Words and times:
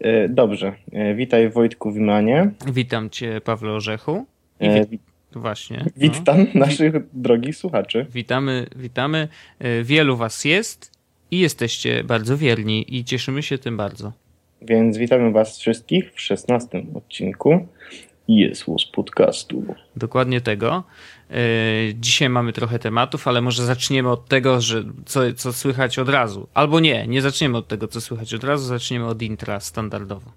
E, 0.00 0.28
dobrze. 0.28 0.72
E, 0.92 1.14
witaj 1.14 1.50
Wojtku 1.50 1.92
Wimanie. 1.92 2.50
Witam 2.72 3.10
cię 3.10 3.40
Pawle 3.40 3.72
Orzechu. 3.72 4.26
E, 4.58 4.86
wi 4.86 4.98
Właśnie. 5.32 5.84
Witam 5.96 6.38
no. 6.38 6.60
naszych 6.66 6.94
drogich 7.12 7.56
słuchaczy. 7.56 8.06
Witamy, 8.10 8.66
witamy. 8.76 9.28
Wielu 9.84 10.16
was 10.16 10.44
jest 10.44 10.92
i 11.30 11.38
jesteście 11.38 12.04
bardzo 12.04 12.36
wierni 12.36 12.96
i 12.96 13.04
cieszymy 13.04 13.42
się 13.42 13.58
tym 13.58 13.76
bardzo. 13.76 14.12
Więc 14.62 14.96
witamy 14.96 15.32
was 15.32 15.58
wszystkich 15.58 16.12
w 16.14 16.20
szesnastym 16.20 16.96
odcinku 16.96 17.66
Jest 18.28 18.64
z 18.80 18.84
podcastu. 18.84 19.74
Dokładnie 19.96 20.40
tego. 20.40 20.84
Dzisiaj 21.94 22.28
mamy 22.28 22.52
trochę 22.52 22.78
tematów, 22.78 23.28
ale 23.28 23.40
może 23.40 23.64
zaczniemy 23.64 24.10
od 24.10 24.28
tego, 24.28 24.60
że 24.60 24.84
co, 25.06 25.20
co 25.36 25.52
słychać 25.52 25.98
od 25.98 26.08
razu. 26.08 26.48
Albo 26.54 26.80
nie, 26.80 27.06
nie 27.06 27.22
zaczniemy 27.22 27.58
od 27.58 27.68
tego, 27.68 27.88
co 27.88 28.00
słychać 28.00 28.34
od 28.34 28.44
razu, 28.44 28.64
zaczniemy 28.64 29.06
od 29.06 29.22
intra 29.22 29.60
standardowo. 29.60 30.30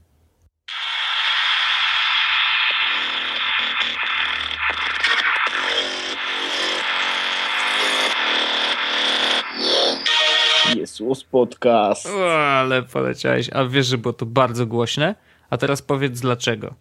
Jezus 10.76 11.24
podcast. 11.24 12.08
O, 12.08 12.34
ale 12.34 12.84
poleciałeś. 12.84 13.50
A 13.54 13.66
wiesz, 13.66 13.88
że 13.88 13.98
było 13.98 14.14
to 14.14 14.26
bardzo 14.26 14.66
głośne? 14.66 15.16
A 15.50 15.58
teraz 15.58 15.82
powiedz 15.82 16.20
dlaczego. 16.20 16.74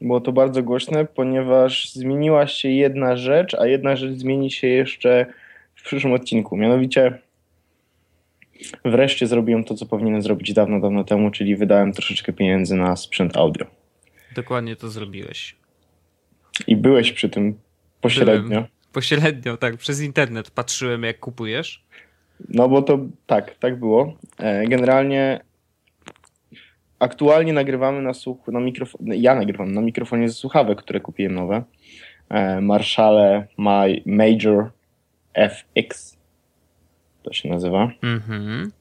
Było 0.00 0.20
to 0.20 0.32
bardzo 0.32 0.62
głośne, 0.62 1.04
ponieważ 1.04 1.92
zmieniła 1.92 2.46
się 2.46 2.68
jedna 2.68 3.16
rzecz, 3.16 3.54
a 3.54 3.66
jedna 3.66 3.96
rzecz 3.96 4.12
zmieni 4.12 4.50
się 4.50 4.66
jeszcze 4.66 5.26
w 5.74 5.82
przyszłym 5.82 6.12
odcinku. 6.12 6.56
Mianowicie 6.56 7.18
wreszcie 8.84 9.26
zrobiłem 9.26 9.64
to, 9.64 9.74
co 9.74 9.86
powinienem 9.86 10.22
zrobić 10.22 10.52
dawno, 10.52 10.80
dawno 10.80 11.04
temu, 11.04 11.30
czyli 11.30 11.56
wydałem 11.56 11.92
troszeczkę 11.92 12.32
pieniędzy 12.32 12.76
na 12.76 12.96
sprzęt 12.96 13.36
audio. 13.36 13.66
Dokładnie 14.34 14.76
to 14.76 14.88
zrobiłeś. 14.88 15.56
I 16.66 16.76
byłeś 16.76 17.12
przy 17.12 17.28
tym 17.28 17.58
pośrednio. 18.00 18.48
Byłem. 18.48 18.64
Pośrednio, 18.92 19.56
tak. 19.56 19.76
Przez 19.76 20.00
internet 20.00 20.50
patrzyłem, 20.50 21.02
jak 21.02 21.18
kupujesz. 21.18 21.84
No 22.48 22.68
bo 22.68 22.82
to 22.82 22.98
tak, 23.26 23.54
tak 23.58 23.78
było. 23.78 24.16
E, 24.38 24.66
generalnie 24.66 25.40
aktualnie 26.98 27.52
nagrywamy 27.52 28.02
na 28.02 28.14
słuch, 28.14 28.48
na 28.48 28.60
mikrofon, 28.60 29.00
ja 29.06 29.34
nagrywam 29.34 29.72
na 29.72 29.80
mikrofonie 29.80 30.28
ze 30.28 30.34
słuchawek, 30.34 30.78
które 30.78 31.00
kupiłem 31.00 31.34
nowe. 31.34 31.62
E, 32.28 32.60
Marshall 32.60 33.44
My 33.58 34.02
Major 34.06 34.70
FX 35.34 36.18
to 37.22 37.32
się 37.32 37.48
nazywa. 37.48 37.90
Mhm. 38.02 38.72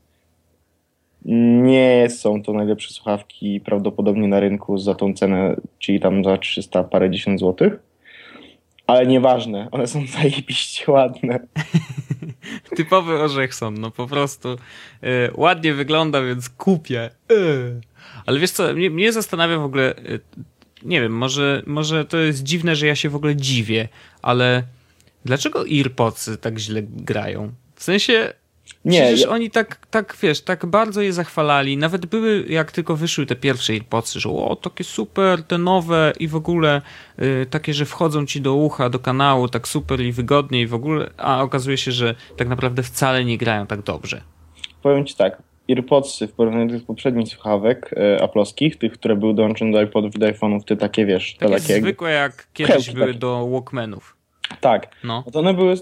Nie 1.63 2.09
są 2.09 2.43
to 2.43 2.53
najlepsze 2.53 2.93
słuchawki 2.93 3.59
prawdopodobnie 3.59 4.27
na 4.27 4.39
rynku 4.39 4.77
za 4.77 4.95
tą 4.95 5.13
cenę, 5.13 5.55
czyli 5.79 5.99
tam 5.99 6.23
za 6.23 6.37
300 6.37 6.83
parę 6.83 7.09
dziesiąt 7.11 7.39
złotych. 7.39 7.73
Ale 8.87 9.07
nieważne, 9.07 9.67
one 9.71 9.87
są 9.87 10.07
zajebiście 10.17 10.91
ładne. 10.91 11.39
Typowy 12.77 13.19
Orzechson, 13.19 13.73
no 13.73 13.91
po 13.91 14.07
prostu 14.07 14.49
y, 14.49 14.57
ładnie 15.35 15.73
wygląda, 15.73 16.21
więc 16.21 16.49
kupię. 16.49 17.09
Y. 17.31 17.81
Ale 18.25 18.39
wiesz 18.39 18.51
co, 18.51 18.73
mnie, 18.73 18.89
mnie 18.89 19.13
zastanawia 19.13 19.59
w 19.59 19.63
ogóle, 19.63 19.97
y, 19.97 20.19
nie 20.83 21.01
wiem, 21.01 21.17
może, 21.17 21.63
może 21.65 22.05
to 22.05 22.17
jest 22.17 22.43
dziwne, 22.43 22.75
że 22.75 22.87
ja 22.87 22.95
się 22.95 23.09
w 23.09 23.15
ogóle 23.15 23.35
dziwię, 23.35 23.87
ale 24.21 24.63
dlaczego 25.25 25.65
Earpodsy 25.69 26.37
tak 26.37 26.59
źle 26.59 26.81
grają? 26.83 27.51
W 27.75 27.83
sensie, 27.83 28.33
nie, 28.85 29.01
Przecież 29.01 29.21
ja... 29.21 29.29
oni 29.29 29.51
tak, 29.51 29.87
tak, 29.91 30.17
wiesz, 30.21 30.41
tak 30.41 30.65
bardzo 30.65 31.01
je 31.01 31.13
zachwalali. 31.13 31.77
Nawet 31.77 32.05
były, 32.05 32.45
jak 32.49 32.71
tylko 32.71 32.95
wyszły 32.95 33.25
te 33.25 33.35
pierwsze 33.35 33.73
AirPodsy, 33.73 34.19
że 34.19 34.29
o, 34.29 34.55
takie 34.55 34.83
super, 34.83 35.43
te 35.43 35.57
nowe 35.57 36.13
i 36.19 36.27
w 36.27 36.35
ogóle 36.35 36.81
y, 37.19 37.45
takie, 37.49 37.73
że 37.73 37.85
wchodzą 37.85 38.25
ci 38.25 38.41
do 38.41 38.53
ucha, 38.53 38.89
do 38.89 38.99
kanału, 38.99 39.47
tak 39.47 39.67
super 39.67 40.01
i 40.01 40.11
wygodnie 40.11 40.61
i 40.61 40.67
w 40.67 40.73
ogóle, 40.73 41.09
a 41.17 41.41
okazuje 41.41 41.77
się, 41.77 41.91
że 41.91 42.15
tak 42.37 42.47
naprawdę 42.47 42.83
wcale 42.83 43.25
nie 43.25 43.37
grają 43.37 43.67
tak 43.67 43.81
dobrze. 43.81 44.21
Powiem 44.81 45.05
ci 45.05 45.15
tak, 45.15 45.41
AirPodsy 45.69 46.27
w 46.27 46.33
porównaniu 46.33 46.67
do 46.67 46.73
tych 46.73 46.85
poprzednich 46.85 47.27
słuchawek 47.27 47.93
y, 47.93 48.23
aploskich, 48.23 48.77
tych, 48.77 48.93
które 48.93 49.15
były 49.15 49.33
dołączone 49.33 49.71
do 49.71 49.81
iPodów 49.81 50.15
i 50.15 50.19
do 50.19 50.27
iPhone'ów, 50.27 50.63
te 50.63 50.77
takie, 50.77 51.05
wiesz, 51.05 51.35
te 51.35 51.45
takie, 51.45 51.61
takie 51.61 51.81
zwykłe 51.81 52.11
jak 52.11 52.47
kiedyś 52.53 52.91
były 52.91 53.07
takie. 53.07 53.19
do 53.19 53.47
Walkmanów. 53.47 54.17
Tak, 54.61 54.95
no. 55.03 55.23
to 55.33 55.39
one 55.39 55.53
były 55.53 55.75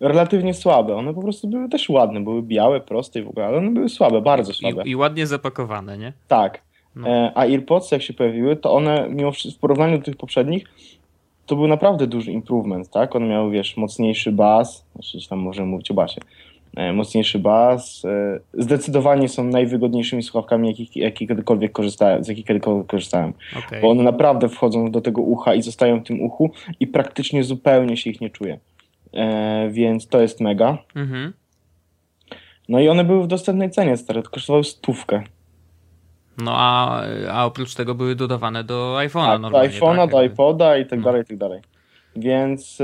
relatywnie 0.00 0.54
słabe. 0.54 0.96
One 0.96 1.14
po 1.14 1.22
prostu 1.22 1.48
były 1.48 1.68
też 1.68 1.88
ładne, 1.88 2.20
były 2.20 2.42
białe, 2.42 2.80
proste 2.80 3.20
i 3.20 3.22
w 3.22 3.28
ogóle, 3.28 3.46
ale 3.46 3.58
one 3.58 3.70
były 3.70 3.88
słabe, 3.88 4.20
bardzo 4.20 4.52
słabe. 4.52 4.82
I, 4.82 4.90
i 4.90 4.96
ładnie 4.96 5.26
zapakowane, 5.26 5.98
nie? 5.98 6.12
Tak. 6.28 6.62
No. 6.96 7.08
E, 7.08 7.32
a 7.34 7.40
AirPods 7.40 7.90
jak 7.90 8.02
się 8.02 8.14
pojawiły, 8.14 8.56
to 8.56 8.72
one 8.72 9.08
mimo 9.10 9.32
wszystko 9.32 9.58
w 9.58 9.60
porównaniu 9.60 9.98
do 9.98 10.04
tych 10.04 10.16
poprzednich 10.16 10.64
to 11.46 11.56
był 11.56 11.66
naprawdę 11.66 12.06
duży 12.06 12.32
improvement, 12.32 12.90
tak? 12.90 13.16
One 13.16 13.26
miały, 13.26 13.50
wiesz, 13.50 13.76
mocniejszy 13.76 14.32
bas, 14.32 14.86
znaczy 14.94 15.28
tam 15.28 15.38
możemy 15.38 15.68
mówić 15.68 15.90
o 15.90 15.94
basie, 15.94 16.20
e, 16.20 16.24
mocniejszy 16.76 17.38
bas, 17.38 18.04
e, 18.04 18.40
zdecydowanie 18.52 19.28
są 19.28 19.44
najwygodniejszymi 19.44 20.22
słuchawkami, 20.22 20.68
jakich, 20.68 20.96
jakich 20.96 21.28
kiedykolwiek 21.28 21.72
korzystałem, 21.72 22.24
z 22.24 22.28
jakich 22.28 22.44
kiedykolwiek 22.44 22.86
korzystałem. 22.86 23.32
Okay. 23.58 23.80
Bo 23.80 23.90
one 23.90 24.02
naprawdę 24.02 24.48
wchodzą 24.48 24.90
do 24.90 25.00
tego 25.00 25.22
ucha 25.22 25.54
i 25.54 25.62
zostają 25.62 26.00
w 26.00 26.06
tym 26.06 26.22
uchu 26.22 26.50
i 26.80 26.86
praktycznie 26.86 27.44
zupełnie 27.44 27.96
się 27.96 28.10
ich 28.10 28.20
nie 28.20 28.30
czuje. 28.30 28.58
E, 29.12 29.68
więc 29.70 30.08
to 30.08 30.20
jest 30.20 30.40
mega. 30.40 30.78
Mhm. 30.96 31.32
No 32.68 32.80
i 32.80 32.88
one 32.88 33.04
były 33.04 33.22
w 33.22 33.26
dostępnej 33.26 33.70
cenie, 33.70 33.96
stare, 33.96 34.22
to 34.22 34.30
kosztowały 34.30 34.64
stówkę. 34.64 35.22
No 36.38 36.52
a, 36.54 37.02
a 37.30 37.46
oprócz 37.46 37.74
tego 37.74 37.94
były 37.94 38.14
dodawane 38.14 38.64
do 38.64 38.96
iPhone'a 38.98 39.26
tak, 39.26 39.40
normalnie. 39.40 39.68
Do 39.68 39.74
iPhone'a, 39.74 39.96
tak? 39.96 40.10
do 40.10 40.22
iPoda 40.22 40.76
i 40.76 40.86
tak 40.86 40.98
no. 40.98 41.04
dalej, 41.04 41.22
i 41.22 41.24
tak 41.24 41.36
dalej. 41.36 41.60
Więc 42.16 42.78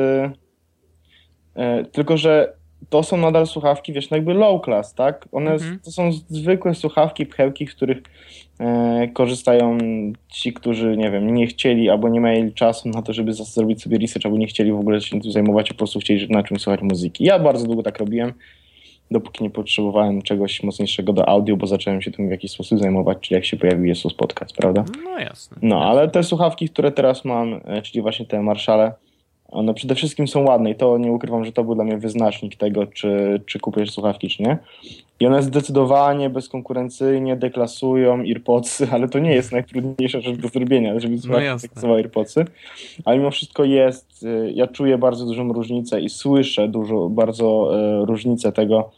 tylko, 1.92 2.16
że 2.16 2.59
to 2.88 3.02
są 3.02 3.16
nadal 3.16 3.46
słuchawki, 3.46 3.92
wiesz, 3.92 4.10
no 4.10 4.16
jakby 4.16 4.34
low 4.34 4.64
class, 4.64 4.94
tak? 4.94 5.28
One 5.32 5.52
mhm. 5.52 5.78
to 5.84 5.90
są 5.90 6.12
zwykłe 6.12 6.74
słuchawki, 6.74 7.26
pchełki, 7.26 7.66
w 7.66 7.76
których 7.76 8.02
e, 8.60 9.08
korzystają 9.08 9.78
ci, 10.28 10.52
którzy, 10.52 10.96
nie 10.96 11.10
wiem, 11.10 11.34
nie 11.34 11.46
chcieli 11.46 11.90
albo 11.90 12.08
nie 12.08 12.20
mieli 12.20 12.52
czasu 12.52 12.88
na 12.88 13.02
to, 13.02 13.12
żeby 13.12 13.32
zrobić 13.32 13.82
sobie 13.82 13.98
research, 13.98 14.26
albo 14.26 14.38
nie 14.38 14.46
chcieli 14.46 14.72
w 14.72 14.78
ogóle 14.78 15.00
się 15.00 15.20
tym 15.20 15.32
zajmować, 15.32 15.68
po 15.68 15.74
prostu 15.74 15.98
chcieli 15.98 16.28
na 16.30 16.42
czym 16.42 16.58
słuchać 16.58 16.82
muzyki. 16.82 17.24
Ja 17.24 17.38
bardzo 17.38 17.66
długo 17.66 17.82
tak 17.82 17.98
robiłem, 17.98 18.32
dopóki 19.10 19.44
nie 19.44 19.50
potrzebowałem 19.50 20.22
czegoś 20.22 20.62
mocniejszego 20.62 21.12
do 21.12 21.28
audio, 21.28 21.56
bo 21.56 21.66
zacząłem 21.66 22.02
się 22.02 22.10
tym 22.10 22.28
w 22.28 22.30
jakiś 22.30 22.50
sposób 22.50 22.78
zajmować, 22.78 23.18
czyli 23.20 23.34
jak 23.34 23.44
się 23.44 23.56
pojawił 23.56 23.84
Jesus 23.84 24.14
Podcast, 24.14 24.56
prawda? 24.56 24.84
No 25.04 25.18
jasne. 25.18 25.56
No, 25.62 25.84
ale 25.84 26.08
te 26.08 26.22
słuchawki, 26.22 26.68
które 26.68 26.92
teraz 26.92 27.24
mam, 27.24 27.60
e, 27.64 27.82
czyli 27.82 28.02
właśnie 28.02 28.26
te 28.26 28.42
Marshale, 28.42 28.92
one 29.50 29.74
przede 29.74 29.94
wszystkim 29.94 30.28
są 30.28 30.44
ładne 30.44 30.70
i 30.70 30.74
to 30.74 30.98
nie 30.98 31.12
ukrywam, 31.12 31.44
że 31.44 31.52
to 31.52 31.64
był 31.64 31.74
dla 31.74 31.84
mnie 31.84 31.98
wyznacznik 31.98 32.56
tego, 32.56 32.86
czy, 32.86 33.40
czy 33.46 33.58
kupisz 33.58 33.90
słuchawki, 33.90 34.28
czy 34.28 34.42
nie. 34.42 34.58
I 35.20 35.26
one 35.26 35.42
zdecydowanie 35.42 36.30
bezkonkurencyjnie 36.30 37.36
deklasują 37.36 38.20
AirPodsy, 38.20 38.88
ale 38.92 39.08
to 39.08 39.18
nie 39.18 39.34
jest 39.34 39.52
najtrudniejsza 39.52 40.20
rzecz 40.20 40.36
do 40.36 40.48
zrobienia, 40.48 41.00
żeby 41.00 41.16
no 41.28 41.58
deklasowały 41.62 41.98
AirPodsy. 41.98 42.44
Ale 43.04 43.18
mimo 43.18 43.30
wszystko 43.30 43.64
jest, 43.64 44.22
y, 44.22 44.52
ja 44.54 44.66
czuję 44.66 44.98
bardzo 44.98 45.26
dużą 45.26 45.52
różnicę 45.52 46.00
i 46.00 46.10
słyszę 46.10 46.68
dużo, 46.68 47.08
bardzo 47.08 47.70
e, 47.74 48.06
różnicę 48.06 48.52
tego 48.52 48.90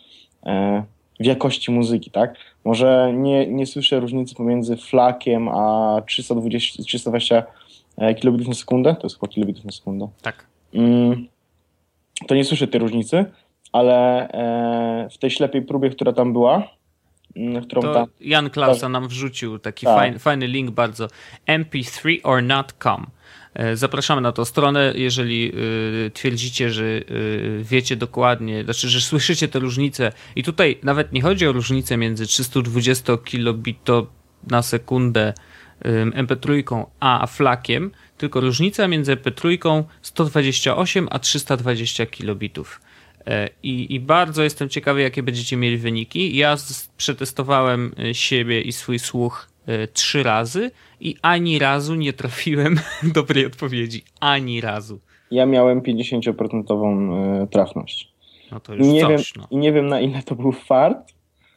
e, 0.46 0.82
w 1.20 1.24
jakości 1.24 1.70
muzyki, 1.70 2.10
tak? 2.10 2.36
Może 2.64 3.12
nie, 3.16 3.46
nie 3.46 3.66
słyszę 3.66 4.00
różnicy 4.00 4.34
pomiędzy 4.34 4.76
flakiem 4.76 5.48
a 5.48 6.02
320, 6.06 6.82
320 6.82 7.36
E, 7.36 7.44
kilobitów 8.20 8.48
na 8.48 8.54
sekundę, 8.54 8.94
to 8.94 9.02
jest 9.02 9.20
chyba 9.20 9.32
kilobitów 9.32 9.64
na 9.64 9.72
sekundę. 9.72 10.08
Tak. 10.22 10.46
Mm, 10.74 11.26
to 12.28 12.34
nie 12.34 12.44
słyszę 12.44 12.68
tej 12.68 12.80
różnicy, 12.80 13.24
ale 13.72 14.28
e, 14.28 15.08
w 15.10 15.18
tej 15.18 15.30
ślepej 15.30 15.62
próbie, 15.62 15.90
która 15.90 16.12
tam 16.12 16.32
była, 16.32 16.68
mm, 17.36 17.64
którą 17.64 17.82
to 17.82 17.94
tam... 17.94 18.06
Jan 18.20 18.50
Klausa 18.50 18.88
nam 18.88 19.08
wrzucił 19.08 19.58
taki 19.58 19.86
tak. 19.86 19.98
fajny, 19.98 20.18
fajny 20.18 20.46
link 20.46 20.70
bardzo 20.70 21.08
mp3or.not.com 21.46 23.06
e, 23.54 23.76
Zapraszamy 23.76 24.20
na 24.20 24.32
tą 24.32 24.44
stronę, 24.44 24.92
jeżeli 24.96 25.52
y, 26.06 26.10
twierdzicie, 26.10 26.70
że 26.70 26.84
wiecie 27.60 27.96
dokładnie, 27.96 28.64
znaczy, 28.64 28.88
że 28.88 29.00
słyszycie 29.00 29.48
te 29.48 29.58
różnice 29.58 30.12
i 30.36 30.42
tutaj 30.42 30.78
nawet 30.82 31.12
nie 31.12 31.22
chodzi 31.22 31.46
o 31.46 31.52
różnicę 31.52 31.96
między 31.96 32.26
320 32.26 33.16
kilobito 33.16 34.06
na 34.50 34.62
sekundę 34.62 35.32
MP3 36.14 36.84
a 37.00 37.26
flakiem, 37.26 37.90
tylko 38.18 38.40
różnica 38.40 38.88
między 38.88 39.16
MP3 39.16 39.82
128 40.02 41.08
a 41.10 41.18
320 41.18 42.06
kilobitów. 42.06 42.80
E, 43.26 43.48
I, 43.62 43.94
I, 43.94 44.00
bardzo 44.00 44.42
jestem 44.42 44.68
ciekawy, 44.68 45.02
jakie 45.02 45.22
będziecie 45.22 45.56
mieli 45.56 45.78
wyniki. 45.78 46.36
Ja 46.36 46.56
przetestowałem 46.96 47.92
e, 47.98 48.14
siebie 48.14 48.60
i 48.60 48.72
swój 48.72 48.98
słuch 48.98 49.48
e, 49.66 49.86
trzy 49.86 50.22
razy 50.22 50.70
i 51.00 51.16
ani 51.22 51.58
razu 51.58 51.94
nie 51.94 52.12
trafiłem 52.12 52.80
dobrej 53.14 53.46
odpowiedzi. 53.46 54.02
Ani 54.20 54.60
razu. 54.60 55.00
Ja 55.30 55.46
miałem 55.46 55.80
50% 55.80 57.46
trafność. 57.50 58.12
No 58.52 58.60
to 58.60 58.74
już 58.74 58.86
nie, 58.86 59.00
coś, 59.00 59.10
wiem, 59.10 59.20
no. 59.36 59.46
I 59.50 59.56
nie 59.56 59.72
wiem, 59.72 59.86
na 59.86 60.00
ile 60.00 60.22
to 60.22 60.34
był 60.34 60.52
fart, 60.52 61.14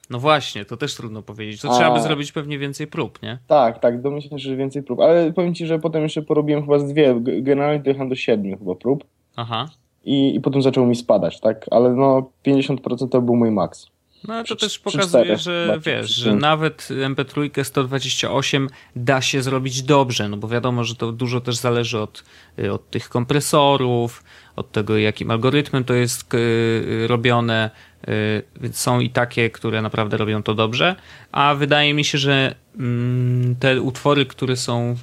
No 0.09 0.19
właśnie, 0.19 0.65
to 0.65 0.77
też 0.77 0.95
trudno 0.95 1.21
powiedzieć. 1.21 1.61
To 1.61 1.71
A... 1.71 1.75
trzeba 1.75 1.93
by 1.93 2.01
zrobić 2.01 2.31
pewnie 2.31 2.59
więcej 2.59 2.87
prób, 2.87 3.21
nie? 3.21 3.37
Tak, 3.47 3.79
tak, 3.79 4.01
domyślam 4.01 4.39
się, 4.39 4.49
że 4.49 4.55
więcej 4.55 4.83
prób. 4.83 4.99
Ale 4.99 5.33
powiem 5.33 5.55
ci, 5.55 5.67
że 5.67 5.79
potem 5.79 6.03
jeszcze 6.03 6.21
porobiłem 6.21 6.61
chyba 6.61 6.79
z 6.79 6.93
dwie. 6.93 7.15
Generalnie 7.21 7.83
dojechałem 7.83 8.09
do 8.09 8.15
siedmiu 8.15 8.57
chyba 8.57 8.75
prób. 8.75 9.03
Aha. 9.35 9.69
I, 10.05 10.35
I 10.35 10.41
potem 10.41 10.61
zaczęło 10.61 10.87
mi 10.87 10.95
spadać, 10.95 11.39
tak? 11.39 11.65
Ale 11.71 11.89
no 11.89 12.29
50% 12.45 13.09
to 13.09 13.21
był 13.21 13.35
mój 13.35 13.51
maks. 13.51 13.87
No 14.27 14.43
to 14.43 14.55
też 14.55 14.79
pokazuje, 14.79 15.37
że 15.37 15.79
wiesz, 15.85 16.15
że 16.15 16.35
nawet 16.35 16.87
MP3 17.07 17.63
128 17.63 18.69
da 18.95 19.21
się 19.21 19.41
zrobić 19.41 19.83
dobrze, 19.83 20.29
no 20.29 20.37
bo 20.37 20.47
wiadomo, 20.47 20.83
że 20.83 20.95
to 20.95 21.11
dużo 21.11 21.41
też 21.41 21.55
zależy 21.55 21.99
od, 21.99 22.23
y, 22.59 22.73
od 22.73 22.89
tych 22.89 23.09
kompresorów, 23.09 24.23
od 24.55 24.71
tego 24.71 24.97
jakim 24.97 25.31
algorytmem 25.31 25.83
to 25.83 25.93
jest 25.93 26.33
y, 26.33 27.07
robione, 27.07 27.69
y, 28.07 28.43
więc 28.61 28.77
są 28.77 28.99
i 28.99 29.09
takie, 29.09 29.49
które 29.49 29.81
naprawdę 29.81 30.17
robią 30.17 30.43
to 30.43 30.53
dobrze, 30.53 30.95
a 31.31 31.55
wydaje 31.55 31.93
mi 31.93 32.05
się, 32.05 32.17
że 32.17 32.55
mm, 32.79 33.55
te 33.55 33.81
utwory, 33.81 34.25
które 34.25 34.55
są 34.55 34.95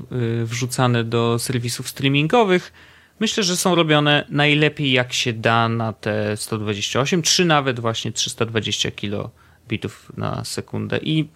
wrzucane 0.45 1.05
do 1.05 1.39
serwisów 1.39 1.89
streamingowych, 1.89 2.73
myślę, 3.21 3.43
że 3.43 3.57
są 3.57 3.75
robione 3.75 4.25
najlepiej 4.29 4.93
jak 4.93 5.13
się 5.13 5.33
da 5.33 5.69
na 5.69 5.93
te 5.93 6.37
128, 6.37 7.23
czy 7.23 7.45
nawet 7.45 7.81
właśnie 7.81 8.13
320 8.13 8.91
kilobitów 8.91 10.13
na 10.17 10.45
sekundę. 10.45 10.99
I 10.99 11.29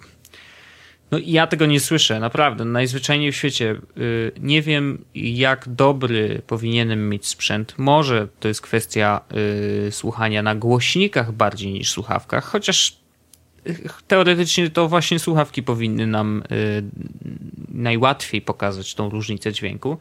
no, 1.10 1.18
ja 1.24 1.46
tego 1.46 1.66
nie 1.66 1.80
słyszę, 1.80 2.20
naprawdę. 2.20 2.64
Najzwyczajniej 2.64 3.32
w 3.32 3.36
świecie 3.36 3.76
y, 3.98 4.32
nie 4.40 4.62
wiem, 4.62 5.04
jak 5.14 5.68
dobry 5.68 6.42
powinienem 6.46 7.08
mieć 7.08 7.26
sprzęt. 7.26 7.74
Może 7.78 8.28
to 8.40 8.48
jest 8.48 8.60
kwestia 8.60 9.20
y, 9.88 9.92
słuchania 9.92 10.42
na 10.42 10.54
głośnikach 10.54 11.32
bardziej 11.32 11.72
niż 11.72 11.90
słuchawkach, 11.90 12.44
chociaż 12.44 12.98
y, 13.68 13.88
teoretycznie 14.06 14.70
to 14.70 14.88
właśnie 14.88 15.18
słuchawki 15.18 15.62
powinny 15.62 16.06
nam 16.06 16.42
najłatwiej 17.68 18.42
pokazać 18.42 18.94
tą 18.94 19.10
różnicę 19.10 19.52
dźwięku. 19.52 19.98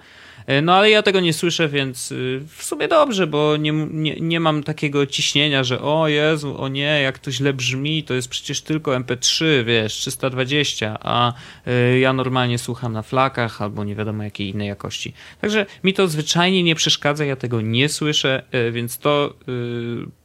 E, 0.48 0.62
no 0.62 0.74
ale 0.74 0.90
ja 0.90 1.04
tego 1.04 1.20
nie 1.20 1.34
słyszę, 1.34 1.68
więc 1.68 2.12
y, 2.12 2.42
w 2.48 2.64
sumie 2.64 2.88
dobrze, 2.88 3.28
bo 3.28 3.58
nie, 3.58 3.72
nie, 3.92 4.16
nie 4.16 4.40
mam 4.40 4.64
takiego 4.64 5.06
ciśnienia, 5.06 5.64
że 5.64 5.82
o 5.82 6.08
Jezu, 6.08 6.62
o 6.62 6.68
nie, 6.68 7.02
jak 7.02 7.20
to 7.20 7.32
źle 7.32 7.54
brzmi, 7.54 8.04
to 8.04 8.14
jest 8.14 8.28
przecież 8.28 8.62
tylko 8.62 8.92
MP3, 8.92 9.46
wiesz, 9.66 9.94
320, 9.94 10.98
a 11.02 11.34
y, 11.68 12.00
ja 12.00 12.14
normalnie 12.14 12.58
słucham 12.58 12.94
na 12.94 13.02
flakach 13.02 13.62
albo 13.62 13.84
nie 13.84 13.96
wiadomo 13.96 14.24
jakiej 14.24 14.50
innej 14.50 14.68
jakości. 14.68 15.14
Także 15.42 15.66
mi 15.84 15.94
to 15.94 16.08
zwyczajnie 16.08 16.64
nie 16.64 16.76
przeszkadza, 16.76 17.26
ja 17.26 17.36
tego 17.36 17.62
nie 17.62 17.90
słyszę, 17.90 18.44
y, 18.68 18.72
więc 18.72 18.98
to 18.98 19.34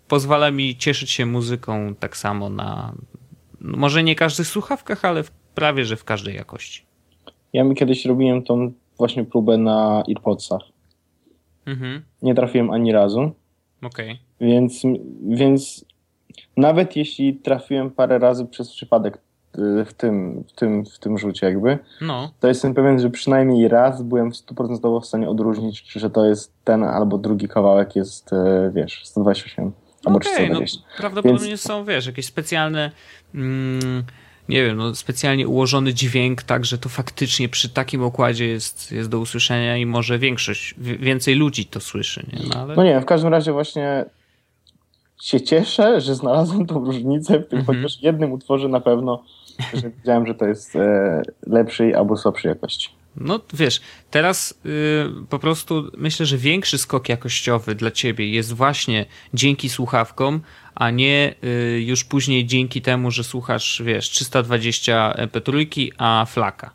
pozwala 0.08 0.50
mi 0.50 0.76
cieszyć 0.76 1.10
się 1.10 1.26
muzyką 1.26 1.94
tak 1.94 2.16
samo 2.16 2.50
na, 2.50 2.94
no, 3.60 3.76
może 3.76 4.02
nie 4.02 4.14
każdych 4.14 4.46
słuchawkach, 4.46 5.04
ale 5.04 5.24
prawie, 5.54 5.84
że 5.84 5.96
w 5.96 6.04
każdej 6.04 6.34
jakości. 6.34 6.82
Ja 7.52 7.64
mi 7.64 7.74
kiedyś 7.74 8.04
robiłem 8.04 8.42
tą 8.42 8.72
właśnie 9.00 9.24
próbę 9.24 9.58
na 9.58 10.02
AirPodsach. 10.08 10.62
Mhm. 11.66 12.02
Nie 12.22 12.34
trafiłem 12.34 12.70
ani 12.70 12.92
razu. 12.92 13.30
Okej. 13.82 14.10
Okay. 14.10 14.16
Więc, 14.40 14.82
więc 15.28 15.84
nawet 16.56 16.96
jeśli 16.96 17.34
trafiłem 17.34 17.90
parę 17.90 18.18
razy 18.18 18.46
przez 18.46 18.70
przypadek 18.70 19.18
y, 19.58 19.84
w 19.84 19.92
tym, 19.92 20.44
w 20.48 20.52
tym, 20.52 20.84
w 20.86 20.98
tym 20.98 21.18
rzucie 21.18 21.46
jakby, 21.46 21.78
no. 22.00 22.30
to 22.40 22.48
jestem 22.48 22.74
pewien, 22.74 23.00
że 23.00 23.10
przynajmniej 23.10 23.68
raz 23.68 24.02
byłem 24.02 24.30
100% 24.30 25.02
w 25.02 25.06
stanie 25.06 25.28
odróżnić, 25.28 25.92
że 25.92 26.10
to 26.10 26.26
jest 26.26 26.52
ten 26.64 26.84
albo 26.84 27.18
drugi 27.18 27.48
kawałek 27.48 27.96
jest, 27.96 28.32
y, 28.32 28.36
wiesz, 28.74 29.00
128 29.04 29.72
albo 30.04 30.16
okay, 30.16 30.32
320. 30.32 30.80
No, 30.80 30.96
prawdopodobnie 30.98 31.48
Więc... 31.48 31.60
są, 31.60 31.84
wiesz, 31.84 32.06
jakieś 32.06 32.26
specjalne 32.26 32.90
mm, 33.34 34.04
nie 34.50 34.64
wiem, 34.64 34.76
no, 34.76 34.94
specjalnie 34.94 35.48
ułożony 35.48 35.94
dźwięk, 35.94 36.42
tak, 36.42 36.64
że 36.64 36.78
to 36.78 36.88
faktycznie 36.88 37.48
przy 37.48 37.68
takim 37.68 38.02
okładzie 38.02 38.46
jest, 38.46 38.92
jest 38.92 39.08
do 39.08 39.18
usłyszenia 39.18 39.76
i 39.76 39.86
może 39.86 40.18
większość, 40.18 40.74
więcej 40.78 41.34
ludzi 41.34 41.66
to 41.66 41.80
słyszy. 41.80 42.26
Nie? 42.32 42.48
No, 42.48 42.60
ale... 42.60 42.76
no 42.76 42.84
nie, 42.84 43.00
w 43.00 43.04
każdym 43.04 43.30
razie 43.30 43.52
właśnie 43.52 44.04
się 45.22 45.40
cieszę, 45.40 46.00
że 46.00 46.14
znalazłem 46.14 46.66
tą 46.66 46.84
różnicę 46.84 47.40
w 47.40 47.48
tym 47.48 47.58
mm 47.58 47.64
-hmm. 47.66 47.76
chociaż 47.76 48.02
jednym 48.02 48.32
utworze 48.32 48.68
na 48.68 48.80
pewno, 48.80 49.24
że 49.74 49.90
wiedziałem, 49.96 50.26
że 50.26 50.34
to 50.34 50.46
jest 50.46 50.76
e, 50.76 51.22
lepszej 51.46 51.94
albo 51.94 52.16
słabszej 52.16 52.48
jakości. 52.48 52.99
No 53.16 53.40
wiesz, 53.54 53.80
teraz 54.10 54.60
y, 54.66 55.26
po 55.28 55.38
prostu 55.38 55.90
myślę, 55.96 56.26
że 56.26 56.38
większy 56.38 56.78
skok 56.78 57.08
jakościowy 57.08 57.74
dla 57.74 57.90
ciebie 57.90 58.28
jest 58.28 58.52
właśnie 58.52 59.06
dzięki 59.34 59.68
słuchawkom, 59.68 60.40
a 60.74 60.90
nie 60.90 61.34
y, 61.44 61.80
już 61.80 62.04
później 62.04 62.46
dzięki 62.46 62.82
temu, 62.82 63.10
że 63.10 63.24
słuchasz, 63.24 63.82
wiesz, 63.84 64.10
320 64.10 65.14
MP3, 65.18 65.88
a 65.98 66.26
flaka. 66.28 66.70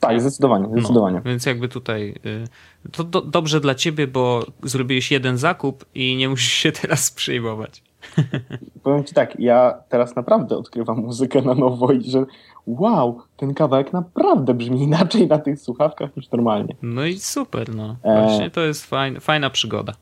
Tak, 0.00 0.20
zdecydowanie, 0.20 0.66
no, 0.68 0.80
zdecydowanie. 0.80 1.16
No, 1.16 1.22
więc 1.22 1.46
jakby 1.46 1.68
tutaj 1.68 2.14
y, 2.26 2.44
to 2.92 3.04
do, 3.04 3.20
dobrze 3.20 3.60
dla 3.60 3.74
ciebie, 3.74 4.06
bo 4.06 4.46
zrobiłeś 4.62 5.10
jeden 5.10 5.38
zakup 5.38 5.84
i 5.94 6.16
nie 6.16 6.28
musisz 6.28 6.52
się 6.52 6.72
teraz 6.82 7.10
przejmować. 7.10 7.82
Powiem 8.82 9.04
ci 9.04 9.14
tak, 9.14 9.40
ja 9.40 9.82
teraz 9.88 10.16
naprawdę 10.16 10.56
odkrywam 10.56 10.98
muzykę 10.98 11.42
na 11.42 11.54
nowo 11.54 11.92
i 11.92 12.10
że 12.10 12.24
wow, 12.66 13.22
ten 13.36 13.54
kawałek 13.54 13.92
naprawdę 13.92 14.54
brzmi 14.54 14.82
inaczej 14.88 15.26
na 15.26 15.38
tych 15.38 15.60
słuchawkach 15.60 16.16
niż 16.16 16.30
normalnie. 16.30 16.74
No 16.82 17.04
i 17.04 17.18
super, 17.18 17.74
no. 17.74 17.96
E, 18.02 18.22
Właśnie 18.22 18.50
to 18.50 18.60
jest 18.60 18.86
fajna, 18.86 19.20
fajna 19.20 19.50
przygoda. 19.50 19.92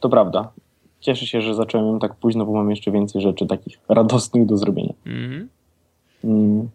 To 0.00 0.08
prawda. 0.08 0.52
Cieszę 1.00 1.26
się, 1.26 1.40
że 1.40 1.54
zacząłem 1.54 1.86
ją 1.86 1.98
tak 1.98 2.14
późno, 2.14 2.46
bo 2.46 2.52
mam 2.52 2.70
jeszcze 2.70 2.90
więcej 2.90 3.22
rzeczy 3.22 3.46
takich 3.46 3.78
radosnych 3.88 4.46
do 4.46 4.56
zrobienia. 4.56 4.94
Mhm. 5.06 5.48
Mm. 6.24 6.68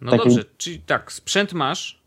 No 0.00 0.16
dobrze, 0.16 0.44
czyli 0.56 0.78
tak, 0.78 1.12
sprzęt 1.12 1.52
masz? 1.52 2.00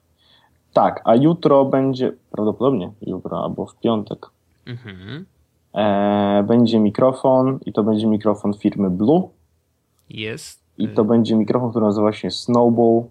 Tak, 0.73 1.01
a 1.05 1.15
jutro 1.15 1.65
będzie, 1.65 2.13
prawdopodobnie 2.31 2.91
jutro 3.01 3.43
albo 3.43 3.65
w 3.65 3.75
piątek, 3.75 4.25
mhm. 4.65 5.25
E, 5.73 6.43
będzie 6.47 6.79
mikrofon 6.79 7.59
i 7.65 7.73
to 7.73 7.83
będzie 7.83 8.07
mikrofon 8.07 8.53
firmy 8.53 8.89
Blue. 8.89 9.29
Jest. 10.09 10.63
I 10.77 10.87
to 10.89 11.03
będzie 11.03 11.35
mikrofon, 11.35 11.69
który 11.69 11.85
nazywa 11.85 12.13
się 12.13 12.31
Snowball 12.31 13.03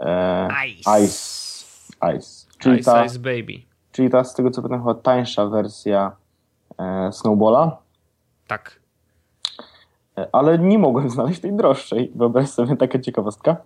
e, 0.00 0.48
Ice. 0.68 1.04
Ice. 1.04 2.16
Ice. 2.16 2.46
Czyli 2.58 2.80
Ice, 2.80 2.92
ta, 2.92 3.04
Ice 3.04 3.18
Baby. 3.18 3.62
Czyli 3.92 4.10
ta, 4.10 4.24
z 4.24 4.34
tego 4.34 4.50
co 4.50 4.62
pamiętam, 4.62 4.80
chyba 4.80 4.94
tańsza 4.94 5.46
wersja 5.46 6.16
e, 6.78 7.12
Snowballa. 7.12 7.78
Tak. 8.46 8.80
Ale 10.32 10.58
nie 10.58 10.78
mogłem 10.78 11.10
znaleźć 11.16 11.40
tej 11.40 11.52
droższej. 11.52 12.12
Wyobraź 12.14 12.48
sobie 12.48 12.76
taka 12.76 12.98
ciekawostka. 12.98 13.56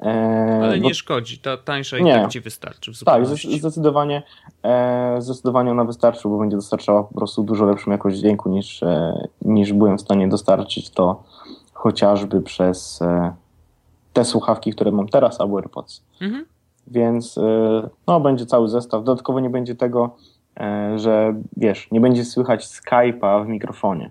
E, 0.00 0.60
Ale 0.62 0.80
nie 0.80 0.88
bo... 0.88 0.94
szkodzi, 0.94 1.38
ta 1.38 1.56
tańsza 1.56 1.98
i 1.98 2.04
nie. 2.04 2.14
tak 2.14 2.30
ci 2.30 2.40
wystarczy. 2.40 2.92
tak, 3.04 3.26
zdecydowanie, 3.26 4.22
e, 4.62 5.16
zdecydowanie 5.18 5.70
ona 5.70 5.84
wystarczy, 5.84 6.28
bo 6.28 6.38
będzie 6.38 6.56
dostarczała 6.56 7.04
po 7.04 7.14
prostu 7.14 7.42
dużo 7.42 7.64
lepszą 7.64 7.90
jakość 7.90 8.18
dźwięku 8.18 8.48
niż, 8.48 8.82
e, 8.82 9.28
niż 9.42 9.72
byłem 9.72 9.98
w 9.98 10.00
stanie 10.00 10.28
dostarczyć 10.28 10.90
to 10.90 11.22
chociażby 11.72 12.42
przez 12.42 13.02
e, 13.02 13.34
te 14.12 14.24
słuchawki, 14.24 14.72
które 14.72 14.90
mam 14.92 15.08
teraz, 15.08 15.40
albo 15.40 15.56
AirPods. 15.58 16.04
Mhm. 16.20 16.46
Więc 16.86 17.38
e, 17.38 17.42
no, 18.06 18.20
będzie 18.20 18.46
cały 18.46 18.68
zestaw. 18.68 19.04
Dodatkowo 19.04 19.40
nie 19.40 19.50
będzie 19.50 19.74
tego, 19.74 20.16
e, 20.60 20.98
że 20.98 21.34
wiesz, 21.56 21.90
nie 21.90 22.00
będzie 22.00 22.24
słychać 22.24 22.66
Skype'a 22.66 23.44
w 23.44 23.48
mikrofonie. 23.48 24.10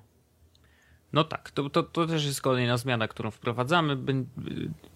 No 1.14 1.24
tak, 1.24 1.52
to, 1.52 1.70
to, 1.70 1.84
to 1.84 2.08
też 2.08 2.26
jest 2.26 2.42
kolejna 2.42 2.78
zmiana, 2.78 3.08
którą 3.08 3.32
wprowadzamy. 3.32 3.98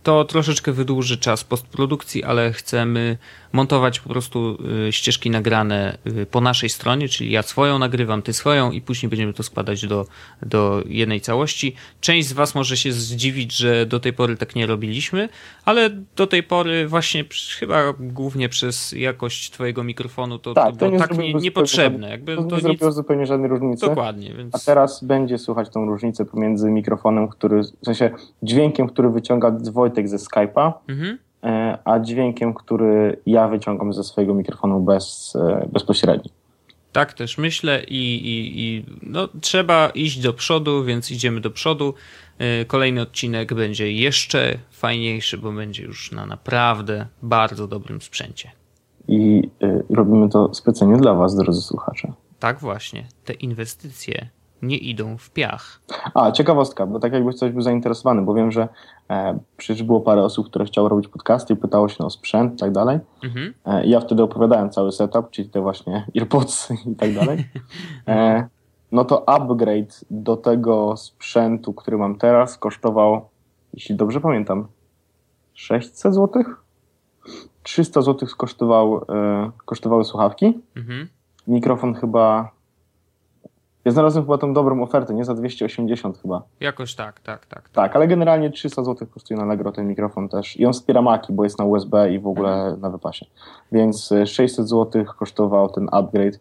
To 0.04 0.26
troszeczkę 0.26 0.72
wydłuży 0.72 1.18
czas 1.18 1.44
postprodukcji, 1.44 2.24
ale 2.24 2.54
chcemy 2.54 3.18
montować 3.52 4.00
po 4.00 4.10
prostu 4.10 4.58
y, 4.88 4.92
ścieżki 4.92 5.30
nagrane 5.30 5.98
y, 6.08 6.26
po 6.26 6.42
naszej 6.42 6.70
stronie, 6.70 7.10
czyli 7.10 7.32
ja 7.32 7.44
swoją 7.44 7.80
nagrywam, 7.80 8.22
ty 8.22 8.34
swoją 8.34 8.72
i 8.72 8.82
później 8.82 9.10
będziemy 9.10 9.34
to 9.34 9.44
składać 9.44 9.88
do, 9.88 10.06
do 10.42 10.84
jednej 10.86 11.22
całości. 11.22 11.76
Część 12.02 12.28
z 12.28 12.34
was 12.34 12.56
może 12.56 12.78
się 12.78 12.92
zdziwić, 12.92 13.58
że 13.58 13.86
do 13.86 14.00
tej 14.00 14.14
pory 14.14 14.38
tak 14.38 14.56
nie 14.56 14.68
robiliśmy, 14.68 15.30
ale 15.66 15.90
do 16.16 16.28
tej 16.28 16.44
pory 16.44 16.88
właśnie 16.88 17.26
chyba 17.60 17.94
głównie 18.00 18.50
przez 18.50 18.92
jakość 18.92 19.52
twojego 19.52 19.84
mikrofonu 19.84 20.40
to, 20.40 20.54
tak, 20.54 20.66
to 20.66 20.72
było 20.72 20.90
to 20.90 20.94
nie 20.94 21.00
tak 21.00 21.18
nie, 21.18 21.34
niepotrzebne. 21.34 22.10
Jakby 22.10 22.36
to, 22.36 22.44
to 22.44 22.56
nie 22.56 22.62
zrobiło 22.62 22.92
zupełnie 22.92 23.26
żadnej 23.26 23.50
różnicy. 23.50 23.86
Dokładnie. 23.86 24.34
Więc... 24.34 24.56
A 24.56 24.60
teraz 24.60 25.04
będzie 25.04 25.38
słychać 25.38 25.70
tą 25.70 25.86
różnicę 25.86 26.26
pomiędzy 26.26 26.72
mikrofonem, 26.72 27.28
który, 27.28 27.62
w 27.82 27.86
sensie 27.86 28.10
dźwiękiem, 28.44 28.88
który 28.88 29.10
wyciąga 29.10 29.52
Wojtek 29.72 30.10
ze 30.10 30.18
Skype'a, 30.18 30.74
mhm 30.90 31.18
a 31.86 32.00
dźwiękiem, 32.00 32.54
który 32.54 33.18
ja 33.26 33.48
wyciągam 33.48 33.94
ze 33.94 34.04
swojego 34.04 34.34
mikrofonu 34.34 34.80
bez, 34.80 35.36
e, 35.36 35.68
bezpośrednio. 35.72 36.30
Tak 36.92 37.14
też 37.14 37.38
myślę 37.38 37.84
i, 37.84 38.16
i, 38.16 38.62
i 38.62 38.86
no, 39.02 39.28
trzeba 39.42 39.90
iść 39.90 40.20
do 40.20 40.34
przodu, 40.34 40.84
więc 40.84 41.12
idziemy 41.12 41.42
do 41.42 41.52
przodu. 41.52 41.94
E, 42.38 42.66
kolejny 42.66 43.02
odcinek 43.02 43.54
będzie 43.54 43.92
jeszcze 43.92 44.58
fajniejszy, 44.72 45.38
bo 45.38 45.52
będzie 45.52 45.84
już 45.84 46.12
na 46.12 46.26
naprawdę 46.26 47.08
bardzo 47.22 47.68
dobrym 47.68 48.02
sprzęcie. 48.02 48.52
I 49.08 49.50
y, 49.64 49.84
robimy 49.90 50.30
to 50.30 50.54
specjalnie 50.54 50.98
dla 50.98 51.14
Was, 51.14 51.36
drodzy 51.36 51.62
słuchacze. 51.62 52.14
Tak 52.40 52.60
właśnie. 52.60 53.08
Te 53.26 53.34
inwestycje 53.34 54.30
nie 54.62 54.78
idą 54.78 55.18
w 55.18 55.30
piach. 55.30 55.82
A, 56.14 56.32
ciekawostka, 56.32 56.86
bo 56.86 57.00
tak 57.00 57.14
jakbyś 57.14 57.36
coś 57.36 57.52
był 57.52 57.62
zainteresowany, 57.62 58.22
bo 58.22 58.34
wiem, 58.34 58.52
że 58.52 58.68
e, 59.10 59.40
przecież 59.58 59.84
było 59.84 60.02
parę 60.02 60.24
osób, 60.24 60.48
które 60.48 60.66
chciały 60.66 60.90
robić 60.90 61.08
podcasty 61.08 61.54
i 61.54 61.58
pytało 61.58 61.90
się 61.90 62.04
o 62.04 62.10
sprzęt 62.10 62.54
i 62.54 62.58
tak 62.58 62.72
dalej. 62.72 63.00
Mhm. 63.24 63.54
E, 63.66 63.86
ja 63.86 64.00
wtedy 64.00 64.24
opowiadałem 64.24 64.70
cały 64.70 64.92
setup, 64.92 65.30
czyli 65.30 65.50
te 65.50 65.62
właśnie 65.62 66.06
earpods 66.18 66.72
i 66.94 66.96
tak 66.96 67.14
dalej. 67.14 67.50
E, 68.08 68.48
no 68.92 69.06
to 69.06 69.30
upgrade 69.30 70.06
do 70.12 70.38
tego 70.38 70.98
sprzętu, 70.98 71.74
który 71.74 71.98
mam 71.98 72.16
teraz, 72.18 72.58
kosztował, 72.58 73.30
jeśli 73.74 73.96
dobrze 73.96 74.22
pamiętam, 74.22 74.68
600 75.54 76.16
zł? 76.16 76.44
300 77.64 78.02
zł 78.02 78.30
kosztował, 78.38 79.06
kosztowały 79.66 80.06
słuchawki. 80.06 80.60
Mhm. 80.76 81.08
Mikrofon 81.48 81.94
chyba 81.94 82.52
ja 83.86 83.92
znalazłem 83.92 84.26
chyba 84.26 84.38
tą 84.38 84.54
dobrą 84.54 84.84
ofertę, 84.84 85.14
nie 85.14 85.26
za 85.26 85.34
280 85.34 86.18
chyba. 86.22 86.42
Jakoś 86.60 86.96
tak, 86.96 87.20
tak, 87.20 87.46
tak. 87.46 87.62
Tak, 87.62 87.70
tak 87.70 87.96
ale 87.96 88.08
generalnie 88.08 88.50
300 88.50 88.84
zł 88.84 89.08
kosztuje 89.14 89.38
na 89.38 89.44
Allegro 89.44 89.72
ten 89.72 89.88
mikrofon 89.88 90.30
też. 90.30 90.60
I 90.60 90.66
on 90.66 90.74
wspiera 90.74 91.02
Maki, 91.02 91.34
bo 91.34 91.44
jest 91.44 91.60
na 91.60 91.66
USB 91.66 92.14
i 92.14 92.20
w 92.20 92.28
ogóle 92.28 92.54
mhm. 92.54 92.82
na 92.82 92.90
wypasie. 92.90 93.26
Więc 93.72 94.14
600 94.26 94.60
e, 94.60 94.68
zł 94.68 95.06
kosztował 95.18 95.70
ten 95.70 95.88
upgrade. 95.92 96.40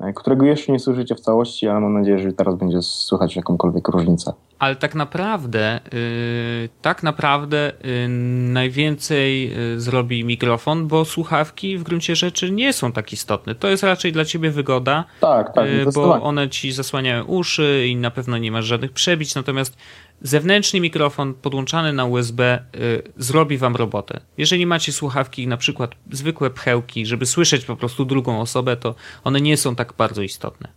E, 0.00 0.12
którego 0.12 0.46
jeszcze 0.46 0.72
nie 0.72 0.78
słyszycie 0.78 1.14
w 1.14 1.20
całości, 1.20 1.68
ale 1.68 1.80
mam 1.80 1.92
nadzieję, 1.92 2.18
że 2.18 2.32
teraz 2.32 2.54
będzie 2.54 2.82
słychać 2.82 3.36
jakąkolwiek 3.36 3.88
różnicę. 3.88 4.32
Ale 4.58 4.76
tak 4.76 4.94
naprawdę, 4.94 5.80
yy, 5.92 6.68
tak 6.82 7.02
naprawdę 7.02 7.72
yy, 7.84 8.08
najwięcej 8.52 9.50
yy, 9.50 9.80
zrobi 9.80 10.24
mikrofon, 10.24 10.86
bo 10.86 11.04
słuchawki 11.04 11.78
w 11.78 11.82
gruncie 11.82 12.16
rzeczy 12.16 12.50
nie 12.50 12.72
są 12.72 12.92
tak 12.92 13.12
istotne. 13.12 13.54
To 13.54 13.68
jest 13.68 13.82
raczej 13.82 14.12
dla 14.12 14.24
ciebie 14.24 14.50
wygoda, 14.50 15.04
tak, 15.20 15.54
tak, 15.54 15.66
y, 15.66 15.86
bo 15.94 16.22
one 16.22 16.48
ci 16.48 16.72
zasłaniają 16.72 17.24
uszy 17.24 17.86
i 17.88 17.96
na 17.96 18.10
pewno 18.10 18.38
nie 18.38 18.52
masz 18.52 18.64
żadnych 18.64 18.92
przebić, 18.92 19.34
natomiast 19.34 19.76
zewnętrzny 20.22 20.80
mikrofon 20.80 21.34
podłączany 21.34 21.92
na 21.92 22.04
USB 22.04 22.64
y, 22.76 23.02
zrobi 23.16 23.58
wam 23.58 23.76
robotę. 23.76 24.20
Jeżeli 24.38 24.66
macie 24.66 24.92
słuchawki, 24.92 25.46
na 25.46 25.56
przykład 25.56 25.94
zwykłe 26.10 26.50
pchełki, 26.50 27.06
żeby 27.06 27.26
słyszeć 27.26 27.64
po 27.64 27.76
prostu 27.76 28.04
drugą 28.04 28.40
osobę, 28.40 28.76
to 28.76 28.94
one 29.24 29.40
nie 29.40 29.56
są 29.56 29.76
tak 29.76 29.92
bardzo 29.98 30.22
istotne. 30.22 30.68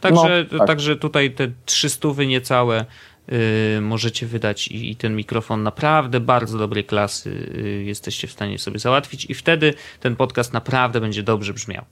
Także, 0.00 0.46
no, 0.52 0.58
tak. 0.58 0.66
także 0.66 0.96
tutaj 0.96 1.30
te 1.34 1.52
300 1.64 2.08
niecałe 2.26 2.84
y, 3.76 3.80
możecie 3.80 4.26
wydać 4.26 4.68
i, 4.68 4.90
i, 4.90 4.96
ten 4.96 5.16
mikrofon 5.16 5.62
naprawdę 5.62 6.20
bardzo 6.20 6.58
dobrej 6.58 6.84
klasy 6.84 7.30
y, 7.30 7.84
jesteście 7.86 8.26
w 8.26 8.32
stanie 8.32 8.58
sobie 8.58 8.78
załatwić 8.78 9.24
i 9.30 9.34
wtedy 9.34 9.74
ten 10.00 10.16
podcast 10.16 10.52
naprawdę 10.52 11.00
będzie 11.00 11.22
dobrze 11.22 11.54
brzmiał. 11.54 11.84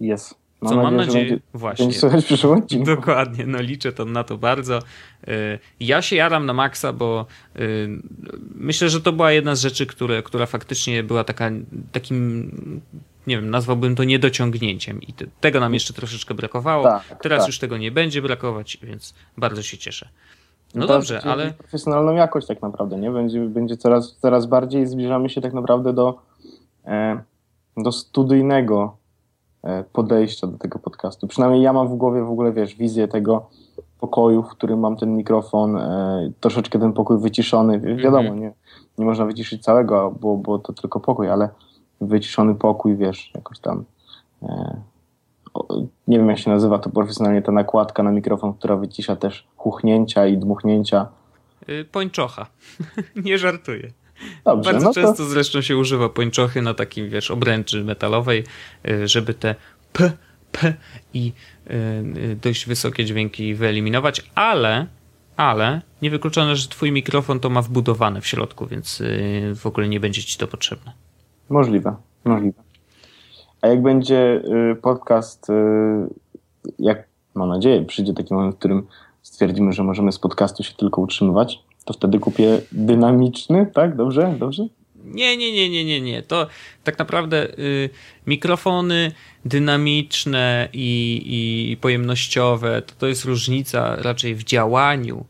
Jest. 0.00 0.41
Mam 0.62 0.72
Co 0.72 0.82
mam 0.82 0.96
nadzieję, 0.96 1.24
będzie, 1.24 1.42
właśnie. 1.54 1.84
Będzie 1.84 1.98
słychać 1.98 2.22
w 2.22 2.26
przyszłym 2.26 2.58
odcinku. 2.58 2.86
Dokładnie, 2.86 3.46
no 3.46 3.60
liczę 3.60 3.92
to 3.92 4.04
na 4.04 4.24
to 4.24 4.38
bardzo. 4.38 4.78
Y, 4.78 5.58
ja 5.80 6.02
się 6.02 6.16
jaram 6.16 6.46
na 6.46 6.52
maksa, 6.52 6.92
bo 6.92 7.26
y, 7.56 7.88
myślę, 8.54 8.88
że 8.88 9.00
to 9.00 9.12
była 9.12 9.32
jedna 9.32 9.54
z 9.54 9.60
rzeczy, 9.60 9.86
które, 9.86 10.22
która 10.22 10.46
faktycznie 10.46 11.02
była 11.02 11.24
taka, 11.24 11.50
takim, 11.92 12.50
nie 13.26 13.36
wiem, 13.36 13.50
nazwałbym 13.50 13.94
to 13.94 14.04
niedociągnięciem 14.04 15.02
i 15.02 15.14
tego 15.40 15.60
nam 15.60 15.74
jeszcze 15.74 15.92
troszeczkę 15.92 16.34
brakowało. 16.34 16.84
Tak, 16.84 17.18
Teraz 17.22 17.38
tak. 17.38 17.46
już 17.46 17.58
tego 17.58 17.78
nie 17.78 17.90
będzie 17.90 18.22
brakować, 18.22 18.78
więc 18.82 19.14
bardzo 19.36 19.62
się 19.62 19.78
cieszę. 19.78 20.08
No, 20.74 20.86
dobrze, 20.86 21.22
ale... 21.22 21.52
Profesjonalną 21.52 22.14
jakość 22.14 22.46
tak 22.46 22.62
naprawdę, 22.62 22.98
nie? 22.98 23.10
Będzie, 23.10 23.40
będzie 23.40 23.76
coraz, 23.76 24.16
coraz 24.16 24.46
bardziej 24.46 24.86
zbliżamy 24.86 25.28
się 25.28 25.40
tak 25.40 25.52
naprawdę 25.52 25.92
do, 25.92 26.18
e, 26.84 27.22
do 27.76 27.92
studyjnego 27.92 29.01
podejścia 29.92 30.46
do 30.46 30.58
tego 30.58 30.78
podcastu. 30.78 31.26
Przynajmniej 31.26 31.62
ja 31.62 31.72
mam 31.72 31.88
w 31.88 31.94
głowie 31.94 32.22
w 32.22 32.30
ogóle, 32.30 32.52
wiesz, 32.52 32.74
wizję 32.76 33.08
tego 33.08 33.50
pokoju, 34.00 34.42
w 34.42 34.48
którym 34.48 34.80
mam 34.80 34.96
ten 34.96 35.16
mikrofon, 35.16 35.76
e, 35.76 36.32
troszeczkę 36.40 36.78
ten 36.78 36.92
pokój 36.92 37.18
wyciszony. 37.18 37.80
Wiadomo, 37.80 38.30
-hmm. 38.30 38.40
nie, 38.40 38.52
nie 38.98 39.04
można 39.04 39.24
wyciszyć 39.24 39.62
całego, 39.62 40.14
bo, 40.20 40.36
bo 40.36 40.58
to 40.58 40.72
tylko 40.72 41.00
pokój, 41.00 41.28
ale 41.28 41.48
wyciszony 42.00 42.54
pokój, 42.54 42.96
wiesz, 42.96 43.30
jakoś 43.34 43.58
tam 43.58 43.84
e, 44.42 44.80
nie 46.08 46.18
wiem 46.18 46.28
jak 46.28 46.38
się 46.38 46.50
nazywa 46.50 46.78
to 46.78 46.90
profesjonalnie, 46.90 47.42
ta 47.42 47.52
nakładka 47.52 48.02
na 48.02 48.10
mikrofon, 48.10 48.54
która 48.54 48.76
wycisza 48.76 49.16
też 49.16 49.48
huchnięcia 49.56 50.26
i 50.26 50.38
dmuchnięcia. 50.38 51.06
Y, 51.68 51.84
pończocha. 51.84 52.46
nie 53.24 53.38
żartuję. 53.38 53.92
Dobrze, 54.44 54.72
Bardzo 54.72 54.86
no 54.86 54.94
często 54.94 55.16
to... 55.16 55.24
zresztą 55.24 55.60
się 55.60 55.76
używa 55.76 56.08
pończochy 56.08 56.62
na 56.62 56.74
takim, 56.74 57.08
wiesz, 57.08 57.30
obręczy 57.30 57.84
metalowej, 57.84 58.44
y, 58.88 59.08
żeby 59.08 59.34
te 59.34 59.54
p, 59.92 60.12
p 60.52 60.74
i 61.14 61.32
y, 61.66 61.74
y, 62.18 62.36
dość 62.42 62.66
wysokie 62.66 63.04
dźwięki 63.04 63.54
wyeliminować, 63.54 64.30
ale 64.34 64.86
ale 65.36 65.80
niewykluczone, 66.02 66.56
że 66.56 66.68
twój 66.68 66.92
mikrofon 66.92 67.40
to 67.40 67.50
ma 67.50 67.62
wbudowane 67.62 68.20
w 68.20 68.26
środku, 68.26 68.66
więc 68.66 69.02
w 69.54 69.66
ogóle 69.66 69.88
nie 69.88 70.00
będzie 70.00 70.22
ci 70.22 70.38
to 70.38 70.46
potrzebne. 70.46 70.92
Możliwe, 71.48 71.96
możliwe. 72.24 72.62
A 73.60 73.68
jak 73.68 73.82
będzie 73.82 74.42
podcast, 74.82 75.46
jak 76.78 77.08
mam 77.34 77.48
nadzieję, 77.48 77.84
przyjdzie 77.84 78.14
taki 78.14 78.34
moment, 78.34 78.54
w 78.54 78.58
którym 78.58 78.86
stwierdzimy, 79.22 79.72
że 79.72 79.84
możemy 79.84 80.12
z 80.12 80.18
podcastu 80.18 80.62
się 80.62 80.74
tylko 80.74 81.00
utrzymywać, 81.00 81.64
to 81.84 81.92
wtedy 81.92 82.18
kupię 82.18 82.60
dynamiczny, 82.72 83.66
tak? 83.74 83.96
Dobrze? 83.96 84.34
Dobrze? 84.38 84.66
Nie, 85.04 85.36
nie, 85.36 85.52
nie, 85.52 85.70
nie, 85.70 85.84
nie, 85.84 86.00
nie. 86.00 86.22
To 86.22 86.46
tak 86.84 86.98
naprawdę 86.98 87.58
y, 87.58 87.90
mikrofony 88.26 89.12
dynamiczne 89.44 90.68
i, 90.72 91.22
i 91.72 91.76
pojemnościowe, 91.76 92.82
to, 92.82 92.94
to 92.98 93.06
jest 93.06 93.24
różnica 93.24 93.96
raczej 93.96 94.34
w 94.34 94.44
działaniu. 94.44 95.24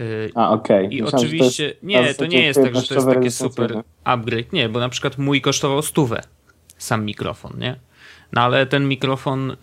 Y, 0.00 0.30
A, 0.34 0.50
okej. 0.50 0.86
Okay. 0.86 0.98
I 0.98 1.02
Myślałem, 1.02 1.26
oczywiście, 1.26 1.64
to 1.64 1.70
jest, 1.70 1.82
nie, 1.82 2.14
to 2.14 2.26
nie 2.26 2.42
jest 2.42 2.62
tak, 2.62 2.76
że 2.76 2.82
to 2.82 2.94
jest 2.94 3.06
takie 3.06 3.30
super 3.30 3.82
upgrade. 4.04 4.52
Nie, 4.52 4.68
bo 4.68 4.80
na 4.80 4.88
przykład 4.88 5.18
mój 5.18 5.40
kosztował 5.40 5.82
stówę, 5.82 6.22
sam 6.78 7.04
mikrofon, 7.04 7.52
nie? 7.58 7.76
No 8.32 8.40
ale 8.40 8.66
ten 8.66 8.88
mikrofon 8.88 9.50
y, 9.50 9.56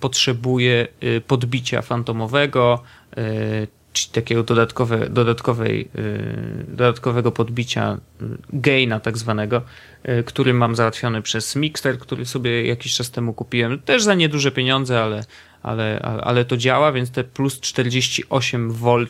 potrzebuje 0.00 0.88
y, 1.02 1.20
podbicia 1.20 1.82
fantomowego, 1.82 2.82
y, 3.18 3.68
czy 3.92 4.12
takiego 4.12 4.42
dodatkowe, 4.42 5.08
dodatkowej, 5.08 5.88
yy, 5.94 6.64
dodatkowego 6.68 7.32
podbicia 7.32 7.98
yy, 8.20 8.28
gaina 8.52 9.00
tak 9.00 9.18
zwanego, 9.18 9.62
yy, 10.04 10.24
który 10.24 10.54
mam 10.54 10.76
załatwiony 10.76 11.22
przez 11.22 11.56
Mixter, 11.56 11.98
który 11.98 12.26
sobie 12.26 12.66
jakiś 12.66 12.94
czas 12.94 13.10
temu 13.10 13.32
kupiłem. 13.32 13.78
Też 13.78 14.02
za 14.02 14.14
nieduże 14.14 14.50
pieniądze, 14.50 15.02
ale, 15.02 15.24
ale, 15.62 16.00
ale 16.02 16.44
to 16.44 16.56
działa, 16.56 16.92
więc 16.92 17.10
te 17.10 17.24
plus 17.24 17.60
48 17.60 18.72
V 18.72 19.06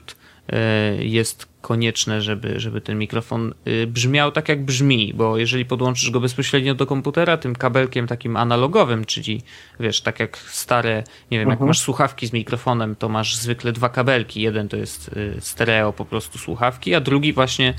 jest 0.98 1.51
konieczne, 1.62 2.22
żeby, 2.22 2.60
żeby 2.60 2.80
ten 2.80 2.98
mikrofon 2.98 3.54
e, 3.64 3.86
brzmiał 3.86 4.32
tak, 4.32 4.48
jak 4.48 4.64
brzmi, 4.64 5.12
bo 5.14 5.38
jeżeli 5.38 5.64
podłączysz 5.64 6.10
go 6.10 6.20
bezpośrednio 6.20 6.74
do 6.74 6.86
komputera, 6.86 7.36
tym 7.36 7.54
kabelkiem 7.54 8.06
takim 8.06 8.36
analogowym, 8.36 9.04
czyli 9.04 9.42
wiesz, 9.80 10.00
tak 10.00 10.20
jak 10.20 10.36
stare, 10.36 11.04
nie 11.30 11.38
wiem, 11.38 11.48
jak 11.48 11.56
mhm. 11.56 11.68
masz 11.68 11.78
słuchawki 11.78 12.26
z 12.26 12.32
mikrofonem, 12.32 12.96
to 12.96 13.08
masz 13.08 13.36
zwykle 13.36 13.72
dwa 13.72 13.88
kabelki. 13.88 14.40
Jeden 14.40 14.68
to 14.68 14.76
jest 14.76 15.10
e, 15.36 15.40
stereo 15.40 15.92
po 15.92 16.04
prostu 16.04 16.38
słuchawki, 16.38 16.94
a 16.94 17.00
drugi 17.00 17.32
właśnie 17.32 17.74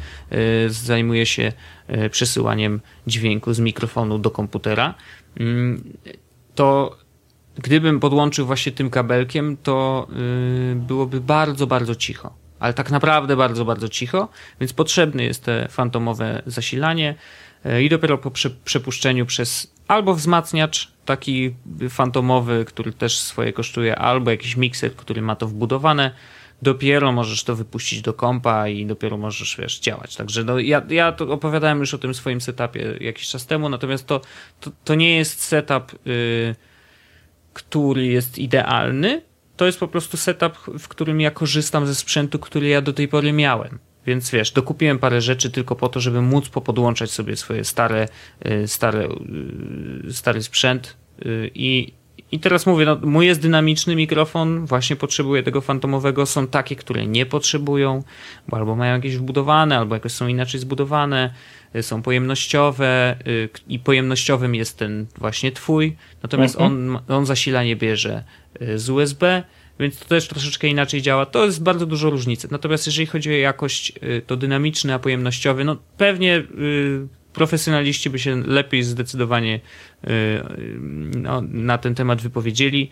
zajmuje 0.67 1.25
się 1.25 1.51
przesyłaniem 2.11 2.81
dźwięku 3.07 3.53
z 3.53 3.59
mikrofonu 3.59 4.19
do 4.19 4.31
komputera. 4.31 4.93
Mm, 5.39 5.83
to 6.55 6.97
gdybym 7.55 7.99
podłączył 7.99 8.45
właśnie 8.45 8.71
tym 8.71 8.89
kabelkiem, 8.89 9.57
to 9.63 10.07
byłoby 10.75 11.21
bardzo, 11.21 11.67
bardzo 11.67 11.95
cicho 11.95 12.42
ale 12.63 12.73
tak 12.73 12.91
naprawdę 12.91 13.35
bardzo, 13.35 13.65
bardzo 13.65 13.89
cicho, 13.89 14.29
więc 14.59 14.73
potrzebne 14.73 15.23
jest 15.23 15.43
te 15.43 15.67
fantomowe 15.69 16.41
zasilanie 16.45 17.15
e, 17.65 17.83
i 17.83 17.89
dopiero 17.89 18.17
po 18.17 18.31
przepuszczeniu 18.65 19.25
przez 19.25 19.73
albo 19.87 20.13
wzmacniacz 20.13 20.91
taki 21.05 21.55
fantomowy, 21.89 22.65
który 22.65 22.93
też 22.93 23.19
swoje 23.19 23.53
kosztuje, 23.53 23.95
albo 23.95 24.31
jakiś 24.31 24.57
mikser, 24.57 24.95
który 24.95 25.21
ma 25.21 25.35
to 25.35 25.47
wbudowane, 25.47 26.11
dopiero 26.61 27.11
możesz 27.11 27.43
to 27.43 27.55
wypuścić 27.55 28.01
do 28.01 28.13
kompa 28.13 28.67
i 28.67 28.85
dopiero 28.85 29.17
możesz, 29.17 29.57
wiesz, 29.59 29.79
działać. 29.79 30.15
Także 30.15 30.43
no, 30.43 30.59
ja, 30.59 30.81
ja 30.89 31.11
to 31.11 31.31
opowiadałem 31.31 31.79
już 31.79 31.93
o 31.93 31.97
tym 31.97 32.13
swoim 32.13 32.41
setupie 32.41 32.97
jakiś 32.99 33.27
czas 33.27 33.45
temu, 33.45 33.69
natomiast 33.69 34.07
to, 34.07 34.21
to, 34.59 34.71
to 34.83 34.95
nie 34.95 35.17
jest 35.17 35.41
setup, 35.41 35.91
yy, 36.05 36.55
który 37.53 38.05
jest 38.05 38.37
idealny, 38.37 39.21
to 39.55 39.65
jest 39.65 39.79
po 39.79 39.87
prostu 39.87 40.17
setup, 40.17 40.57
w 40.79 40.87
którym 40.87 41.21
ja 41.21 41.31
korzystam 41.31 41.87
ze 41.87 41.95
sprzętu, 41.95 42.39
który 42.39 42.67
ja 42.67 42.81
do 42.81 42.93
tej 42.93 43.07
pory 43.07 43.33
miałem. 43.33 43.79
Więc 44.05 44.31
wiesz, 44.31 44.51
dokupiłem 44.51 44.99
parę 44.99 45.21
rzeczy 45.21 45.51
tylko 45.51 45.75
po 45.75 45.89
to, 45.89 45.99
żeby 45.99 46.21
móc 46.21 46.49
popodłączać 46.49 47.11
sobie 47.11 47.35
swoje 47.37 47.63
stare, 47.63 48.07
y, 48.45 48.67
stare, 48.67 49.07
y, 50.07 50.13
stary 50.13 50.43
sprzęt 50.43 50.97
y, 51.25 51.51
i 51.55 51.93
i 52.33 52.39
teraz 52.39 52.65
mówię, 52.65 52.85
no, 52.85 52.97
mój 53.03 53.25
jest 53.25 53.41
dynamiczny 53.41 53.95
mikrofon, 53.95 54.65
właśnie 54.65 54.95
potrzebuję 54.95 55.43
tego 55.43 55.61
fantomowego. 55.61 56.25
Są 56.25 56.47
takie, 56.47 56.75
które 56.75 57.07
nie 57.07 57.25
potrzebują, 57.25 58.03
bo 58.47 58.57
albo 58.57 58.75
mają 58.75 58.95
jakieś 58.95 59.17
wbudowane, 59.17 59.77
albo 59.77 59.95
jakoś 59.95 60.11
są 60.11 60.27
inaczej 60.27 60.59
zbudowane, 60.59 61.33
są 61.81 62.01
pojemnościowe 62.01 63.15
i 63.67 63.79
pojemnościowym 63.79 64.55
jest 64.55 64.77
ten 64.77 65.05
właśnie 65.17 65.51
twój. 65.51 65.95
Natomiast 66.23 66.55
mhm. 66.55 66.95
on, 66.95 67.15
on 67.15 67.25
zasilanie 67.25 67.75
bierze 67.75 68.23
z 68.75 68.89
USB, 68.89 69.43
więc 69.79 69.99
to 69.99 70.05
też 70.05 70.27
troszeczkę 70.27 70.67
inaczej 70.67 71.01
działa. 71.01 71.25
To 71.25 71.45
jest 71.45 71.63
bardzo 71.63 71.85
dużo 71.85 72.09
różnicy. 72.09 72.47
Natomiast 72.51 72.85
jeżeli 72.85 73.05
chodzi 73.05 73.29
o 73.29 73.33
jakość, 73.33 73.93
y, 74.03 74.21
to 74.27 74.37
dynamiczny, 74.37 74.93
a 74.93 74.99
pojemnościowy, 74.99 75.63
no 75.63 75.77
pewnie 75.97 76.37
y, 76.37 76.43
profesjonaliści 77.33 78.09
by 78.09 78.19
się 78.19 78.43
lepiej 78.47 78.83
zdecydowanie 78.83 79.55
y, 79.55 80.09
no, 81.15 81.41
na 81.41 81.77
ten 81.77 81.95
temat 81.95 82.21
wypowiedzieli. 82.21 82.89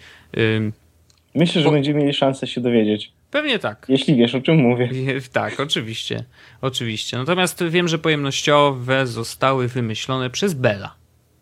Myślę, 1.36 1.62
że 1.62 1.66
po... 1.66 1.72
będziemy 1.72 2.00
mieli 2.00 2.14
szansę 2.14 2.48
się 2.48 2.62
dowiedzieć. 2.62 3.12
Pewnie 3.32 3.60
tak. 3.60 3.86
Jeśli 3.90 4.16
wiesz, 4.16 4.36
o 4.36 4.42
czym 4.42 4.58
mówię. 4.58 4.90
Tak, 5.34 5.60
oczywiście. 5.60 6.24
Oczywiście. 6.62 7.18
Natomiast 7.18 7.64
wiem, 7.64 7.88
że 7.88 8.00
pojemnościowe 8.00 9.08
zostały 9.08 9.68
wymyślone 9.68 10.30
przez 10.30 10.54
Bella. 10.54 10.96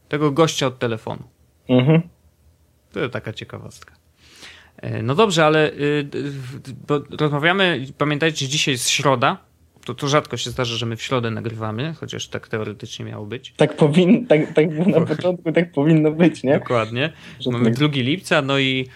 Tego 0.09 0.31
gościa 0.31 0.67
od 0.67 0.79
telefonu. 0.79 1.23
Mhm. 1.69 2.01
To 2.91 3.09
taka 3.09 3.33
ciekawostka. 3.33 3.95
E, 4.77 5.03
no 5.03 5.15
dobrze, 5.15 5.45
ale 5.45 5.71
y, 5.71 6.07
rozmawiamy, 7.19 7.85
pamiętajcie, 7.97 8.47
dzisiaj 8.47 8.73
jest 8.73 8.89
środa. 8.89 9.37
To, 9.85 9.95
to 9.95 10.07
rzadko 10.07 10.37
się 10.37 10.49
zdarza, 10.49 10.75
że 10.75 10.85
my 10.85 10.95
w 10.95 11.01
środę 11.01 11.31
nagrywamy, 11.31 11.93
chociaż 11.99 12.27
tak 12.27 12.47
teoretycznie 12.47 13.05
miało 13.05 13.25
być. 13.25 13.53
Tak 13.57 13.75
powinno, 13.75 14.27
tak, 14.27 14.53
tak 14.53 14.87
na 14.87 15.01
początku 15.15 15.51
tak 15.51 15.71
powinno 15.71 16.11
być, 16.11 16.43
nie? 16.43 16.53
Dokładnie. 16.53 17.13
Mamy 17.51 17.71
2 17.71 17.87
lipca, 17.93 18.41
no 18.41 18.59
i 18.59 18.87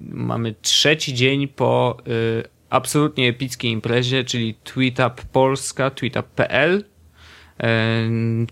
mamy 0.00 0.54
trzeci 0.62 1.14
dzień 1.14 1.48
po 1.48 1.96
y, 2.08 2.42
absolutnie 2.70 3.28
epickiej 3.28 3.70
imprezie, 3.70 4.24
czyli 4.24 4.54
TweetUp 4.54 5.22
Polska, 5.32 5.90
tweetup.pl, 5.90 6.84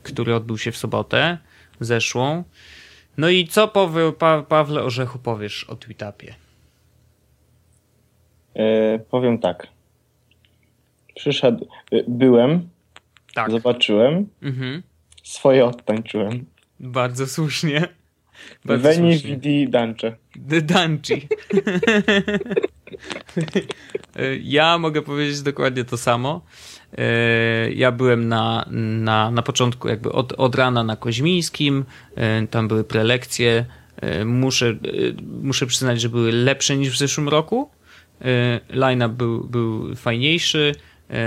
który 0.02 0.34
odbył 0.34 0.58
się 0.58 0.72
w 0.72 0.76
sobotę 0.76 1.38
zeszłą. 1.80 2.44
No 3.16 3.28
i 3.28 3.46
co 3.46 3.68
powie, 3.68 4.12
pa, 4.12 4.42
Pawle 4.42 4.82
Orzechu 4.82 5.18
powiesz 5.18 5.64
o 5.64 5.76
Tweetupie? 5.76 6.34
E, 8.54 8.98
powiem 8.98 9.38
tak. 9.38 9.66
Przyszedł, 11.14 11.68
e, 11.92 12.02
byłem, 12.08 12.68
tak. 13.34 13.50
zobaczyłem, 13.50 14.28
mhm. 14.42 14.82
swoje 15.22 15.64
odtańczyłem. 15.64 16.46
Bardzo 16.80 17.26
słusznie. 17.26 17.88
Veni 18.64 19.18
vidi 19.18 19.68
dance. 19.68 20.16
Danci. 20.62 21.28
ja 24.42 24.78
mogę 24.78 25.02
powiedzieć 25.02 25.42
dokładnie 25.42 25.84
to 25.84 25.96
samo. 25.96 26.40
E, 26.98 27.72
ja 27.72 27.92
byłem 27.92 28.28
na, 28.28 28.66
na, 28.70 29.30
na 29.30 29.42
początku 29.42 29.88
jakby 29.88 30.12
od, 30.12 30.32
od 30.32 30.54
rana 30.54 30.84
na 30.84 30.96
Koźmińskim, 30.96 31.84
e, 32.14 32.46
tam 32.46 32.68
były 32.68 32.84
prelekcje. 32.84 33.66
E, 33.96 34.24
muszę, 34.24 34.76
muszę 35.42 35.66
przyznać, 35.66 36.00
że 36.00 36.08
były 36.08 36.32
lepsze 36.32 36.76
niż 36.76 36.94
w 36.94 36.98
zeszłym 36.98 37.28
roku. 37.28 37.70
Line-up 38.70 39.14
był, 39.14 39.44
był 39.44 39.94
fajniejszy. 39.94 40.74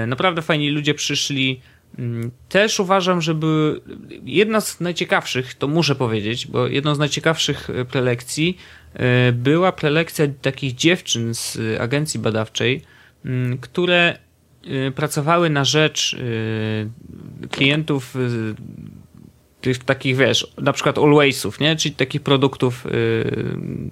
Naprawdę 0.08 0.42
fajni 0.42 0.70
ludzie 0.70 0.94
przyszli. 0.94 1.62
Mm, 1.98 2.32
też 2.50 2.80
uważam, 2.80 3.22
że 3.22 3.36
były 3.36 3.82
jedna 4.24 4.62
z 4.62 4.80
najciekawszych, 4.80 5.54
to 5.54 5.68
muszę 5.68 5.96
powiedzieć, 5.96 6.48
bo 6.48 6.68
jedną 6.68 6.96
z 6.96 7.00
najciekawszych 7.00 7.68
prelekcji 7.92 8.58
była 9.34 9.72
prelekcja 9.72 10.26
takich 10.42 10.76
dziewczyn 10.76 11.34
z 11.34 11.58
agencji 11.80 12.20
badawczej, 12.20 12.82
mm, 13.26 13.58
które 13.58 14.18
pracowały 14.96 15.50
na 15.50 15.66
rzecz 15.66 16.18
klientów 17.52 18.16
tych 19.62 19.84
takich, 19.84 20.18
wiesz, 20.18 20.54
na 20.58 20.74
przykład 20.74 20.98
alwaysów, 20.98 21.60
nie? 21.60 21.76
czyli 21.76 21.96
takich 21.96 22.22
produktów 22.22 22.88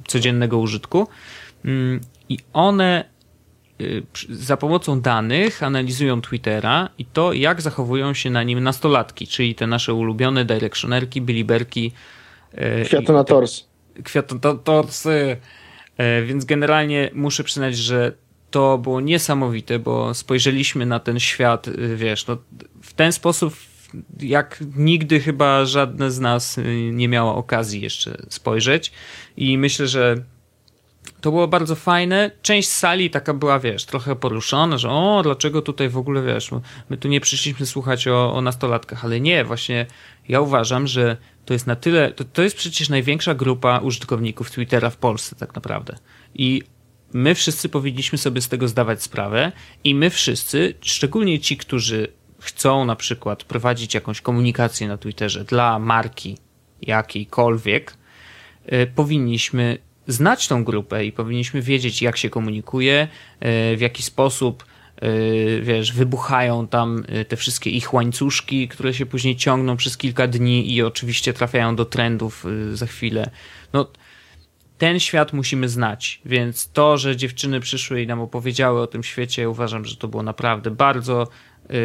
codziennego 0.08 0.58
użytku 0.58 1.08
mm, 1.66 2.02
i 2.30 2.38
one 2.54 3.17
za 4.30 4.58
pomocą 4.58 5.02
danych 5.02 5.64
analizują 5.64 6.22
Twittera 6.22 6.90
i 6.98 7.06
to, 7.06 7.34
jak 7.34 7.62
zachowują 7.62 8.14
się 8.14 8.30
na 8.30 8.44
nim 8.44 8.64
nastolatki, 8.64 9.28
czyli 9.28 9.56
te 9.56 9.68
nasze 9.68 9.94
ulubione 9.94 10.46
directionerki, 10.46 11.22
biliberki. 11.22 11.92
Kwiatonators. 12.86 13.64
Kwiatotorsy. 14.04 15.38
Więc 16.26 16.46
generalnie 16.46 17.10
muszę 17.14 17.44
przyznać, 17.44 17.78
że 17.78 18.12
to 18.52 18.78
było 18.78 19.02
niesamowite, 19.02 19.80
bo 19.80 20.14
spojrzeliśmy 20.14 20.86
na 20.86 21.00
ten 21.00 21.20
świat, 21.20 21.68
y, 21.68 21.96
wiesz, 21.96 22.28
no, 22.28 22.38
w 22.82 22.94
ten 22.94 23.12
sposób, 23.12 23.54
jak 24.20 24.64
nigdy 24.76 25.20
chyba 25.20 25.66
żadne 25.66 26.12
z 26.12 26.20
nas 26.20 26.58
y, 26.58 26.90
nie 26.94 27.08
miało 27.08 27.36
okazji 27.36 27.82
jeszcze 27.82 28.18
spojrzeć. 28.30 28.92
I 29.38 29.58
myślę, 29.58 29.88
że 29.88 30.16
to 31.22 31.32
było 31.32 31.48
bardzo 31.48 31.76
fajne. 31.76 32.32
Część 32.42 32.70
sali 32.70 33.10
taka 33.10 33.34
była, 33.34 33.60
wiesz, 33.60 33.86
trochę 33.86 34.16
poruszona, 34.16 34.78
że 34.78 34.90
o, 34.90 35.20
dlaczego 35.24 35.62
tutaj 35.62 35.90
w 35.90 35.98
ogóle, 35.98 36.24
wiesz, 36.24 36.52
my 36.90 36.98
tu 36.98 37.08
nie 37.08 37.22
przyszliśmy 37.22 37.66
słuchać 37.66 38.08
o, 38.08 38.34
o 38.34 38.42
nastolatkach, 38.42 39.06
ale 39.06 39.20
nie, 39.20 39.46
właśnie 39.46 39.86
ja 40.30 40.42
uważam, 40.42 40.88
że 40.88 41.18
to 41.46 41.54
jest 41.54 41.68
na 41.68 41.76
tyle, 41.76 42.12
to, 42.12 42.24
to 42.24 42.42
jest 42.42 42.58
przecież 42.58 42.90
największa 42.90 43.36
grupa 43.36 43.78
użytkowników 43.78 44.52
Twittera 44.52 44.90
w 44.90 44.98
Polsce 44.98 45.36
tak 45.36 45.56
naprawdę. 45.56 45.98
I 46.36 46.64
my 47.14 47.36
wszyscy 47.36 47.70
powinniśmy 47.70 48.18
sobie 48.18 48.42
z 48.42 48.50
tego 48.50 48.68
zdawać 48.68 49.04
sprawę 49.04 49.52
i 49.84 49.96
my 49.96 50.10
wszyscy, 50.10 50.74
szczególnie 50.82 51.40
ci, 51.40 51.58
którzy 51.58 52.08
chcą 52.40 52.86
na 52.86 52.96
przykład 52.96 53.44
prowadzić 53.44 53.94
jakąś 53.94 54.22
komunikację 54.22 54.88
na 54.88 54.98
Twitterze 54.98 55.44
dla 55.44 55.80
marki 55.80 56.38
jakiejkolwiek, 56.82 57.98
y, 58.74 58.92
powinniśmy 58.96 59.78
znać 60.08 60.48
tą 60.48 60.64
grupę 60.64 61.06
i 61.06 61.12
powinniśmy 61.12 61.62
wiedzieć, 61.62 62.02
jak 62.02 62.18
się 62.18 62.30
komunikuje, 62.30 63.08
y, 63.74 63.78
w 63.78 63.82
jaki 63.82 64.04
sposób 64.04 64.66
y, 65.04 65.62
wiesz, 65.64 65.94
wybuchają 65.94 66.68
tam 66.68 67.06
te 67.28 67.36
wszystkie 67.36 67.70
ich 67.70 67.94
łańcuszki, 67.94 68.68
które 68.68 68.94
się 68.94 69.06
później 69.06 69.36
ciągną 69.36 69.78
przez 69.78 69.98
kilka 69.98 70.28
dni 70.28 70.74
i 70.74 70.84
oczywiście 70.84 71.34
trafiają 71.34 71.76
do 71.76 71.86
trendów 71.86 72.46
za 72.74 72.86
chwilę. 72.86 73.30
No, 73.74 73.88
ten 74.78 75.00
świat 75.00 75.34
musimy 75.34 75.70
znać, 75.70 76.22
więc 76.26 76.72
to, 76.72 76.98
że 76.98 77.16
dziewczyny 77.16 77.60
przyszły 77.60 78.02
i 78.02 78.08
nam 78.08 78.22
opowiedziały 78.22 78.82
o 78.82 78.88
tym 78.88 79.04
świecie, 79.04 79.50
uważam, 79.50 79.86
że 79.86 79.96
to 79.96 80.08
było 80.08 80.24
naprawdę 80.24 80.72
bardzo 80.72 81.28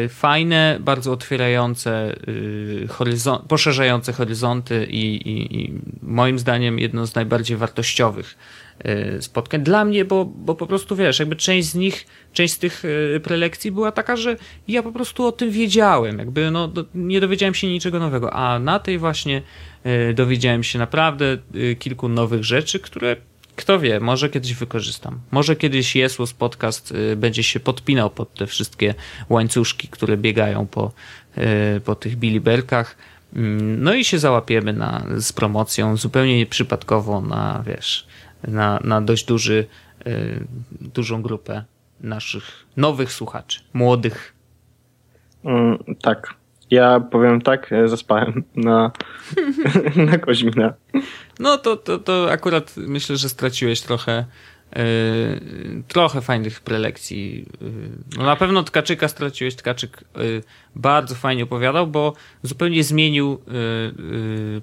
fajne, 0.09 0.77
bardzo 0.79 1.11
otwierające, 1.11 2.15
y, 2.27 2.87
horyzont, 2.89 3.45
poszerzające 3.47 4.13
horyzonty 4.13 4.85
i, 4.85 5.15
i, 5.15 5.61
i, 5.61 5.73
moim 6.01 6.39
zdaniem 6.39 6.79
jedno 6.79 7.07
z 7.07 7.15
najbardziej 7.15 7.57
wartościowych 7.57 8.37
y, 8.85 9.21
spotkań. 9.21 9.63
Dla 9.63 9.85
mnie, 9.85 10.05
bo, 10.05 10.25
bo 10.25 10.55
po 10.55 10.67
prostu 10.67 10.95
wiesz, 10.95 11.19
jakby 11.19 11.35
część 11.35 11.67
z 11.67 11.75
nich, 11.75 12.05
część 12.33 12.53
z 12.53 12.57
tych 12.57 12.83
prelekcji 13.23 13.71
była 13.71 13.91
taka, 13.91 14.15
że 14.15 14.37
ja 14.67 14.83
po 14.83 14.91
prostu 14.91 15.25
o 15.25 15.31
tym 15.31 15.51
wiedziałem, 15.51 16.19
jakby 16.19 16.51
no, 16.51 16.71
nie 16.95 17.21
dowiedziałem 17.21 17.53
się 17.53 17.67
niczego 17.67 17.99
nowego, 17.99 18.33
a 18.33 18.59
na 18.59 18.79
tej 18.79 18.97
właśnie 18.97 19.41
dowiedziałem 20.15 20.63
się 20.63 20.79
naprawdę 20.79 21.37
kilku 21.79 22.09
nowych 22.09 22.43
rzeczy, 22.43 22.79
które 22.79 23.15
kto 23.55 23.79
wie, 23.79 23.99
może 23.99 24.29
kiedyś 24.29 24.53
wykorzystam. 24.53 25.19
Może 25.31 25.55
kiedyś 25.55 25.95
Jesus 25.95 26.33
podcast 26.33 26.93
e, 27.11 27.15
będzie 27.15 27.43
się 27.43 27.59
podpinał 27.59 28.09
pod 28.09 28.33
te 28.33 28.47
wszystkie 28.47 28.95
łańcuszki, 29.29 29.87
które 29.87 30.17
biegają 30.17 30.67
po, 30.67 30.91
po 31.85 31.95
tych 31.95 32.15
biliberkach. 32.15 32.97
Mm, 33.35 33.83
no 33.83 33.93
i 33.93 34.05
się 34.05 34.19
załapiemy 34.19 34.73
na, 34.73 35.05
z 35.17 35.33
promocją 35.33 35.97
zupełnie 35.97 36.37
nieprzypadkowo 36.37 37.21
na, 37.21 37.63
wiesz, 37.65 38.07
na, 38.47 38.79
na 38.83 39.01
dość 39.01 39.25
duży, 39.25 39.67
dużą 40.81 41.21
grupę 41.21 41.63
naszych 42.01 42.65
nowych 42.77 43.11
słuchaczy, 43.11 43.59
młodych. 43.73 44.33
Mm, 45.43 45.77
tak. 46.01 46.33
Ja 46.71 46.99
powiem 46.99 47.41
tak, 47.41 47.73
e, 47.73 47.87
zaspałem 47.87 48.43
na, 48.55 48.91
na 50.11 50.17
Koźmina. 50.17 50.73
No 51.39 51.57
to, 51.57 51.77
to, 51.77 51.99
to 51.99 52.31
akurat 52.31 52.73
myślę, 52.77 53.17
że 53.17 53.29
straciłeś 53.29 53.81
trochę 53.81 54.25
Yy, 54.75 55.83
trochę 55.87 56.21
fajnych 56.21 56.61
prelekcji. 56.61 57.45
Yy, 57.61 57.71
no 58.17 58.23
na 58.23 58.35
pewno 58.35 58.63
Tkaczyka 58.63 59.07
straciłeś. 59.07 59.55
Tkaczyk 59.55 60.03
yy, 60.15 60.43
bardzo 60.75 61.15
fajnie 61.15 61.43
opowiadał, 61.43 61.87
bo 61.87 62.13
zupełnie 62.43 62.83
zmienił 62.83 63.41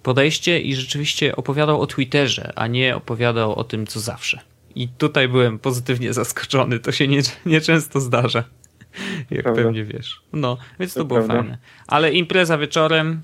podejście 0.03 0.61
i 0.61 0.75
rzeczywiście 0.75 1.37
opowiadał 1.37 1.81
o 1.81 1.87
Twitterze, 1.87 2.53
a 2.57 2.67
nie 2.67 2.97
opowiadał 2.97 3.55
o 3.55 3.65
tym, 3.65 3.87
co 3.87 4.01
zawsze. 4.01 4.41
I 4.75 4.89
tutaj 4.89 5.29
byłem 5.29 5.59
pozytywnie 5.59 6.13
zaskoczony. 6.13 6.79
To 6.79 6.93
się 6.93 7.09
nie, 7.09 7.21
nieczęsto 7.47 8.01
zdarza. 8.01 8.45
Jak 9.31 9.43
prawda. 9.43 9.63
pewnie 9.63 9.85
wiesz. 9.85 10.23
No, 10.33 10.59
więc 10.81 10.95
to, 10.95 11.01
to 11.01 11.05
było 11.05 11.21
prawda. 11.21 11.43
fajne. 11.43 11.59
Ale 11.87 12.13
impreza 12.13 12.59
wieczorem. 12.59 13.23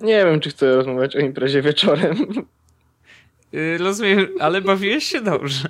Nie 0.00 0.24
wiem, 0.24 0.40
czy 0.40 0.50
chcę 0.50 0.76
rozmawiać 0.76 1.16
o 1.16 1.18
imprezie 1.18 1.62
wieczorem. 1.62 2.16
Yy, 3.52 3.78
rozumiem, 3.78 4.28
ale 4.40 4.60
bawiłeś 4.60 5.04
się 5.04 5.20
dobrze. 5.20 5.68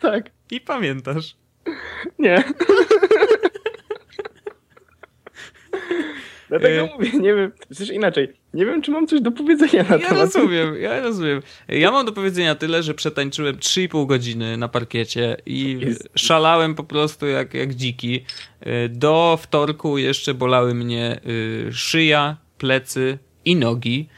Tak. 0.00 0.30
I 0.50 0.60
pamiętasz. 0.60 1.36
Nie. 2.18 2.44
Dlatego 6.48 6.84
y- 6.84 6.90
mówię, 6.94 7.10
nie 7.12 7.34
wiem, 7.34 7.52
przecież 7.70 7.90
inaczej, 7.90 8.32
nie 8.54 8.66
wiem, 8.66 8.82
czy 8.82 8.90
mam 8.90 9.06
coś 9.06 9.20
do 9.20 9.32
powiedzenia 9.32 9.82
na 9.82 9.96
ja 9.96 10.08
temat. 10.08 10.34
Rozumiem, 10.34 10.76
ja 10.80 11.00
rozumiem. 11.00 11.42
Ja 11.68 11.90
mam 11.90 12.06
do 12.06 12.12
powiedzenia 12.12 12.54
tyle, 12.54 12.82
że 12.82 12.94
przetańczyłem 12.94 13.56
3,5 13.56 14.06
godziny 14.06 14.56
na 14.56 14.68
parkiecie 14.68 15.36
i 15.46 15.80
szalałem 16.14 16.74
po 16.74 16.84
prostu 16.84 17.26
jak, 17.26 17.54
jak 17.54 17.74
dziki. 17.74 18.24
Y, 18.66 18.88
do 18.88 19.38
wtorku 19.42 19.98
jeszcze 19.98 20.34
bolały 20.34 20.74
mnie 20.74 21.20
y, 21.26 21.72
szyja, 21.72 22.36
plecy 22.58 23.18
i 23.48 23.56
nogi, 23.56 24.08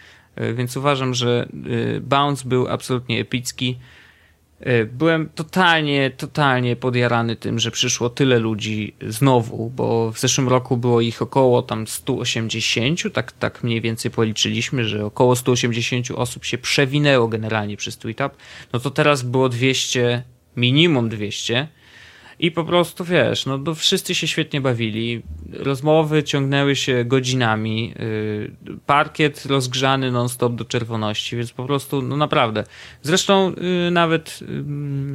więc 0.54 0.76
uważam, 0.76 1.14
że 1.14 1.48
bounce 2.00 2.48
był 2.48 2.68
absolutnie 2.68 3.20
epicki. 3.20 3.78
E, 4.60 4.84
byłem 4.84 5.28
totalnie, 5.28 6.10
totalnie 6.10 6.76
podjarany 6.76 7.36
tym, 7.36 7.58
że 7.58 7.70
przyszło 7.70 8.10
tyle 8.10 8.38
ludzi 8.38 8.94
znowu, 9.08 9.70
bo 9.70 10.12
w 10.12 10.18
zeszłym 10.18 10.48
roku 10.48 10.76
było 10.76 11.00
ich 11.00 11.22
około 11.22 11.62
tam 11.62 11.86
180, 11.86 13.00
tak, 13.12 13.32
tak 13.32 13.62
mniej 13.62 13.80
więcej 13.80 14.10
policzyliśmy, 14.10 14.84
że 14.84 15.04
około 15.04 15.36
180 15.36 16.10
osób 16.10 16.44
się 16.44 16.58
przewinęło 16.58 17.28
generalnie 17.28 17.76
przez 17.76 17.98
TweetUp. 17.98 18.32
No 18.72 18.80
to 18.80 18.90
teraz 18.90 19.22
było 19.22 19.48
200, 19.48 20.22
minimum 20.56 21.08
200 21.08 21.68
i 22.40 22.50
po 22.50 22.64
prostu 22.64 23.04
wiesz, 23.04 23.46
no, 23.46 23.58
no 23.58 23.74
wszyscy 23.74 24.14
się 24.14 24.26
świetnie 24.26 24.60
bawili. 24.60 25.22
Rozmowy 25.52 26.22
ciągnęły 26.22 26.76
się 26.76 27.04
godzinami. 27.04 27.94
Yy, 27.98 28.76
parkiet 28.86 29.46
rozgrzany 29.46 30.12
non-stop 30.12 30.54
do 30.54 30.64
czerwoności, 30.64 31.36
więc 31.36 31.52
po 31.52 31.64
prostu, 31.64 32.02
no 32.02 32.16
naprawdę. 32.16 32.64
Zresztą 33.02 33.52
yy, 33.84 33.90
nawet 33.90 34.40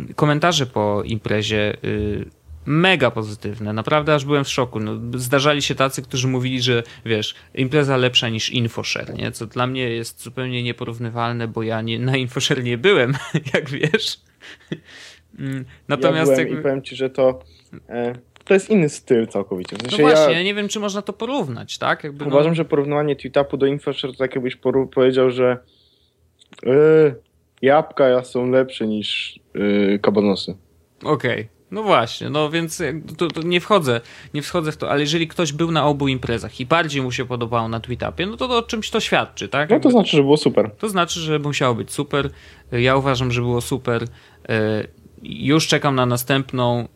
yy, 0.07 0.13
komentarze 0.13 0.65
po 0.65 1.03
imprezie 1.05 1.77
y, 1.83 2.25
mega 2.65 3.11
pozytywne. 3.11 3.73
Naprawdę 3.73 4.15
aż 4.15 4.25
byłem 4.25 4.43
w 4.43 4.49
szoku. 4.49 4.79
No, 4.79 5.19
zdarzali 5.19 5.61
się 5.61 5.75
tacy, 5.75 6.01
którzy 6.01 6.27
mówili, 6.27 6.61
że 6.61 6.83
wiesz, 7.05 7.35
impreza 7.53 7.97
lepsza 7.97 8.29
niż 8.29 8.49
InfoShare, 8.49 9.13
nie? 9.13 9.31
Co 9.31 9.45
dla 9.45 9.67
mnie 9.67 9.89
jest 9.89 10.23
zupełnie 10.23 10.63
nieporównywalne, 10.63 11.47
bo 11.47 11.63
ja 11.63 11.81
nie, 11.81 11.99
na 11.99 12.17
InfoShare 12.17 12.63
nie 12.63 12.77
byłem, 12.77 13.13
jak 13.53 13.69
wiesz. 13.69 14.19
Mm, 15.39 15.65
natomiast 15.87 16.31
ja 16.31 16.37
jakby... 16.37 16.59
i 16.59 16.61
powiem 16.61 16.81
ci, 16.81 16.95
że 16.95 17.09
to 17.09 17.39
e, 17.89 18.13
to 18.45 18.53
jest 18.53 18.69
inny 18.69 18.89
styl 18.89 19.27
całkowicie. 19.27 19.75
W 19.75 19.81
sensie 19.81 19.97
no 20.01 20.09
właśnie, 20.09 20.33
ja, 20.33 20.39
ja, 20.39 20.43
nie 20.43 20.53
wiem, 20.53 20.67
czy 20.67 20.79
można 20.79 21.01
to 21.01 21.13
porównać, 21.13 21.77
tak? 21.77 22.03
Jakby, 22.03 22.25
uważam, 22.25 22.51
no... 22.51 22.55
że 22.55 22.65
porównywanie 22.65 23.15
tweetapu 23.15 23.57
do 23.57 23.65
InfoShare 23.65 24.11
to 24.11 24.17
tak 24.17 24.35
jakbyś 24.35 24.55
powiedział, 24.93 25.31
że 25.31 25.57
e, 26.65 27.15
jabłka 27.61 28.23
są 28.23 28.49
lepsze 28.49 28.87
niż 28.87 29.39
e, 29.93 29.99
kabanosy. 29.99 30.55
Okej. 31.03 31.31
Okay. 31.31 31.55
No 31.71 31.83
właśnie, 31.83 32.29
no 32.29 32.49
więc 32.49 32.83
to, 33.17 33.27
to 33.27 33.41
nie 33.41 33.61
wchodzę, 33.61 34.01
nie 34.33 34.41
wchodzę 34.41 34.71
w 34.71 34.77
to, 34.77 34.89
ale 34.89 35.01
jeżeli 35.01 35.27
ktoś 35.27 35.53
był 35.53 35.71
na 35.71 35.85
obu 35.85 36.07
imprezach 36.07 36.59
i 36.59 36.65
bardziej 36.65 37.01
mu 37.01 37.11
się 37.11 37.25
podobało 37.25 37.67
na 37.67 37.79
Tweetupie, 37.79 38.25
no 38.25 38.37
to, 38.37 38.47
to 38.47 38.57
o 38.57 38.61
czymś 38.61 38.89
to 38.89 38.99
świadczy, 38.99 39.47
tak? 39.47 39.69
No 39.69 39.79
to 39.79 39.91
znaczy, 39.91 40.17
że 40.17 40.23
było 40.23 40.37
super. 40.37 40.71
To 40.79 40.89
znaczy, 40.89 41.19
że 41.19 41.39
musiało 41.39 41.75
być 41.75 41.91
super. 41.91 42.29
Ja 42.71 42.95
uważam, 42.95 43.31
że 43.31 43.41
było 43.41 43.61
super. 43.61 44.05
Już 45.23 45.67
czekam 45.67 45.95
na 45.95 46.05
następną 46.05 46.83
y, 46.83 46.87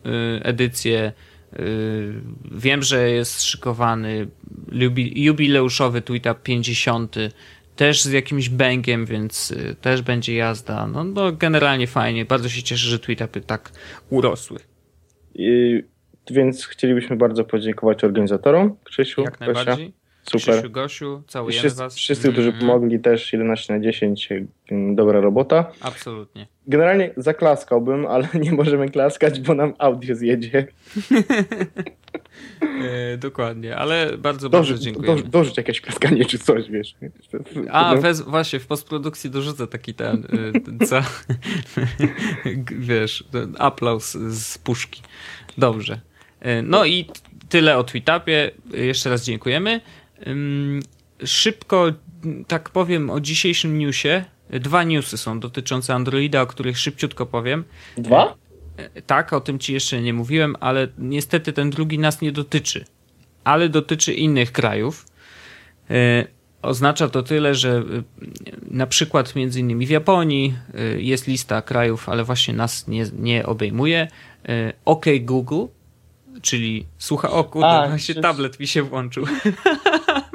edycję. 0.42 1.12
Y, 1.60 2.12
wiem, 2.52 2.82
że 2.82 3.10
jest 3.10 3.42
szykowany 3.42 4.26
jubileuszowy 5.14 6.02
tweetup 6.02 6.42
50 6.42 7.16
też 7.76 8.02
z 8.02 8.12
jakimś 8.12 8.48
bęgiem, 8.48 9.06
więc 9.06 9.50
y, 9.50 9.76
też 9.80 10.02
będzie 10.02 10.34
jazda. 10.34 10.86
No, 10.86 11.04
no 11.04 11.32
generalnie 11.32 11.86
fajnie. 11.86 12.24
Bardzo 12.24 12.48
się 12.48 12.62
cieszę, 12.62 12.88
że 12.88 12.98
tweetupy 12.98 13.40
tak 13.40 13.70
urosły. 14.10 14.58
I, 15.34 15.82
więc 16.30 16.66
chcielibyśmy 16.66 17.16
bardzo 17.16 17.44
podziękować 17.44 18.04
organizatorom, 18.04 18.76
Krzysiu, 18.84 19.22
Jak 19.22 19.40
najbardziej. 19.40 19.92
Super. 20.22 20.54
Krzysiu, 20.54 20.70
Gosiu, 20.70 21.22
całujemy 21.26 21.58
wszyscy, 21.58 21.78
was. 21.78 21.94
Wszyscy, 21.94 22.32
którzy 22.32 22.48
mm. 22.48 22.60
pomogli 22.60 23.00
też 23.00 23.32
11 23.32 23.74
na 23.74 23.80
10, 23.80 24.28
mm, 24.70 24.94
dobra 24.94 25.20
robota. 25.20 25.72
Absolutnie. 25.80 26.46
Generalnie 26.66 27.10
zaklaskałbym, 27.16 28.06
ale 28.06 28.28
nie 28.44 28.52
możemy 28.52 28.88
klaskać, 28.88 29.40
bo 29.40 29.54
nam 29.54 29.74
audio 29.78 30.14
zjedzie. 30.14 30.66
e, 33.12 33.16
dokładnie, 33.16 33.76
ale 33.76 34.18
bardzo, 34.18 34.50
bardzo 34.50 34.78
dziękuję. 34.78 35.22
dorzuć 35.22 35.56
jakieś 35.56 35.80
klaskanie 35.80 36.24
czy 36.24 36.38
coś, 36.38 36.70
wiesz. 36.70 36.94
A, 37.70 37.96
wez, 37.96 38.20
właśnie, 38.20 38.58
w 38.60 38.66
postprodukcji 38.66 39.30
dorzucę 39.30 39.66
taki 39.66 39.94
ten, 39.94 40.26
co, 40.86 41.00
wiesz, 42.78 43.24
ten 43.30 43.56
aplauz 43.58 44.12
z 44.12 44.58
puszki. 44.58 45.02
Dobrze. 45.58 46.00
E, 46.40 46.62
no 46.62 46.84
i 46.84 47.06
tyle 47.48 47.78
o 47.78 47.84
Tweetupie. 47.84 48.50
Jeszcze 48.72 49.10
raz 49.10 49.24
dziękujemy. 49.24 49.80
Szybko, 51.24 51.92
tak 52.48 52.70
powiem 52.70 53.10
o 53.10 53.20
dzisiejszym 53.20 53.78
newsie. 53.78 54.24
Dwa 54.50 54.84
newsy 54.84 55.18
są 55.18 55.40
dotyczące 55.40 55.94
Androida, 55.94 56.42
o 56.42 56.46
których 56.46 56.78
szybciutko 56.78 57.26
powiem. 57.26 57.64
Dwa? 57.96 58.34
E, 58.76 59.02
tak, 59.02 59.32
o 59.32 59.40
tym 59.40 59.58
ci 59.58 59.72
jeszcze 59.72 60.02
nie 60.02 60.14
mówiłem, 60.14 60.56
ale 60.60 60.88
niestety 60.98 61.52
ten 61.52 61.70
drugi 61.70 61.98
nas 61.98 62.20
nie 62.20 62.32
dotyczy. 62.32 62.84
Ale 63.44 63.68
dotyczy 63.68 64.14
innych 64.14 64.52
krajów. 64.52 65.06
E, 65.90 66.26
oznacza 66.62 67.08
to 67.08 67.22
tyle, 67.22 67.54
że 67.54 67.70
e, 67.70 67.82
na 68.70 68.86
przykład 68.86 69.36
między 69.36 69.60
innymi 69.60 69.86
w 69.86 69.90
Japonii 69.90 70.54
jest 70.96 71.26
lista 71.26 71.62
krajów, 71.62 72.08
ale 72.08 72.24
właśnie 72.24 72.54
nas 72.54 72.88
nie, 72.88 73.06
nie 73.18 73.46
obejmuje. 73.46 74.08
OK 74.84 75.04
Google, 75.20 75.64
czyli 76.42 76.86
słucha, 76.98 77.30
o 77.30 77.44
kurde, 77.44 77.68
A, 77.68 77.88
właśnie 77.88 78.14
czy... 78.14 78.20
tablet 78.20 78.60
mi 78.60 78.66
się 78.66 78.82
włączył. 78.82 79.24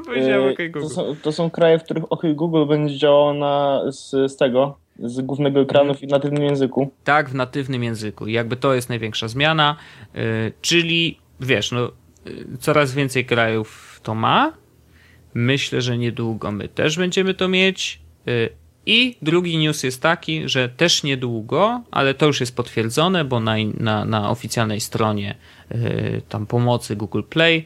Powiedziałem 0.06 0.52
OK 0.52 0.58
Google. 0.58 0.82
To 0.82 0.90
są, 0.90 1.16
to 1.22 1.32
są, 1.32 1.50
kraje, 1.50 1.80
w 1.80 1.84
których 1.84 2.12
OK 2.12 2.22
Google 2.34 2.66
będzie 2.66 2.98
działało 2.98 3.34
na, 3.34 3.82
z, 3.92 4.32
z 4.32 4.38
tego, 4.38 4.78
z 5.00 5.22
głównego 5.22 5.62
ekranu 5.62 5.94
w 5.94 6.02
natywnym 6.02 6.44
języku. 6.44 6.92
Tak, 7.04 7.30
w 7.30 7.36
natywnym 7.36 7.84
języku. 7.84 8.28
I 8.28 8.34
jakby 8.34 8.56
to 8.56 8.74
jest 8.74 8.90
największa 8.90 9.28
zmiana, 9.28 9.76
yy, 10.14 10.22
czyli 10.62 11.20
wiesz, 11.40 11.72
no, 11.72 11.92
yy, 12.26 12.58
coraz 12.60 12.94
więcej 12.94 13.26
krajów 13.26 14.00
to 14.04 14.16
ma. 14.16 14.54
Myślę, 15.34 15.82
że 15.82 15.98
niedługo 15.98 16.52
my 16.52 16.68
też 16.68 16.98
będziemy 16.98 17.34
to 17.34 17.48
mieć. 17.48 18.02
Yy, 18.26 18.50
I 18.86 19.18
drugi 19.22 19.58
news 19.58 19.84
jest 19.84 20.02
taki, 20.02 20.50
że 20.50 20.70
też 20.70 21.04
niedługo, 21.04 21.82
ale 21.92 22.14
to 22.14 22.26
już 22.26 22.40
jest 22.40 22.56
potwierdzone, 22.56 23.26
bo 23.26 23.40
na, 23.40 23.56
na, 23.78 24.06
na 24.06 24.30
oficjalnej 24.30 24.82
stronie 24.82 25.36
tam 26.30 26.46
pomocy 26.46 26.96
Google 26.96 27.22
Play 27.30 27.66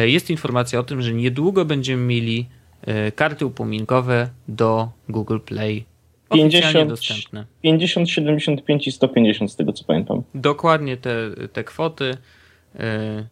jest 0.00 0.30
informacja 0.30 0.78
o 0.80 0.82
tym, 0.82 1.02
że 1.02 1.12
niedługo 1.12 1.64
będziemy 1.64 2.02
mieli 2.02 2.46
e, 2.82 3.12
karty 3.12 3.46
upominkowe 3.46 4.28
do 4.48 4.88
Google 5.08 5.38
Play. 5.38 5.84
50, 6.32 6.88
dostępne. 6.88 7.46
50, 7.62 8.10
75 8.10 8.86
i 8.86 8.92
150 8.92 9.52
z 9.52 9.56
tego 9.56 9.72
co 9.72 9.84
pamiętam. 9.84 10.22
Dokładnie 10.34 10.96
te, 10.96 11.30
te 11.52 11.64
kwoty. 11.64 12.16
E, 12.78 13.26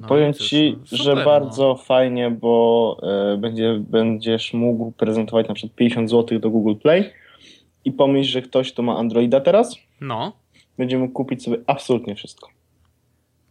no, 0.00 0.08
Powiem 0.08 0.34
ci, 0.34 0.76
super, 0.84 0.98
że 0.98 1.14
no. 1.14 1.24
bardzo 1.24 1.74
fajnie, 1.74 2.30
bo 2.30 3.00
będzie, 3.38 3.82
będziesz 3.90 4.52
mógł 4.52 4.92
prezentować 4.92 5.48
na 5.48 5.54
przykład 5.54 5.76
50 5.76 6.10
zł 6.10 6.38
do 6.38 6.50
Google 6.50 6.74
Play 6.74 7.10
i 7.84 7.92
pomyśl, 7.92 8.30
że 8.30 8.42
ktoś, 8.42 8.72
kto 8.72 8.82
ma 8.82 8.96
Androida 8.96 9.40
teraz, 9.40 9.76
no. 10.00 10.32
będzie 10.78 10.98
mógł 10.98 11.12
kupić 11.12 11.42
sobie 11.42 11.56
absolutnie 11.66 12.14
wszystko. 12.14 12.48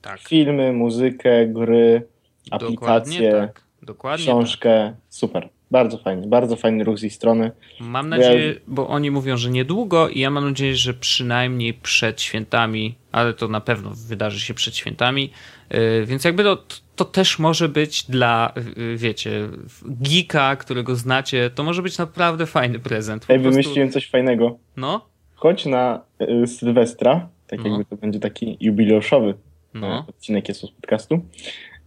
Tak. 0.01 0.19
Filmy, 0.19 0.73
muzykę, 0.73 1.47
gry, 1.47 2.07
aplikacje, 2.51 2.71
Dokładnie 2.75 3.31
tak. 3.31 3.63
Dokładnie 3.81 4.25
książkę. 4.25 4.93
Tak. 4.93 5.01
Super. 5.09 5.49
Bardzo 5.71 5.97
fajny, 5.97 6.27
bardzo 6.27 6.55
fajny 6.55 6.83
ruch 6.83 6.99
z 6.99 7.03
ich 7.03 7.13
strony. 7.13 7.51
Mam 7.79 8.09
nadzieję, 8.09 8.47
ja... 8.47 8.59
bo 8.67 8.87
oni 8.87 9.11
mówią, 9.11 9.37
że 9.37 9.49
niedługo 9.49 10.09
i 10.09 10.19
ja 10.19 10.29
mam 10.29 10.45
nadzieję, 10.49 10.75
że 10.75 10.93
przynajmniej 10.93 11.73
przed 11.73 12.21
świętami, 12.21 12.95
ale 13.11 13.33
to 13.33 13.47
na 13.47 13.61
pewno 13.61 13.91
wydarzy 14.07 14.39
się 14.39 14.53
przed 14.53 14.75
świętami, 14.75 15.31
yy, 15.69 16.05
więc 16.05 16.23
jakby 16.23 16.43
to, 16.43 16.63
to 16.95 17.05
też 17.05 17.39
może 17.39 17.69
być 17.69 18.03
dla, 18.03 18.53
yy, 18.77 18.97
wiecie, 18.97 19.47
geeka, 19.85 20.55
którego 20.55 20.95
znacie, 20.95 21.49
to 21.49 21.63
może 21.63 21.81
być 21.81 21.97
naprawdę 21.97 22.45
fajny 22.45 22.79
prezent. 22.79 23.25
Ej, 23.29 23.39
prostu... 23.39 23.51
wymyśliłem 23.51 23.91
coś 23.91 24.09
fajnego. 24.09 24.57
No? 24.77 25.05
Chodź 25.35 25.65
na 25.65 26.01
y, 26.43 26.47
Sylwestra, 26.47 27.29
tak 27.47 27.59
no. 27.59 27.69
jakby 27.69 27.85
to 27.85 27.95
będzie 27.95 28.19
taki 28.19 28.57
jubileuszowy 28.59 29.33
no. 29.73 30.05
odcinek 30.10 30.47
jest 30.49 30.62
z 30.62 30.71
podcastu. 30.71 31.21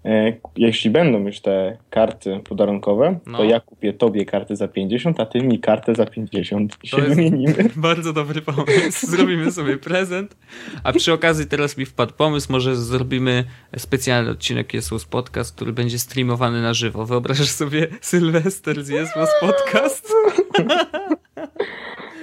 E, 0.05 0.33
jeśli 0.57 0.91
będą 0.91 1.27
już 1.27 1.41
te 1.41 1.77
karty 1.91 2.41
podarunkowe, 2.45 3.19
no. 3.27 3.39
to 3.39 3.45
ja 3.45 3.61
kupię 3.61 3.93
tobie 3.93 4.25
kartę 4.25 4.57
za 4.57 4.69
50, 4.69 5.21
a 5.21 5.27
ty 5.27 5.41
mi 5.41 5.59
kartę 5.59 5.95
za 5.95 6.07
50 6.07 6.77
i 6.83 6.89
to 6.89 6.97
się 6.97 7.03
wymienimy. 7.03 7.55
Bardzo 7.77 8.13
dobry 8.13 8.43
pomysł. 8.43 9.07
Zrobimy 9.17 9.53
sobie 9.53 9.77
prezent. 9.77 10.37
A 10.83 10.93
przy 10.93 11.13
okazji 11.13 11.47
teraz 11.47 11.79
mi 11.79 11.87
wpadł 11.87 12.13
pomysł, 12.13 12.53
może 12.53 12.77
zrobimy 12.77 13.45
specjalny 13.77 14.31
odcinek 14.31 14.75
Jesus 14.75 15.05
Podcast, 15.05 15.57
który 15.57 15.73
będzie 15.73 15.99
streamowany 15.99 16.63
na 16.63 16.75
żywo. 16.75 17.07
Wyobrażasz 17.07 17.51
sobie 17.51 17.87
Sylwester 18.01 18.85
z 18.85 18.89
Jesus 18.89 19.31
Podcast? 19.41 20.13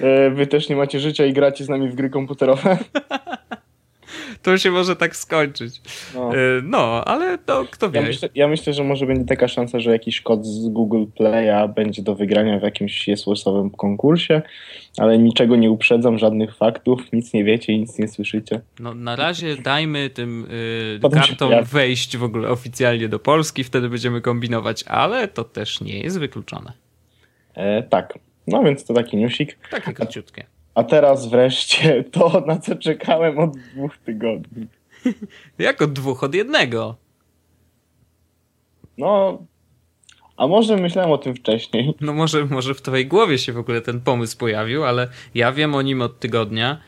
E, 0.00 0.30
wy 0.30 0.46
też 0.46 0.68
nie 0.68 0.76
macie 0.76 1.00
życia 1.00 1.26
i 1.26 1.32
gracie 1.32 1.64
z 1.64 1.68
nami 1.68 1.88
w 1.88 1.94
gry 1.94 2.10
komputerowe? 2.10 2.78
To 4.42 4.58
się 4.58 4.70
może 4.70 4.96
tak 4.96 5.16
skończyć. 5.16 5.80
No, 6.14 6.36
y, 6.36 6.62
no 6.64 7.04
ale 7.04 7.38
to 7.38 7.64
kto 7.70 7.90
wie. 7.90 8.00
Ja 8.00 8.06
myślę, 8.06 8.28
ja 8.34 8.48
myślę, 8.48 8.72
że 8.72 8.84
może 8.84 9.06
będzie 9.06 9.24
taka 9.24 9.48
szansa, 9.48 9.80
że 9.80 9.90
jakiś 9.90 10.20
kod 10.20 10.46
z 10.46 10.68
Google 10.68 11.04
Play'a 11.20 11.74
będzie 11.74 12.02
do 12.02 12.14
wygrania 12.14 12.58
w 12.58 12.62
jakimś 12.62 13.08
jesłosowym 13.08 13.70
konkursie, 13.70 14.42
ale 14.98 15.18
niczego 15.18 15.56
nie 15.56 15.70
uprzedzam, 15.70 16.18
żadnych 16.18 16.56
faktów, 16.56 17.12
nic 17.12 17.32
nie 17.32 17.44
wiecie, 17.44 17.78
nic 17.78 17.98
nie 17.98 18.08
słyszycie. 18.08 18.60
No 18.80 18.94
na 18.94 19.16
razie 19.16 19.56
dajmy 19.56 20.10
tym 20.10 20.46
y, 21.04 21.10
kartom 21.12 21.50
ja... 21.50 21.62
wejść 21.62 22.16
w 22.16 22.24
ogóle 22.24 22.48
oficjalnie 22.48 23.08
do 23.08 23.18
Polski, 23.18 23.64
wtedy 23.64 23.88
będziemy 23.88 24.20
kombinować, 24.20 24.84
ale 24.86 25.28
to 25.28 25.44
też 25.44 25.80
nie 25.80 26.00
jest 26.00 26.18
wykluczone. 26.18 26.72
E, 27.54 27.82
tak. 27.82 28.18
No 28.46 28.64
więc 28.64 28.84
to 28.84 28.94
taki 28.94 29.16
newsik. 29.16 29.58
Takie 29.70 29.92
króciutkie. 29.92 30.46
A, 30.74 30.84
teraz 30.84 31.28
wreszcie 31.28 32.04
to, 32.12 32.44
na 32.46 32.58
co 32.58 32.76
czekałem 32.76 33.38
od 33.38 33.56
dwóch 33.56 33.98
tygodni. 33.98 34.66
Jak 35.58 35.82
od 35.82 35.92
dwóch? 35.92 36.24
Od 36.24 36.34
jednego. 36.34 36.96
No, 38.98 39.42
a 40.36 40.46
może 40.46 40.76
myślałem 40.76 41.10
o 41.10 41.18
tym 41.18 41.34
wcześniej. 41.34 41.94
No 42.00 42.12
może, 42.12 42.44
może 42.44 42.74
w 42.74 42.82
twojej 42.82 43.06
głowie 43.06 43.38
się 43.38 43.52
w 43.52 43.58
ogóle 43.58 43.80
ten 43.80 44.00
pomysł 44.00 44.38
pojawił, 44.38 44.84
ale 44.84 45.08
ja 45.34 45.52
wiem 45.52 45.74
o 45.74 45.82
nim 45.82 46.02
od 46.02 46.20
tygodnia. 46.20 46.80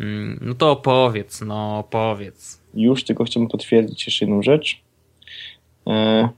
Mm, 0.00 0.38
no 0.42 0.54
to 0.54 0.70
opowiedz, 0.70 1.40
no 1.40 1.78
opowiedz. 1.78 2.62
Już, 2.74 3.04
tylko 3.04 3.24
chciałbym 3.24 3.50
potwierdzić 3.50 4.06
jeszcze 4.06 4.24
jedną 4.24 4.42
rzecz. 4.42 4.80
E, 5.86 6.28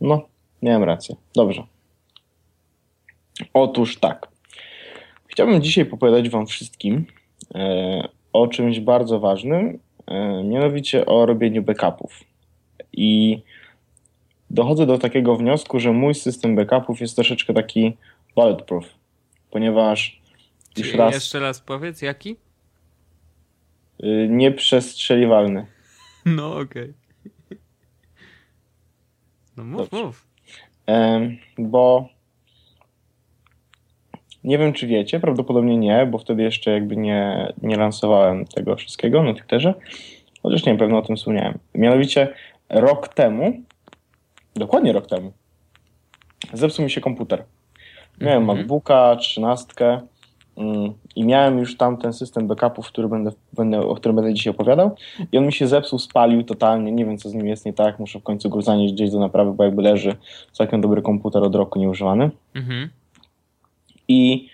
no, 0.00 0.28
miałem 0.62 0.84
rację. 0.84 1.16
Dobrze. 1.34 1.62
Otóż 3.54 3.96
tak. 3.96 4.28
Chciałbym 5.36 5.62
dzisiaj 5.62 5.90
opowiadać 5.90 6.28
Wam 6.28 6.46
wszystkim 6.46 7.06
e, 7.54 8.08
o 8.32 8.48
czymś 8.48 8.80
bardzo 8.80 9.20
ważnym, 9.20 9.78
e, 10.06 10.44
mianowicie 10.44 11.06
o 11.06 11.26
robieniu 11.26 11.62
backupów. 11.62 12.24
I 12.92 13.38
dochodzę 14.50 14.86
do 14.86 14.98
takiego 14.98 15.36
wniosku, 15.36 15.80
że 15.80 15.92
mój 15.92 16.14
system 16.14 16.56
backupów 16.56 17.00
jest 17.00 17.14
troszeczkę 17.14 17.54
taki 17.54 17.96
bulletproof, 18.34 18.84
ponieważ 19.50 20.20
już 20.76 20.94
raz. 20.94 21.14
Jeszcze 21.14 21.40
raz 21.40 21.60
powiedz, 21.60 22.02
jaki? 22.02 22.36
Y, 24.04 24.28
nieprzestrzeliwalny. 24.30 25.66
No 26.26 26.56
okej. 26.56 26.94
Okay. 27.46 27.58
No 29.56 29.64
mów, 29.64 29.90
Dobrze. 29.90 30.06
mów. 30.06 30.26
bo 31.58 32.15
nie 34.46 34.58
wiem, 34.58 34.72
czy 34.72 34.86
wiecie, 34.86 35.20
prawdopodobnie 35.20 35.76
nie, 35.76 36.06
bo 36.06 36.18
wtedy 36.18 36.42
jeszcze 36.42 36.70
jakby 36.70 36.96
nie, 36.96 37.52
nie 37.62 37.76
lansowałem 37.76 38.44
tego 38.44 38.76
wszystkiego 38.76 39.22
na 39.22 39.34
Twitterze, 39.34 39.74
chociaż 40.42 40.66
nie 40.66 40.72
wiem, 40.72 40.78
pewno 40.78 40.98
o 40.98 41.02
tym 41.02 41.16
wspomniałem. 41.16 41.58
Mianowicie 41.74 42.28
rok 42.68 43.08
temu, 43.08 43.52
dokładnie 44.56 44.92
rok 44.92 45.06
temu, 45.06 45.32
zepsuł 46.52 46.84
mi 46.84 46.90
się 46.90 47.00
komputer. 47.00 47.44
Miałem 48.20 48.42
mm 48.42 48.56
-hmm. 48.56 48.58
MacBooka, 48.58 49.16
13 49.16 50.00
mm, 50.56 50.92
i 51.16 51.24
miałem 51.24 51.58
już 51.58 51.76
tam 51.76 51.96
ten 51.96 52.12
system 52.12 52.46
backupów, 52.46 52.88
który 52.88 53.08
będę, 53.08 53.30
będę, 53.52 53.80
o 53.80 53.94
którym 53.94 54.16
będę 54.16 54.34
dzisiaj 54.34 54.50
opowiadał 54.50 54.96
i 55.32 55.38
on 55.38 55.46
mi 55.46 55.52
się 55.52 55.68
zepsuł, 55.68 55.98
spalił 55.98 56.42
totalnie, 56.42 56.92
nie 56.92 57.04
wiem 57.04 57.18
co 57.18 57.28
z 57.28 57.34
nim 57.34 57.46
jest 57.46 57.66
nie 57.66 57.72
tak, 57.72 57.98
muszę 57.98 58.20
w 58.20 58.22
końcu 58.22 58.50
go 58.50 58.62
zanieść 58.62 58.94
gdzieś 58.94 59.10
do 59.10 59.18
naprawy, 59.18 59.52
bo 59.52 59.64
jakby 59.64 59.82
leży 59.82 60.16
całkiem 60.52 60.80
dobry 60.80 61.02
komputer 61.02 61.42
od 61.42 61.54
roku 61.54 61.78
nieużywany. 61.78 62.30
Mhm. 62.54 62.88
I 64.08 64.48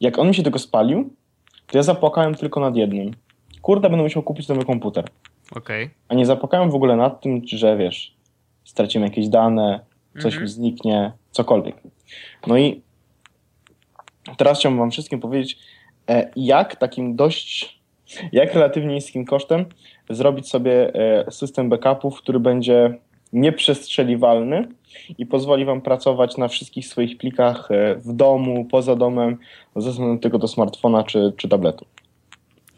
jak 0.00 0.18
on 0.18 0.28
mi 0.28 0.34
się 0.34 0.42
tylko 0.42 0.58
spalił, 0.58 1.14
to 1.66 1.78
ja 1.78 1.82
zapłakałem 1.82 2.34
tylko 2.34 2.60
nad 2.60 2.76
jednym. 2.76 3.10
Kurde, 3.62 3.90
będę 3.90 4.02
musiał 4.02 4.22
kupić 4.22 4.48
nowy 4.48 4.64
komputer. 4.64 5.04
Okay. 5.56 5.90
A 6.08 6.14
nie 6.14 6.26
zapłakałem 6.26 6.70
w 6.70 6.74
ogóle 6.74 6.96
nad 6.96 7.20
tym, 7.20 7.42
że 7.46 7.76
wiesz, 7.76 8.14
stracimy 8.64 9.06
jakieś 9.06 9.28
dane, 9.28 9.80
coś 10.22 10.34
mm 10.34 10.46
-hmm. 10.46 10.48
zniknie, 10.48 11.12
cokolwiek. 11.30 11.76
No 12.46 12.58
i 12.58 12.82
teraz 14.36 14.58
chciałbym 14.58 14.78
wam 14.78 14.90
wszystkim 14.90 15.20
powiedzieć, 15.20 15.58
e, 16.08 16.30
jak 16.36 16.76
takim 16.76 17.16
dość, 17.16 17.80
jak 18.32 18.54
relatywnie 18.54 18.94
niskim 18.94 19.24
kosztem 19.24 19.64
zrobić 20.10 20.48
sobie 20.48 20.94
e, 20.94 21.30
system 21.30 21.68
backupów, 21.68 22.18
który 22.18 22.40
będzie 22.40 22.98
nieprzestrzeliwalny 23.32 24.68
i 25.18 25.26
pozwoli 25.26 25.64
Wam 25.64 25.80
pracować 25.80 26.36
na 26.36 26.48
wszystkich 26.48 26.86
swoich 26.86 27.18
plikach 27.18 27.70
e, 27.70 27.94
w 27.94 28.12
domu, 28.12 28.64
poza 28.70 28.96
domem, 28.96 29.38
ze 29.76 29.90
względu 29.90 30.22
tylko 30.22 30.38
do 30.38 30.48
smartfona 30.48 31.04
czy, 31.04 31.32
czy 31.36 31.48
tabletu. 31.48 31.86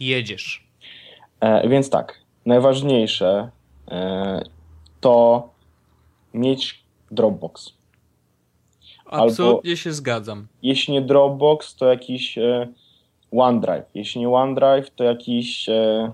Jedziesz. 0.01 0.67
E, 1.41 1.69
więc 1.69 1.91
tak, 1.91 2.19
najważniejsze 2.47 3.51
e, 3.91 4.43
to 5.01 5.49
mieć 6.35 6.83
Dropbox. 7.11 7.73
Absolutnie 9.07 9.71
Albo, 9.71 9.77
się 9.77 9.93
zgadzam. 9.93 10.47
Jeśli 10.63 10.93
nie 10.93 11.03
Dropbox, 11.03 11.77
to 11.77 11.87
jakiś 11.87 12.39
e, 12.39 12.69
OneDrive. 13.33 13.85
Jeśli 13.95 14.21
nie 14.21 14.29
OneDrive, 14.29 14.91
to 14.97 15.05
jakiś 15.05 15.69
e, 15.69 16.13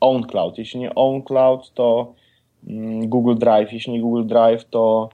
OwnCloud. 0.00 0.58
Jeśli 0.58 0.80
nie 0.80 0.94
OwnCloud, 0.94 1.74
to 1.74 2.14
Google 3.02 3.34
Drive. 3.34 3.72
Jeśli 3.72 3.92
nie 3.92 4.00
Google 4.00 4.26
Drive, 4.26 4.64
to 4.70 5.08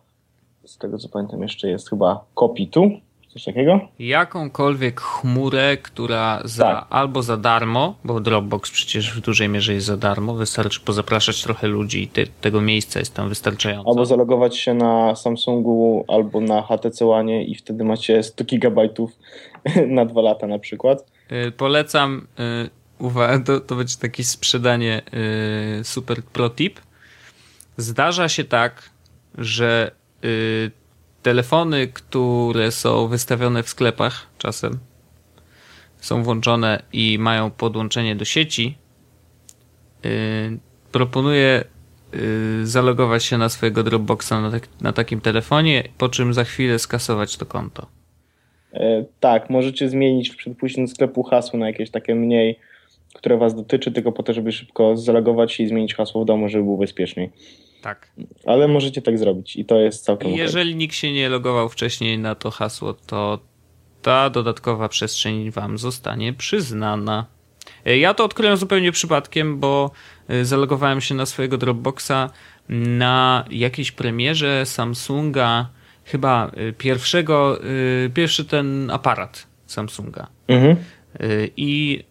z 0.65 0.79
tego 0.79 0.99
co 0.99 1.09
pamiętam 1.09 1.43
jeszcze 1.43 1.69
jest 1.69 1.91
chyba 1.91 2.25
Kopitu, 2.35 2.91
coś 3.37 3.45
takiego. 3.45 3.81
Jakąkolwiek 3.99 5.01
chmurę, 5.01 5.77
która 5.77 6.41
za, 6.45 6.65
tak. 6.65 6.87
albo 6.91 7.23
za 7.23 7.37
darmo, 7.37 7.95
bo 8.05 8.21
Dropbox 8.21 8.71
przecież 8.71 9.15
w 9.17 9.21
dużej 9.21 9.49
mierze 9.49 9.75
jest 9.75 9.87
za 9.87 9.97
darmo, 9.97 10.35
wystarczy 10.35 10.81
pozapraszać 10.81 11.43
trochę 11.43 11.67
ludzi 11.69 12.03
i 12.03 12.09
te, 12.09 12.27
tego 12.41 12.61
miejsca 12.61 12.99
jest 12.99 13.15
tam 13.15 13.29
wystarczająco. 13.29 13.91
Albo 13.91 14.07
zalogować 14.07 14.57
się 14.57 14.75
na 14.75 15.17
Samsungu 15.17 16.05
albo 16.09 16.41
na 16.41 16.63
HTC 16.63 17.07
One 17.07 17.43
i 17.43 17.55
wtedy 17.55 17.85
macie 17.85 18.23
100 18.23 18.45
gigabajtów 18.45 19.11
na 19.87 20.05
dwa 20.05 20.23
lata 20.23 20.47
na 20.47 20.59
przykład. 20.59 21.07
Yy, 21.31 21.53
polecam, 21.53 22.27
yy, 22.39 23.07
uwaga, 23.07 23.39
to, 23.39 23.61
to 23.61 23.77
będzie 23.77 23.97
takie 24.01 24.25
sprzedanie 24.25 25.03
yy, 25.79 25.85
super 25.85 26.23
pro 26.23 26.51
tip. 26.51 26.81
Zdarza 27.77 28.29
się 28.29 28.45
tak, 28.45 28.91
że 29.39 29.91
Y, 30.25 30.71
telefony, 31.23 31.87
które 31.87 32.71
są 32.71 33.09
wystawione 33.09 33.63
w 33.63 33.69
sklepach 33.69 34.27
czasem, 34.39 34.79
są 35.97 36.23
włączone 36.23 36.83
i 36.93 37.19
mają 37.19 37.51
podłączenie 37.51 38.17
do 38.17 38.25
sieci, 38.25 38.79
y, 40.07 40.59
proponuję 40.93 41.65
y, 42.15 42.67
zalogować 42.67 43.25
się 43.25 43.39
na 43.39 43.49
swojego 43.49 43.83
Dropboxa 43.83 44.31
na, 44.31 44.51
tak, 44.51 44.69
na 44.81 44.93
takim 44.93 45.21
telefonie, 45.21 45.85
po 45.99 46.09
czym 46.09 46.35
za 46.35 46.45
chwilę 46.45 46.79
skasować 46.79 47.37
to 47.37 47.47
konto. 47.47 47.87
E, 48.73 49.05
tak, 49.21 49.51
możecie 49.51 49.89
zmienić 49.89 50.31
przed 50.31 50.59
pójściem 50.59 50.85
do 50.85 50.91
sklepu 50.91 51.23
hasło 51.23 51.59
na 51.59 51.67
jakieś 51.67 51.91
takie 51.91 52.15
mniej, 52.15 52.59
które 53.15 53.37
Was 53.37 53.55
dotyczy, 53.55 53.93
tylko 53.93 54.13
po 54.13 54.23
to, 54.23 54.33
żeby 54.33 54.53
szybko 54.53 54.97
zalogować 54.97 55.53
się 55.53 55.65
i 55.65 55.69
zmienić 55.69 55.95
hasło 55.95 56.23
w 56.23 56.27
domu, 56.27 56.49
żeby 56.49 56.65
było 56.65 56.77
bezpieczniej. 56.77 57.31
Tak. 57.83 58.11
Ale 58.47 58.69
możecie 58.69 59.03
tak 59.03 59.19
zrobić 59.19 59.57
i 59.57 59.65
to 59.65 59.81
jest 59.81 60.05
całkiem. 60.05 60.31
Jeżeli 60.31 60.77
nikt 60.77 60.95
się 60.95 61.13
nie 61.13 61.29
logował 61.29 61.69
wcześniej 61.69 62.19
na 62.19 62.35
to 62.35 62.51
hasło, 62.51 62.95
to 62.95 63.39
ta 64.03 64.31
dodatkowa 64.31 64.89
przestrzeń 64.89 65.51
wam 65.51 65.79
zostanie 65.79 66.33
przyznana. 66.33 67.27
E, 67.85 67.99
ja 67.99 68.15
to 68.15 68.25
odkryłem 68.25 68.57
zupełnie 68.57 68.93
przypadkiem, 68.93 69.61
bo 69.61 69.91
e, 70.29 70.45
zalogowałem 70.45 71.01
się 71.01 71.15
na 71.15 71.27
swojego 71.27 71.59
Dropboxa 71.59 72.31
na 72.69 73.45
jakiejś 73.51 73.93
premierze 73.93 74.67
Samsunga, 74.67 75.69
chyba 76.05 76.51
e, 76.57 76.73
pierwszego, 76.73 77.59
pierwszy 78.15 78.45
ten 78.45 78.91
aparat 78.91 79.47
Samsunga. 79.67 80.27
Mhm. 80.49 80.77
I 81.57 82.05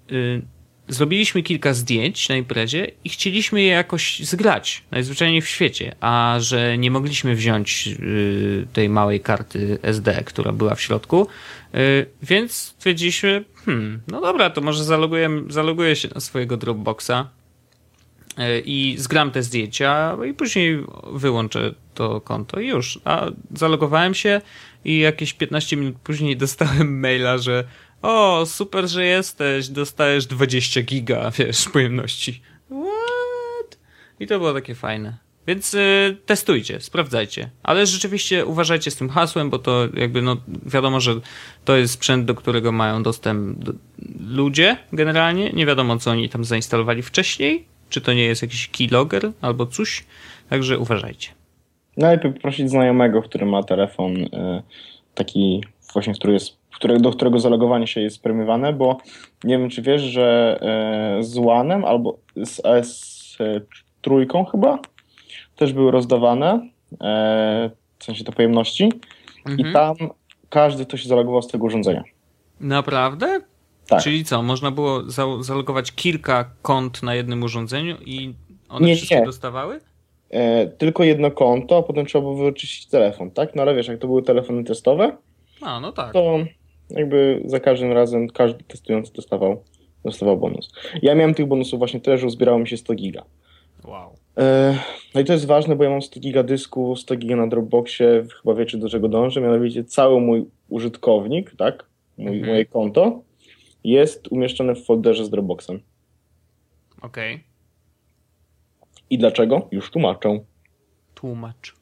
zrobiliśmy 0.88 1.43
kilka 1.43 1.74
zdjęć 1.74 2.30
na 2.30 2.36
imprezie 2.36 2.91
i 3.04 3.10
chcieliśmy 3.10 3.62
je 3.62 3.67
jakoś 3.67 4.19
zgrać, 4.19 4.84
najzwyczajniej 4.91 5.41
w 5.41 5.48
świecie, 5.48 5.95
a 6.00 6.36
że 6.39 6.78
nie 6.78 6.91
mogliśmy 6.91 7.36
wziąć 7.36 7.88
y, 7.88 8.67
tej 8.74 8.89
małej 8.89 9.19
karty 9.19 9.78
SD, 9.82 10.24
która 10.26 10.52
była 10.52 10.76
w 10.76 10.82
środku, 10.82 11.28
y, 11.76 12.06
więc 12.24 12.54
stwierdziliśmy, 12.54 13.45
hmm, 13.65 14.02
no 14.08 14.21
dobra, 14.21 14.50
to 14.50 14.62
może 14.62 14.84
zaloguję, 14.84 15.30
zaloguję 15.50 15.95
się 15.95 16.10
na 16.15 16.21
swojego 16.21 16.58
Dropboxa 16.58 17.12
y, 17.12 18.63
i 18.65 18.95
zgram 18.98 19.32
te 19.32 19.43
zdjęcia 19.43 20.17
i 20.30 20.34
później 20.34 20.84
wyłączę 21.13 21.74
to 21.93 22.21
konto 22.21 22.60
i 22.60 22.67
już. 22.67 23.00
A 23.06 23.26
zalogowałem 23.54 24.13
się 24.13 24.41
i 24.86 25.00
jakieś 25.00 25.34
15 25.34 25.78
minut 25.78 25.95
później 26.04 26.38
dostałem 26.45 27.00
maila, 27.00 27.38
że 27.38 27.63
o, 28.06 28.46
super, 28.46 28.88
że 28.88 29.06
jesteś, 29.06 29.68
dostajesz 29.68 30.26
20 30.26 30.82
giga, 30.82 31.32
wiesz, 31.38 31.70
pojemności. 31.70 32.41
What? 32.70 33.78
I 34.20 34.28
to 34.28 34.38
było 34.39 34.54
takie 34.54 34.76
fajne. 34.76 35.18
Więc 35.48 35.74
y, 35.74 36.18
testujcie, 36.26 36.82
sprawdzajcie. 36.82 37.50
Ale 37.63 37.86
rzeczywiście 37.86 38.46
uważajcie 38.46 38.91
z 38.91 38.96
tym 38.96 39.10
hasłem, 39.10 39.50
bo 39.50 39.60
to 39.60 39.88
jakby 39.94 40.22
no 40.22 40.38
wiadomo, 40.65 41.00
że 41.00 41.15
to 41.65 41.76
jest 41.76 41.94
sprzęt, 41.94 42.26
do 42.26 42.36
którego 42.36 42.72
mają 42.72 43.04
dostęp 43.04 43.60
do, 43.60 43.74
ludzie 44.28 44.78
generalnie. 44.94 45.50
Nie 45.52 45.65
wiadomo, 45.65 45.98
co 45.98 46.12
oni 46.12 46.30
tam 46.30 46.46
zainstalowali 46.46 47.02
wcześniej. 47.02 47.65
Czy 47.89 48.02
to 48.02 48.13
nie 48.13 48.24
jest 48.24 48.41
jakiś 48.41 48.70
keylogger 48.70 49.32
albo 49.41 49.65
coś. 49.65 50.06
Także 50.50 50.80
uważajcie. 50.80 51.30
Najlepiej 51.98 52.34
poprosić 52.34 52.70
znajomego, 52.70 53.22
który 53.22 53.46
ma 53.46 53.63
telefon 53.63 54.18
y, 54.18 54.28
taki 55.15 55.63
właśnie, 55.94 56.13
który 56.13 56.34
jest, 56.34 56.58
który, 56.76 57.00
do 57.00 57.12
którego 57.12 57.40
zalogowanie 57.40 57.88
się 57.88 58.02
jest 58.02 58.24
premiowane, 58.24 58.74
bo 58.74 58.98
nie 59.44 59.58
wiem, 59.58 59.70
czy 59.70 59.82
wiesz, 59.82 60.02
że 60.02 60.60
y, 61.20 61.24
z 61.24 61.38
One 61.38 61.76
albo 61.76 62.18
z 62.36 62.62
S3 62.62 64.46
chyba 64.52 64.80
też 65.56 65.74
były 65.74 65.92
rozdawane, 65.92 66.70
e, 67.02 67.72
w 68.00 68.04
sensie 68.04 68.24
te 68.24 68.32
pojemności 68.32 68.92
mhm. 69.46 69.70
i 69.70 69.74
tam 69.74 69.96
każdy, 70.50 70.86
kto 70.86 70.98
się 70.98 71.10
zalogował 71.10 71.42
z 71.42 71.48
tego 71.48 71.66
urządzenia. 71.66 72.04
Naprawdę? 72.60 73.42
Tak. 73.88 74.04
Czyli 74.04 74.26
co, 74.26 74.44
można 74.44 74.72
było 74.72 75.02
zalogować 75.40 75.92
kilka 75.92 76.52
kont 76.62 77.04
na 77.04 77.16
jednym 77.16 77.44
urządzeniu 77.44 77.96
i 78.06 78.34
one 78.70 78.88
nie, 78.88 78.96
wszystkie 78.96 79.20
nie. 79.20 79.26
dostawały? 79.26 79.80
E, 80.30 80.68
tylko 80.68 81.04
jedno 81.04 81.32
konto, 81.32 81.78
a 81.78 81.84
potem 81.84 82.06
trzeba 82.06 82.22
było 82.22 82.36
wyczyścić 82.36 82.86
telefon, 82.86 83.32
tak? 83.32 83.56
No 83.56 83.62
ale 83.62 83.76
wiesz, 83.76 83.88
jak 83.88 84.00
to 84.00 84.08
były 84.08 84.24
telefony 84.24 84.64
testowe, 84.64 85.18
a, 85.62 85.80
no 85.80 85.92
tak. 85.92 86.14
to 86.14 86.40
jakby 86.89 87.41
za 87.45 87.60
każdym 87.60 87.91
razem 87.91 88.30
każdy 88.30 88.63
testujący 88.63 89.13
dostawał, 89.13 89.63
dostawał 90.04 90.38
bonus. 90.38 90.71
Ja 91.02 91.15
miałem 91.15 91.34
tych 91.34 91.45
bonusów 91.45 91.80
właśnie 91.80 92.00
tyle, 92.00 92.17
że 92.17 92.28
uzbierało 92.28 92.60
mi 92.60 92.67
się 92.67 92.78
100 92.78 92.93
giga. 92.93 93.24
Wow. 93.88 94.15
E, 94.38 94.78
no 95.15 95.21
i 95.21 95.26
to 95.26 95.34
jest 95.34 95.45
ważne, 95.45 95.76
bo 95.76 95.84
ja 95.84 95.89
mam 95.89 96.02
100 96.02 96.19
giga 96.19 96.43
dysku, 96.43 96.95
100 96.95 97.15
giga 97.15 97.36
na 97.36 97.48
Dropboxie, 97.48 98.26
chyba 98.41 98.56
wiecie 98.56 98.78
do 98.78 98.89
czego 98.89 99.10
dążę, 99.10 99.41
mianowicie 99.41 99.84
cały 99.84 100.21
mój 100.21 100.45
użytkownik, 100.69 101.56
tak, 101.58 101.86
mój, 102.17 102.38
mhm. 102.38 102.54
moje 102.54 102.65
konto 102.65 103.21
jest 103.84 104.28
umieszczone 104.28 104.76
w 104.76 104.86
folderze 104.86 105.26
z 105.26 105.30
Dropboxem. 105.30 105.82
Okej. 107.02 107.34
Okay. 107.36 107.45
I 109.10 109.17
dlaczego? 109.17 109.67
Już 109.71 109.91
tłumaczę. 109.91 110.39
Tłumacz. 111.15 111.76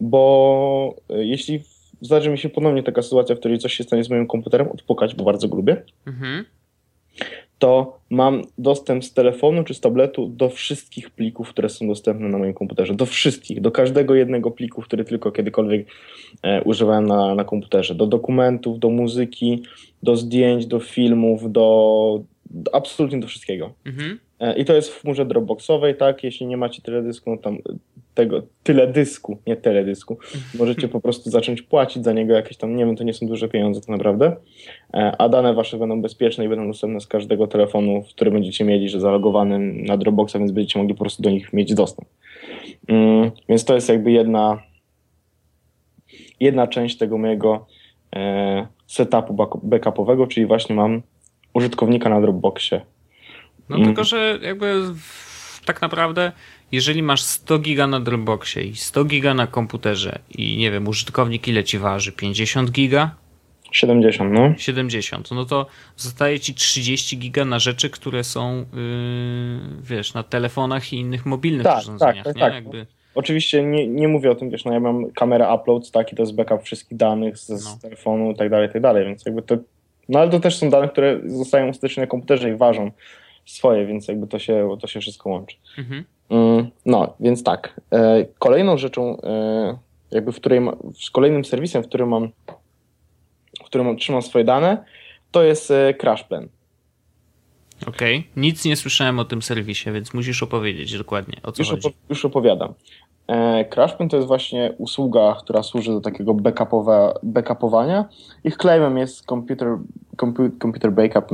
Bo 0.00 0.94
e, 1.10 1.24
jeśli 1.24 1.62
zdarzy 2.00 2.30
mi 2.30 2.38
się 2.38 2.48
ponownie 2.48 2.82
taka 2.82 3.02
sytuacja, 3.02 3.34
w 3.34 3.38
której 3.38 3.58
coś 3.58 3.74
się 3.74 3.84
stanie 3.84 4.04
z 4.04 4.10
moim 4.10 4.26
komputerem, 4.26 4.68
odpukać, 4.68 5.14
bo 5.14 5.24
bardzo 5.24 5.48
go 5.48 5.56
lubię, 5.56 5.82
mhm 6.06 6.44
to 7.60 7.98
mam 8.10 8.42
dostęp 8.58 9.04
z 9.04 9.12
telefonu 9.12 9.64
czy 9.64 9.74
z 9.74 9.80
tabletu 9.80 10.28
do 10.28 10.48
wszystkich 10.48 11.10
plików, 11.10 11.48
które 11.48 11.68
są 11.68 11.88
dostępne 11.88 12.28
na 12.28 12.38
moim 12.38 12.54
komputerze. 12.54 12.94
Do 12.94 13.06
wszystkich, 13.06 13.60
do 13.60 13.70
każdego 13.70 14.14
jednego 14.14 14.50
pliku, 14.50 14.82
który 14.82 15.04
tylko 15.04 15.32
kiedykolwiek 15.32 15.86
e, 16.42 16.62
używałem 16.62 17.06
na, 17.06 17.34
na 17.34 17.44
komputerze. 17.44 17.94
Do 17.94 18.06
dokumentów, 18.06 18.78
do 18.78 18.90
muzyki, 18.90 19.62
do 20.02 20.16
zdjęć, 20.16 20.66
do 20.66 20.80
filmów, 20.80 21.52
do 21.52 22.20
absolutnie 22.72 23.20
do 23.20 23.26
wszystkiego. 23.26 23.72
Mhm. 23.86 24.18
E, 24.40 24.58
I 24.58 24.64
to 24.64 24.74
jest 24.74 24.88
w 24.88 25.00
chmurze 25.00 25.26
Dropboxowej, 25.26 25.96
tak? 25.96 26.24
Jeśli 26.24 26.46
nie 26.46 26.56
macie 26.56 26.82
teledysku, 26.82 27.30
no 27.30 27.36
tam 27.36 27.58
tego, 28.14 28.42
tyle 28.62 28.86
dysku, 28.86 29.38
nie 29.46 29.56
teledysku, 29.56 30.18
możecie 30.58 30.88
po 30.88 31.00
prostu 31.00 31.30
zacząć 31.30 31.62
płacić 31.62 32.04
za 32.04 32.12
niego 32.12 32.34
jakieś 32.34 32.56
tam, 32.56 32.76
nie 32.76 32.86
wiem, 32.86 32.96
to 32.96 33.04
nie 33.04 33.14
są 33.14 33.26
duże 33.26 33.48
pieniądze 33.48 33.80
tak 33.80 33.88
naprawdę, 33.88 34.36
e, 34.94 35.12
a 35.18 35.28
dane 35.28 35.54
wasze 35.54 35.78
będą 35.78 36.02
bezpieczne 36.02 36.44
i 36.44 36.48
będą 36.48 36.66
dostępne 36.66 37.00
z 37.00 37.06
każdego 37.06 37.46
telefonu, 37.46 38.04
który 38.10 38.30
będziecie 38.30 38.64
mieli, 38.64 38.88
że 38.88 39.00
zalogowany 39.00 39.58
na 39.58 39.96
Dropboxa, 39.96 40.34
więc 40.38 40.52
będziecie 40.52 40.78
mogli 40.78 40.94
po 40.94 41.00
prostu 41.00 41.22
do 41.22 41.30
nich 41.30 41.52
mieć 41.52 41.74
dostęp. 41.74 42.08
Mm, 42.88 43.30
więc 43.48 43.64
to 43.64 43.74
jest 43.74 43.88
jakby 43.88 44.12
jedna, 44.12 44.62
jedna 46.40 46.66
część 46.66 46.98
tego 46.98 47.18
mojego 47.18 47.66
e, 48.16 48.66
setupu 48.86 49.34
backupowego, 49.62 50.26
czyli 50.26 50.46
właśnie 50.46 50.76
mam 50.76 51.02
użytkownika 51.54 52.08
na 52.08 52.20
Dropboxie. 52.20 52.80
No 53.68 53.76
mm. 53.76 53.88
tylko, 53.88 54.04
że 54.04 54.38
jakby 54.42 54.82
tak 55.64 55.82
naprawdę 55.82 56.32
jeżeli 56.72 57.02
masz 57.02 57.22
100 57.22 57.58
giga 57.58 57.86
na 57.86 58.00
Dropboxie 58.00 58.62
i 58.62 58.76
100 58.76 59.04
giga 59.04 59.34
na 59.34 59.46
komputerze 59.46 60.18
i 60.30 60.56
nie 60.56 60.70
wiem, 60.70 60.88
użytkownik 60.88 61.48
ile 61.48 61.64
ci 61.64 61.78
waży? 61.78 62.12
50 62.12 62.70
giga? 62.70 63.14
70, 63.72 64.32
no. 64.32 64.54
70, 64.56 65.30
no 65.30 65.44
to 65.44 65.66
zostaje 65.96 66.40
ci 66.40 66.54
30 66.54 67.18
giga 67.18 67.44
na 67.44 67.58
rzeczy, 67.58 67.90
które 67.90 68.24
są, 68.24 68.56
yy, 68.56 68.64
wiesz, 69.82 70.14
na 70.14 70.22
telefonach 70.22 70.92
i 70.92 70.96
innych 70.96 71.26
mobilnych 71.26 71.64
tak, 71.64 71.82
urządzeniach, 71.82 72.24
tak, 72.24 72.36
nie? 72.36 72.40
Tak. 72.40 72.54
Jakby... 72.54 72.86
Oczywiście 73.14 73.64
nie, 73.64 73.88
nie 73.88 74.08
mówię 74.08 74.30
o 74.30 74.34
tym, 74.34 74.50
wiesz, 74.50 74.64
no 74.64 74.72
ja 74.72 74.80
mam 74.80 75.10
kamerę 75.10 75.54
upload, 75.54 75.90
tak, 75.90 76.12
i 76.12 76.16
to 76.16 76.22
jest 76.22 76.34
backup 76.34 76.62
wszystkich 76.62 76.98
danych 76.98 77.38
z, 77.38 77.48
no. 77.48 77.58
z 77.58 77.78
telefonu 77.78 78.30
i 78.30 78.36
tak 78.36 78.50
dalej, 78.50 78.68
tak 78.72 78.82
dalej, 78.82 79.04
więc 79.04 79.26
jakby 79.26 79.42
to, 79.42 79.56
no 80.10 80.18
ale 80.18 80.30
to 80.30 80.40
też 80.40 80.58
są 80.58 80.70
dane, 80.70 80.88
które 80.88 81.20
zostają 81.26 81.68
ostatecznie 81.68 82.00
na 82.00 82.06
komputerze 82.06 82.50
i 82.50 82.56
ważą 82.56 82.90
swoje, 83.46 83.86
więc 83.86 84.08
jakby 84.08 84.26
to 84.26 84.38
się, 84.38 84.76
to 84.80 84.86
się 84.86 85.00
wszystko 85.00 85.30
łączy. 85.30 85.56
Mhm. 85.78 86.04
Mm, 86.30 86.70
no, 86.86 87.14
więc 87.20 87.42
tak. 87.42 87.80
E, 87.92 88.26
kolejną 88.38 88.78
rzeczą, 88.78 89.20
e, 89.22 89.78
jakby 90.10 90.32
w 90.32 90.36
której, 90.36 90.60
w 91.08 91.10
kolejnym 91.12 91.44
serwisem, 91.44 91.82
w 91.82 91.88
którym 91.88 92.08
mam, 92.08 92.28
w 93.60 93.64
którym 93.64 93.96
trzymam 93.96 94.22
swoje 94.22 94.44
dane, 94.44 94.84
to 95.30 95.42
jest 95.42 95.70
e, 95.70 95.94
CrashPlan. 95.94 96.48
Okej, 97.86 98.18
okay. 98.18 98.30
nic 98.36 98.64
nie 98.64 98.76
słyszałem 98.76 99.18
o 99.18 99.24
tym 99.24 99.42
serwisie, 99.42 99.92
więc 99.92 100.14
musisz 100.14 100.42
opowiedzieć 100.42 100.98
dokładnie 100.98 101.36
o 101.42 101.52
co 101.52 101.62
już 101.62 101.70
chodzi. 101.70 101.88
już 102.08 102.24
opowiadam. 102.24 102.74
CrashPlan 103.70 104.08
to 104.08 104.16
jest 104.16 104.28
właśnie 104.28 104.74
usługa, 104.78 105.36
która 105.40 105.62
służy 105.62 105.92
do 105.92 106.00
takiego 106.00 106.34
backupowe, 106.34 107.14
backupowania. 107.22 108.04
Ich 108.44 108.56
claimem 108.56 108.98
jest 108.98 109.26
computer, 109.26 109.78
computer, 110.20 110.58
computer 110.62 110.92
backup 110.92 111.30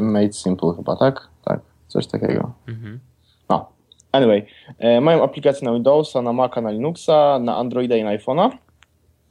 made 0.00 0.32
simple 0.32 0.72
chyba, 0.76 0.96
tak? 0.96 1.28
Tak, 1.44 1.60
coś 1.88 2.06
takiego. 2.06 2.52
Mhm. 2.68 3.00
No, 3.48 3.76
Anyway, 4.16 4.46
e, 4.78 5.00
mają 5.00 5.24
aplikację 5.24 5.68
na 5.68 5.74
Windowsa, 5.74 6.22
na 6.22 6.32
Maca, 6.32 6.60
na 6.60 6.70
Linuxa, 6.70 7.38
na 7.38 7.56
Androida 7.56 7.96
i 7.96 8.04
na 8.04 8.16
iPhone'a. 8.16 8.50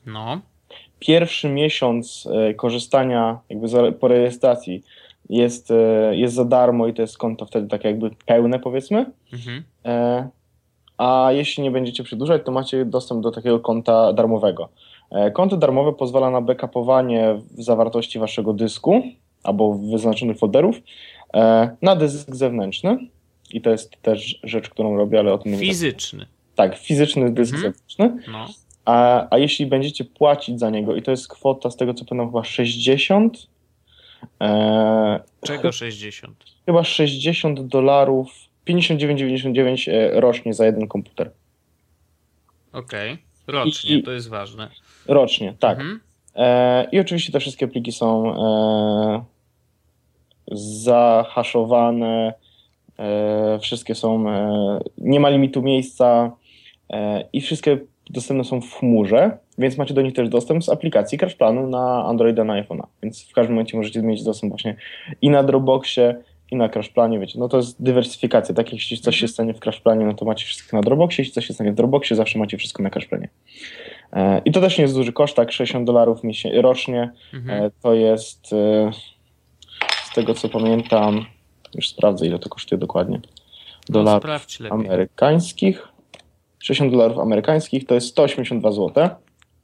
No. 0.05 0.41
Pierwszy 0.99 1.49
miesiąc 1.49 2.27
e, 2.31 2.53
korzystania 2.53 3.39
jakby 3.49 3.93
po 3.93 4.07
rejestracji 4.07 4.83
jest, 5.29 5.71
e, 5.71 6.15
jest 6.15 6.35
za 6.35 6.45
darmo 6.45 6.87
i 6.87 6.93
to 6.93 7.01
jest 7.01 7.17
konto 7.17 7.45
wtedy 7.45 7.67
takie 7.67 7.87
jakby 7.87 8.11
pełne 8.25 8.59
powiedzmy. 8.59 9.05
Mhm. 9.33 9.63
A 10.97 11.29
jeśli 11.31 11.63
nie 11.63 11.71
będziecie 11.71 12.03
przedłużać, 12.03 12.41
to 12.45 12.51
macie 12.51 12.85
dostęp 12.85 13.23
do 13.23 13.31
takiego 13.31 13.59
konta 13.59 14.13
darmowego. 14.13 14.69
Konto 15.33 15.57
darmowe 15.57 15.93
pozwala 15.93 16.29
na 16.29 16.41
backupowanie 16.41 17.41
zawartości 17.57 18.19
waszego 18.19 18.53
dysku 18.53 19.03
albo 19.43 19.73
wyznaczonych 19.73 20.37
folderów 20.37 20.75
na 21.81 21.95
dysk 21.95 22.35
zewnętrzny. 22.35 22.97
I 23.51 23.61
to 23.61 23.69
jest 23.69 24.01
też 24.01 24.39
rzecz, 24.43 24.69
którą 24.69 24.97
robię, 24.97 25.19
ale 25.19 25.33
o 25.33 25.37
tym 25.37 25.51
nie 25.51 25.57
Fizyczny. 25.57 26.25
Tak, 26.55 26.77
fizyczny 26.77 27.31
dysk 27.31 27.53
mhm. 27.53 27.73
zewnętrzny. 27.73 28.31
No. 28.31 28.47
A, 28.85 29.27
a 29.29 29.37
jeśli 29.37 29.65
będziecie 29.65 30.05
płacić 30.05 30.59
za 30.59 30.69
niego, 30.69 30.95
i 30.95 31.01
to 31.01 31.11
jest 31.11 31.27
kwota 31.27 31.71
z 31.71 31.75
tego 31.75 31.93
co 31.93 32.05
pamiętam 32.05 32.27
chyba 32.27 32.43
60. 32.43 33.47
E, 34.41 35.19
Czego 35.45 35.71
60? 35.71 36.35
Chyba 36.65 36.83
60 36.83 37.61
dolarów, 37.61 38.44
59,99 38.67 39.91
e, 39.91 40.21
rocznie 40.21 40.53
za 40.53 40.65
jeden 40.65 40.87
komputer. 40.87 41.31
Okej, 42.73 43.11
okay. 43.13 43.25
rocznie, 43.47 43.95
I, 43.95 44.03
to 44.03 44.11
jest 44.11 44.29
ważne. 44.29 44.69
Rocznie, 45.07 45.55
tak. 45.59 45.79
Mhm. 45.79 45.99
E, 46.35 46.87
I 46.91 46.99
oczywiście 46.99 47.33
te 47.33 47.39
wszystkie 47.39 47.67
pliki 47.67 47.91
są 47.91 48.35
e, 48.35 49.25
zahaszowane, 50.51 52.33
E, 52.99 53.59
wszystkie 53.59 53.95
są, 53.95 54.29
e, 54.29 54.79
nie 54.97 55.19
ma 55.19 55.29
limitu 55.29 55.61
miejsca 55.61 56.31
e, 56.89 57.25
i 57.33 57.41
wszystkie 57.41 57.77
dostępne 58.09 58.43
są 58.43 58.61
w 58.61 58.73
chmurze, 58.73 59.37
więc 59.57 59.77
macie 59.77 59.93
do 59.93 60.01
nich 60.01 60.13
też 60.13 60.29
dostęp 60.29 60.63
z 60.63 60.69
aplikacji 60.69 61.17
CrashPlanu 61.17 61.67
na 61.67 62.05
Androida, 62.05 62.43
na 62.43 62.63
iPhone'a. 62.63 62.85
Więc 63.03 63.29
w 63.29 63.33
każdym 63.33 63.55
momencie 63.55 63.77
możecie 63.77 64.01
mieć 64.01 64.23
dostęp 64.23 64.51
właśnie 64.51 64.75
i 65.21 65.29
na 65.29 65.43
Dropboxie, 65.43 66.15
i 66.51 66.55
na 66.55 66.69
CrashPlanie, 66.69 67.19
wiecie, 67.19 67.39
no 67.39 67.47
to 67.47 67.57
jest 67.57 67.83
dywersyfikacja, 67.83 68.55
tak 68.55 68.73
jeśli 68.73 68.97
coś 68.97 69.15
się 69.15 69.25
mhm. 69.25 69.33
stanie 69.33 69.53
w 69.53 69.59
CrashPlanie, 69.59 70.05
no 70.05 70.13
to 70.13 70.25
macie 70.25 70.45
wszystko 70.45 70.77
na 70.77 70.83
Dropboxie, 70.83 71.21
jeśli 71.21 71.33
coś 71.33 71.45
się 71.45 71.53
stanie 71.53 71.71
w 71.71 71.75
Dropboxie, 71.75 72.15
zawsze 72.15 72.39
macie 72.39 72.57
wszystko 72.57 72.83
na 72.83 72.89
CrashPlanie. 72.89 73.29
I 74.45 74.51
to 74.51 74.61
też 74.61 74.77
nie 74.77 74.81
jest 74.81 74.95
duży 74.95 75.13
koszt, 75.13 75.35
tak, 75.35 75.51
60 75.51 75.87
dolarów 75.87 76.21
rocznie, 76.61 77.11
mhm. 77.33 77.71
to 77.81 77.93
jest 77.93 78.47
z 80.03 80.13
tego 80.15 80.33
co 80.33 80.49
pamiętam 80.49 81.25
już 81.75 81.89
sprawdzę, 81.89 82.27
ile 82.27 82.39
to 82.39 82.49
kosztuje 82.49 82.79
dokładnie. 82.79 83.21
No, 83.89 83.93
dolarów 83.93 84.47
no, 84.59 84.69
amerykańskich. 84.69 85.87
60 86.59 86.91
dolarów 86.91 87.19
amerykańskich 87.19 87.85
to 87.85 87.95
jest 87.95 88.07
182 88.07 88.71
zł 88.71 89.09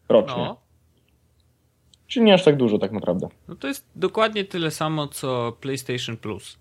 rocznie. 0.09 0.43
No. 0.43 0.57
Czyli 2.07 2.25
nie 2.25 2.34
aż 2.34 2.43
tak 2.43 2.57
dużo 2.57 2.77
tak 2.77 2.91
naprawdę. 2.91 3.27
No 3.47 3.55
to 3.55 3.67
jest 3.67 3.86
dokładnie 3.95 4.45
tyle 4.45 4.71
samo 4.71 5.07
co 5.07 5.57
PlayStation 5.61 6.17
Plus. 6.17 6.57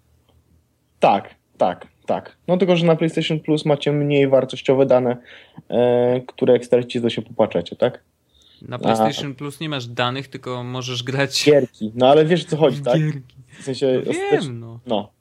Tak, 1.00 1.34
Tak, 1.58 1.86
tak. 2.06 2.36
No 2.48 2.56
tylko, 2.56 2.76
że 2.76 2.86
na 2.86 2.96
PlayStation 2.96 3.40
Plus 3.40 3.64
macie 3.64 3.92
mniej 3.92 4.28
wartościowe 4.28 4.86
dane, 4.86 5.16
e, 5.68 6.20
które 6.20 6.52
jak 6.52 6.64
stracicie, 6.64 7.00
to 7.00 7.10
się 7.10 7.22
popłaczecie, 7.22 7.76
tak? 7.76 8.02
Na 8.62 8.78
PlayStation 8.78 9.30
A, 9.30 9.34
Plus 9.34 9.60
nie 9.60 9.68
masz 9.68 9.86
danych, 9.86 10.28
tylko 10.28 10.64
możesz 10.64 11.02
grać... 11.02 11.42
Gierki. 11.46 11.92
No 11.94 12.08
ale 12.08 12.24
wiesz, 12.24 12.44
co 12.44 12.56
chodzi, 12.56 12.82
tak? 12.82 12.98
Gierki. 12.98 13.36
W 13.60 13.62
sensie... 13.62 14.02
No 14.06 14.12
wiem, 14.12 14.60
no. 14.60 14.80
no. 14.86 15.12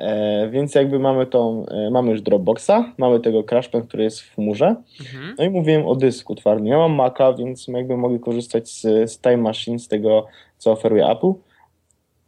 E, 0.00 0.48
więc 0.50 0.74
jakby 0.74 0.98
mamy 0.98 1.26
tą, 1.26 1.66
e, 1.66 1.90
mamy 1.90 2.10
już 2.10 2.22
Dropboxa, 2.22 2.92
mamy 2.98 3.20
tego 3.20 3.42
CrashPlan, 3.42 3.86
który 3.86 4.02
jest 4.02 4.20
w 4.20 4.34
chmurze. 4.34 4.76
Mhm. 5.00 5.34
No 5.38 5.44
i 5.44 5.50
mówiłem 5.50 5.86
o 5.86 5.96
dysku 5.96 6.34
twardym. 6.34 6.66
Ja 6.66 6.78
mam 6.78 6.92
Maca, 6.92 7.32
więc 7.32 7.68
jakby 7.68 7.96
mogę 7.96 8.18
korzystać 8.18 8.70
z, 8.70 9.10
z 9.12 9.20
Time 9.20 9.36
Machine, 9.36 9.78
z 9.78 9.88
tego, 9.88 10.26
co 10.58 10.72
oferuje 10.72 11.06
Apple. 11.06 11.32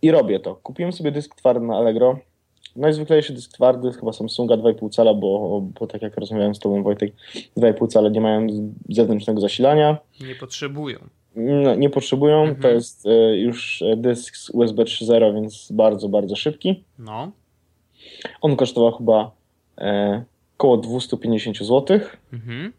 I 0.03 0.11
robię 0.11 0.41
to. 0.41 0.55
Kupiłem 0.55 0.93
sobie 0.93 1.13
dysk 1.13 1.35
twardy 1.35 1.67
na 1.67 1.77
Allegro. 1.77 2.19
Najzwyklejszy 2.77 3.33
dysk 3.33 3.53
twardy, 3.53 3.93
chyba 3.93 4.13
Samsunga 4.13 4.55
2,5 4.55 4.91
cala, 4.91 5.15
bo, 5.15 5.63
bo 5.81 5.87
tak 5.87 6.03
jak 6.03 6.17
rozmawiałem 6.17 6.55
z 6.55 6.59
tobą 6.59 6.83
Wojtek, 6.83 7.13
2,5 7.57 7.89
cala 7.89 8.09
nie 8.09 8.21
mają 8.21 8.47
zewnętrznego 8.89 9.41
zasilania. 9.41 9.99
Nie 10.21 10.35
potrzebują. 10.35 10.99
No, 11.37 11.75
nie 11.75 11.91
potrzebują. 11.91 12.43
Mhm. 12.43 12.63
To 12.63 12.69
jest 12.69 13.07
y, 13.07 13.39
już 13.39 13.85
dysk 13.97 14.37
z 14.37 14.51
USB 14.51 14.83
3.0, 14.83 15.35
więc 15.35 15.73
bardzo, 15.73 16.09
bardzo 16.09 16.37
szybki. 16.37 16.85
No. 16.99 17.33
On 18.41 18.57
kosztował 18.57 18.93
chyba 18.93 19.31
e, 19.79 20.25
około 20.59 20.77
250 20.77 21.59
zł. 21.59 22.01
Mhm. 22.33 22.73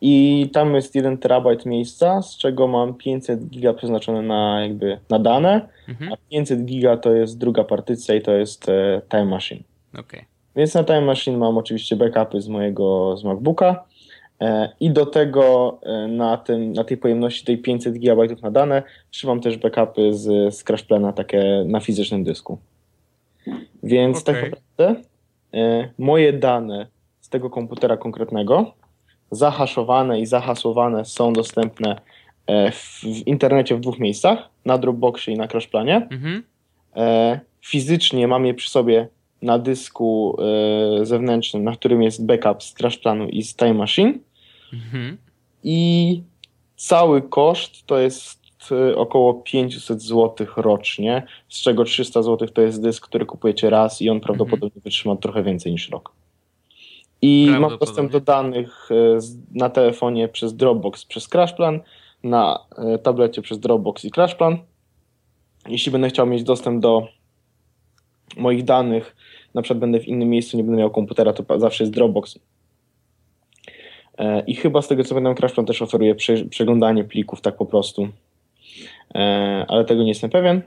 I 0.00 0.50
tam 0.52 0.74
jest 0.74 0.94
1 0.94 1.18
terabajt 1.18 1.66
miejsca, 1.66 2.22
z 2.22 2.36
czego 2.36 2.68
mam 2.68 2.94
500 2.94 3.48
giga 3.48 3.72
przeznaczone 3.72 4.22
na 4.22 4.60
jakby 4.62 4.98
na 5.10 5.18
dane, 5.18 5.68
mhm. 5.88 6.12
a 6.12 6.16
500 6.30 6.64
giga 6.64 6.96
to 6.96 7.14
jest 7.14 7.38
druga 7.38 7.64
partycja 7.64 8.14
i 8.14 8.22
to 8.22 8.32
jest 8.32 8.68
e, 8.68 9.02
Time 9.10 9.24
Machine. 9.24 9.62
Okay. 9.98 10.24
Więc 10.56 10.74
na 10.74 10.84
Time 10.84 11.00
Machine 11.00 11.38
mam 11.38 11.58
oczywiście 11.58 11.96
backupy 11.96 12.40
z 12.40 12.48
mojego 12.48 13.16
z 13.16 13.24
MacBooka 13.24 13.84
e, 14.40 14.72
i 14.80 14.90
do 14.90 15.06
tego 15.06 15.78
e, 15.82 16.08
na, 16.08 16.36
tym, 16.36 16.72
na 16.72 16.84
tej 16.84 16.96
pojemności 16.96 17.44
tej 17.44 17.58
500 17.58 17.98
GB 17.98 18.26
na 18.42 18.50
dane 18.50 18.82
trzymam 19.10 19.40
też 19.40 19.56
backupy 19.56 20.14
z, 20.14 20.54
z 20.54 20.64
CrashPlana 20.64 21.12
takie 21.12 21.64
na 21.66 21.80
fizycznym 21.80 22.24
dysku. 22.24 22.58
Więc 23.82 24.22
okay. 24.22 24.34
tak 24.34 24.50
naprawdę 24.50 25.02
e, 25.54 25.88
moje 25.98 26.32
dane 26.32 26.86
z 27.20 27.28
tego 27.28 27.50
komputera 27.50 27.96
konkretnego 27.96 28.74
zahaszowane 29.34 30.20
i 30.20 30.26
zahasłowane 30.26 31.04
są 31.04 31.32
dostępne 31.32 32.00
e, 32.46 32.70
w, 32.70 33.00
w 33.02 33.26
internecie 33.26 33.76
w 33.76 33.80
dwóch 33.80 33.98
miejscach, 33.98 34.48
na 34.64 34.78
Dropboxie 34.78 35.34
i 35.34 35.36
na 35.36 35.48
CrashPlanie. 35.48 35.96
Mhm. 36.10 36.42
E, 36.96 37.40
fizycznie 37.60 38.28
mam 38.28 38.46
je 38.46 38.54
przy 38.54 38.70
sobie 38.70 39.08
na 39.42 39.58
dysku 39.58 40.36
e, 41.00 41.06
zewnętrznym, 41.06 41.64
na 41.64 41.72
którym 41.72 42.02
jest 42.02 42.26
backup 42.26 42.62
z 42.62 42.74
CrashPlanu 42.74 43.28
i 43.28 43.42
z 43.42 43.56
Time 43.56 43.74
Machine. 43.74 44.12
Mhm. 44.72 45.18
I 45.64 46.22
cały 46.76 47.22
koszt 47.22 47.86
to 47.86 47.98
jest 47.98 48.44
około 48.96 49.34
500 49.34 50.02
zł 50.02 50.46
rocznie, 50.56 51.22
z 51.48 51.62
czego 51.62 51.84
300 51.84 52.22
zł 52.22 52.48
to 52.48 52.62
jest 52.62 52.82
dysk, 52.82 53.08
który 53.08 53.26
kupujecie 53.26 53.70
raz 53.70 54.02
i 54.02 54.10
on 54.10 54.20
prawdopodobnie 54.20 54.66
mhm. 54.66 54.82
wytrzyma 54.84 55.16
trochę 55.16 55.42
więcej 55.42 55.72
niż 55.72 55.90
rok. 55.90 56.12
I 57.24 57.50
mam 57.60 57.78
dostęp 57.78 58.12
do 58.12 58.20
danych 58.20 58.90
y, 58.90 59.18
na 59.54 59.70
telefonie 59.70 60.28
przez 60.28 60.56
Dropbox, 60.56 61.04
przez 61.04 61.28
CrashPlan, 61.28 61.80
na 62.22 62.66
y, 62.94 62.98
tablecie 62.98 63.42
przez 63.42 63.58
Dropbox 63.58 64.04
i 64.04 64.10
CrashPlan. 64.10 64.58
Jeśli 65.68 65.92
będę 65.92 66.08
chciał 66.08 66.26
mieć 66.26 66.42
dostęp 66.42 66.82
do 66.82 67.08
moich 68.36 68.64
danych, 68.64 69.16
na 69.54 69.62
przykład 69.62 69.78
będę 69.78 70.00
w 70.00 70.08
innym 70.08 70.28
miejscu, 70.28 70.56
nie 70.56 70.64
będę 70.64 70.78
miał 70.78 70.90
komputera, 70.90 71.32
to 71.32 71.60
zawsze 71.60 71.84
jest 71.84 71.94
Dropbox. 71.94 72.38
I 74.46 74.54
chyba 74.54 74.82
z 74.82 74.88
tego 74.88 75.04
co 75.04 75.14
będę 75.14 75.34
CrashPlan 75.34 75.66
też 75.66 75.82
oferuje 75.82 76.14
przeglądanie 76.50 77.04
plików 77.04 77.40
tak 77.40 77.56
po 77.56 77.66
prostu 77.66 78.08
E, 79.14 79.64
ale 79.68 79.84
tego 79.84 80.02
nie 80.02 80.08
jestem 80.08 80.30
pewien. 80.30 80.62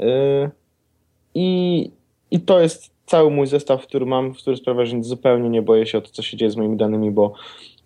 E, 0.00 0.50
I, 1.34 1.90
I 2.30 2.40
to 2.40 2.60
jest 2.60 2.90
cały 3.06 3.30
mój 3.30 3.46
zestaw, 3.46 3.86
który 3.86 4.06
mam, 4.06 4.34
w 4.34 4.38
który 4.38 4.56
sprawia, 4.56 4.84
że 4.84 5.02
zupełnie 5.02 5.50
nie 5.50 5.62
boję 5.62 5.86
się 5.86 5.98
o 5.98 6.00
to, 6.00 6.08
co 6.10 6.22
się 6.22 6.36
dzieje 6.36 6.50
z 6.50 6.56
moimi 6.56 6.76
danymi, 6.76 7.10
bo, 7.10 7.32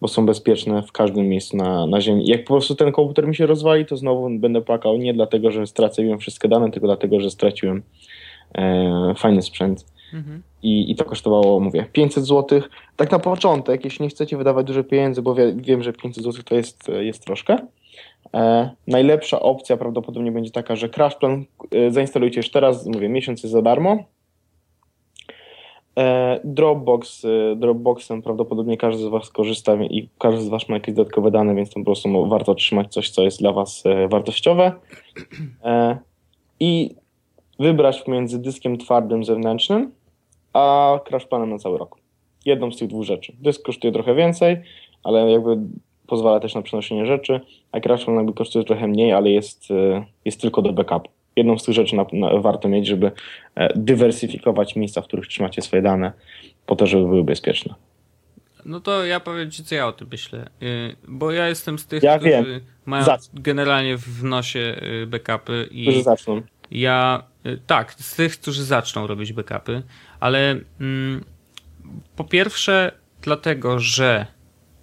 bo 0.00 0.08
są 0.08 0.26
bezpieczne 0.26 0.82
w 0.82 0.92
każdym 0.92 1.28
miejscu 1.28 1.56
na, 1.56 1.86
na 1.86 2.00
Ziemi. 2.00 2.26
Jak 2.26 2.44
po 2.44 2.54
prostu 2.54 2.74
ten 2.74 2.92
komputer 2.92 3.28
mi 3.28 3.36
się 3.36 3.46
rozwali, 3.46 3.86
to 3.86 3.96
znowu 3.96 4.30
będę 4.30 4.60
płakał 4.60 4.96
nie 4.96 5.14
dlatego, 5.14 5.50
że 5.50 5.66
straciłem 5.66 6.18
wszystkie 6.18 6.48
dane, 6.48 6.70
tylko 6.70 6.86
dlatego, 6.86 7.20
że 7.20 7.30
straciłem 7.30 7.82
e, 8.54 9.14
fajny 9.16 9.42
sprzęt. 9.42 9.86
Mhm. 10.14 10.42
I, 10.62 10.90
I 10.90 10.96
to 10.96 11.04
kosztowało, 11.04 11.60
mówię, 11.60 11.86
500 11.92 12.24
zł. 12.24 12.60
Tak 12.96 13.10
na 13.10 13.18
początek, 13.18 13.84
jeśli 13.84 14.02
nie 14.02 14.08
chcecie 14.08 14.36
wydawać 14.36 14.66
dużo 14.66 14.84
pieniędzy, 14.84 15.22
bo 15.22 15.34
wie, 15.34 15.54
wiem, 15.56 15.82
że 15.82 15.92
500 15.92 16.24
zł 16.24 16.42
to 16.44 16.54
jest, 16.54 16.88
jest 16.88 17.24
troszkę, 17.24 17.58
E, 18.34 18.70
najlepsza 18.86 19.40
opcja 19.40 19.76
prawdopodobnie 19.76 20.32
będzie 20.32 20.50
taka, 20.50 20.76
że 20.76 20.88
CrashPlan 20.88 21.44
e, 21.72 21.90
zainstalujcie 21.90 22.36
już 22.36 22.50
teraz, 22.50 22.86
mówię, 22.86 23.08
miesiąc 23.08 23.42
jest 23.42 23.52
za 23.52 23.62
darmo. 23.62 24.04
E, 25.98 26.40
Dropbox, 26.44 27.26
Dropboxem 27.56 28.22
prawdopodobnie 28.22 28.76
każdy 28.76 29.02
z 29.02 29.06
Was 29.08 29.30
korzysta 29.30 29.74
i 29.74 30.08
każdy 30.18 30.40
z 30.40 30.48
Was 30.48 30.68
ma 30.68 30.74
jakieś 30.74 30.94
dodatkowe 30.94 31.30
dane, 31.30 31.54
więc 31.54 31.70
to 31.70 31.80
po 31.80 31.84
prostu 31.84 32.28
warto 32.28 32.54
trzymać 32.54 32.92
coś, 32.92 33.10
co 33.10 33.22
jest 33.22 33.38
dla 33.38 33.52
Was 33.52 33.84
wartościowe. 34.08 34.72
I 36.60 36.94
wybrać 37.58 38.02
pomiędzy 38.02 38.38
dyskiem 38.38 38.78
twardym 38.78 39.24
zewnętrznym, 39.24 39.92
a 40.52 40.98
CrashPlanem 41.08 41.50
na 41.50 41.58
cały 41.58 41.78
rok. 41.78 41.96
Jedną 42.44 42.72
z 42.72 42.76
tych 42.76 42.88
dwóch 42.88 43.04
rzeczy. 43.04 43.36
Dysk 43.40 43.62
kosztuje 43.62 43.92
trochę 43.92 44.14
więcej, 44.14 44.56
ale 45.02 45.30
jakby 45.30 45.58
pozwala 46.06 46.40
też 46.40 46.54
na 46.54 46.62
przenoszenie 46.62 47.06
rzeczy, 47.06 47.40
a 47.72 47.80
Crashplan 47.80 48.16
jakby 48.16 48.32
kosztuje 48.32 48.64
trochę 48.64 48.88
mniej, 48.88 49.12
ale 49.12 49.30
jest, 49.30 49.70
e, 49.70 50.04
jest 50.24 50.40
tylko 50.40 50.62
do 50.62 50.72
backupu. 50.72 51.10
Jedną 51.36 51.58
z 51.58 51.64
tych 51.64 51.74
rzeczy 51.74 51.96
na, 51.96 52.06
na, 52.12 52.40
warto 52.40 52.68
mieć, 52.68 52.86
żeby 52.86 53.10
e, 53.54 53.78
dywersyfikować 53.78 54.76
miejsca, 54.76 55.02
w 55.02 55.04
których 55.04 55.26
trzymacie 55.26 55.62
swoje 55.62 55.82
dane, 55.82 56.12
po 56.66 56.76
to, 56.76 56.86
żeby 56.86 57.04
były 57.04 57.24
bezpieczne. 57.24 57.74
No 58.66 58.80
to 58.80 59.04
ja 59.04 59.20
powiem 59.20 59.50
Ci, 59.50 59.64
co 59.64 59.74
ja 59.74 59.86
o 59.86 59.92
tym 59.92 60.08
myślę. 60.10 60.48
Y, 60.62 60.96
bo 61.08 61.32
ja 61.32 61.48
jestem 61.48 61.78
z 61.78 61.86
tych, 61.86 62.02
ja 62.02 62.18
którzy 62.18 62.30
wiem. 62.30 62.60
mają 62.86 63.04
generalnie 63.34 63.96
w 63.96 64.24
nosie 64.24 64.76
y, 65.02 65.06
backupy. 65.06 65.68
I 65.70 65.82
którzy 65.82 66.02
zaczną. 66.02 66.42
Ja, 66.70 67.22
y, 67.46 67.60
tak, 67.66 67.92
z 67.92 68.16
tych, 68.16 68.40
którzy 68.40 68.64
zaczną 68.64 69.06
robić 69.06 69.32
backupy, 69.32 69.82
ale 70.20 70.60
mm, 70.80 71.24
po 72.16 72.24
pierwsze 72.24 72.92
dlatego, 73.22 73.78
że 73.78 74.26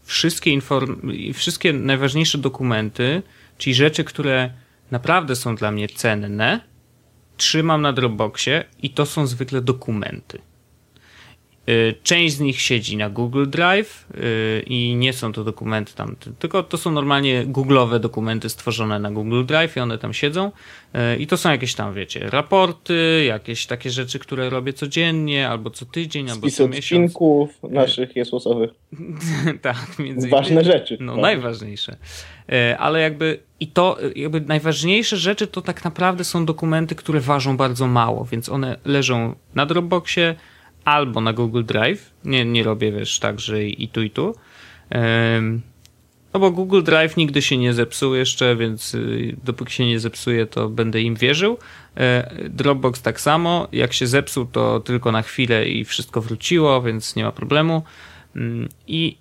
wszystkie, 0.03 0.59
inform- 0.59 1.33
wszystkie 1.33 1.73
najważniejsze 1.73 2.37
dokumenty, 2.37 3.21
czyli 3.57 3.73
rzeczy, 3.73 4.03
które 4.03 4.49
naprawdę 4.93 5.35
są 5.35 5.55
dla 5.55 5.71
mnie 5.71 5.87
cenne, 5.87 6.59
trzymam 7.37 7.81
na 7.81 7.93
Dropboxie 7.93 8.63
i 8.81 8.89
to 8.89 9.05
są 9.05 9.27
zwykle 9.27 9.61
dokumenty. 9.61 10.41
Y, 11.69 11.95
część 12.03 12.35
z 12.35 12.39
nich 12.39 12.61
siedzi 12.61 12.97
na 12.97 13.09
Google 13.09 13.45
Drive 13.47 14.05
y, 14.15 14.63
i 14.67 14.95
nie 14.95 15.13
są 15.13 15.33
to 15.33 15.43
dokumenty 15.43 15.93
tam, 15.95 16.15
tylko 16.39 16.63
to 16.63 16.77
są 16.77 16.91
normalnie 16.91 17.45
Google'owe 17.45 17.99
dokumenty 17.99 18.49
stworzone 18.49 18.99
na 18.99 19.11
Google 19.11 19.45
Drive 19.45 19.77
i 19.77 19.79
one 19.79 19.97
tam 19.97 20.13
siedzą. 20.13 20.51
Y, 20.95 21.17
I 21.17 21.27
to 21.27 21.37
są 21.37 21.51
jakieś 21.51 21.75
tam, 21.75 21.93
wiecie, 21.93 22.29
raporty, 22.29 23.23
jakieś 23.27 23.65
takie 23.65 23.89
rzeczy, 23.89 24.19
które 24.19 24.49
robię 24.49 24.73
codziennie, 24.73 25.49
albo 25.49 25.69
co 25.69 25.85
tydzień, 25.85 26.29
albo 26.29 26.49
co 26.49 26.67
miesiąc. 26.67 26.75
odcinków 26.75 27.49
naszych 27.63 28.15
jesłosowych. 28.15 28.71
tak, 29.61 29.99
między 29.99 30.27
innymi. 30.27 30.31
Ważne 30.31 30.63
rzeczy. 30.63 30.97
No, 30.99 31.13
tak. 31.13 31.21
najważniejsze. 31.21 31.97
Ale 32.77 33.01
jakby 33.01 33.39
i 33.59 33.67
to, 33.67 33.97
jakby 34.15 34.41
najważniejsze 34.41 35.17
rzeczy 35.17 35.47
to 35.47 35.61
tak 35.61 35.83
naprawdę 35.83 36.23
są 36.23 36.45
dokumenty, 36.45 36.95
które 36.95 37.19
ważą 37.19 37.57
bardzo 37.57 37.87
mało, 37.87 38.25
więc 38.25 38.49
one 38.49 38.77
leżą 38.85 39.35
na 39.55 39.65
Dropboxie, 39.65 40.35
albo 40.85 41.21
na 41.21 41.33
Google 41.33 41.63
Drive. 41.63 42.11
Nie, 42.25 42.45
nie 42.45 42.63
robię, 42.63 42.91
wiesz, 42.91 43.19
tak, 43.19 43.39
że 43.39 43.63
i 43.63 43.87
tu, 43.87 44.01
i 44.01 44.09
tu. 44.09 44.35
No 46.33 46.39
bo 46.39 46.51
Google 46.51 46.83
Drive 46.83 47.17
nigdy 47.17 47.41
się 47.41 47.57
nie 47.57 47.73
zepsuł 47.73 48.15
jeszcze, 48.15 48.55
więc 48.55 48.95
y, 48.95 49.35
dopóki 49.43 49.73
się 49.73 49.85
nie 49.85 49.99
zepsuje, 49.99 50.45
to 50.45 50.69
będę 50.69 51.01
im 51.01 51.15
wierzył. 51.15 51.57
E, 51.97 52.49
Dropbox 52.49 53.01
tak 53.01 53.21
samo. 53.21 53.67
Jak 53.71 53.93
się 53.93 54.07
zepsuł, 54.07 54.45
to 54.45 54.79
tylko 54.79 55.11
na 55.11 55.21
chwilę 55.21 55.67
i 55.67 55.85
wszystko 55.85 56.21
wróciło, 56.21 56.81
więc 56.81 57.15
nie 57.15 57.23
ma 57.23 57.31
problemu. 57.31 57.83
Mm, 58.35 58.69
I 58.87 59.17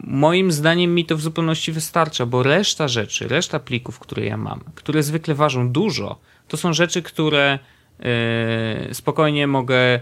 moim 0.00 0.52
zdaniem 0.52 0.94
mi 0.94 1.04
to 1.04 1.16
w 1.16 1.20
zupełności 1.20 1.72
wystarcza, 1.72 2.26
bo 2.26 2.42
reszta 2.42 2.88
rzeczy, 2.88 3.28
reszta 3.28 3.58
plików, 3.60 3.98
które 3.98 4.24
ja 4.24 4.36
mam, 4.36 4.60
które 4.74 5.02
zwykle 5.02 5.34
ważą 5.34 5.72
dużo, 5.72 6.18
to 6.48 6.56
są 6.56 6.72
rzeczy, 6.72 7.02
które 7.02 7.58
e, 8.00 8.94
spokojnie 8.94 9.46
mogę 9.46 10.00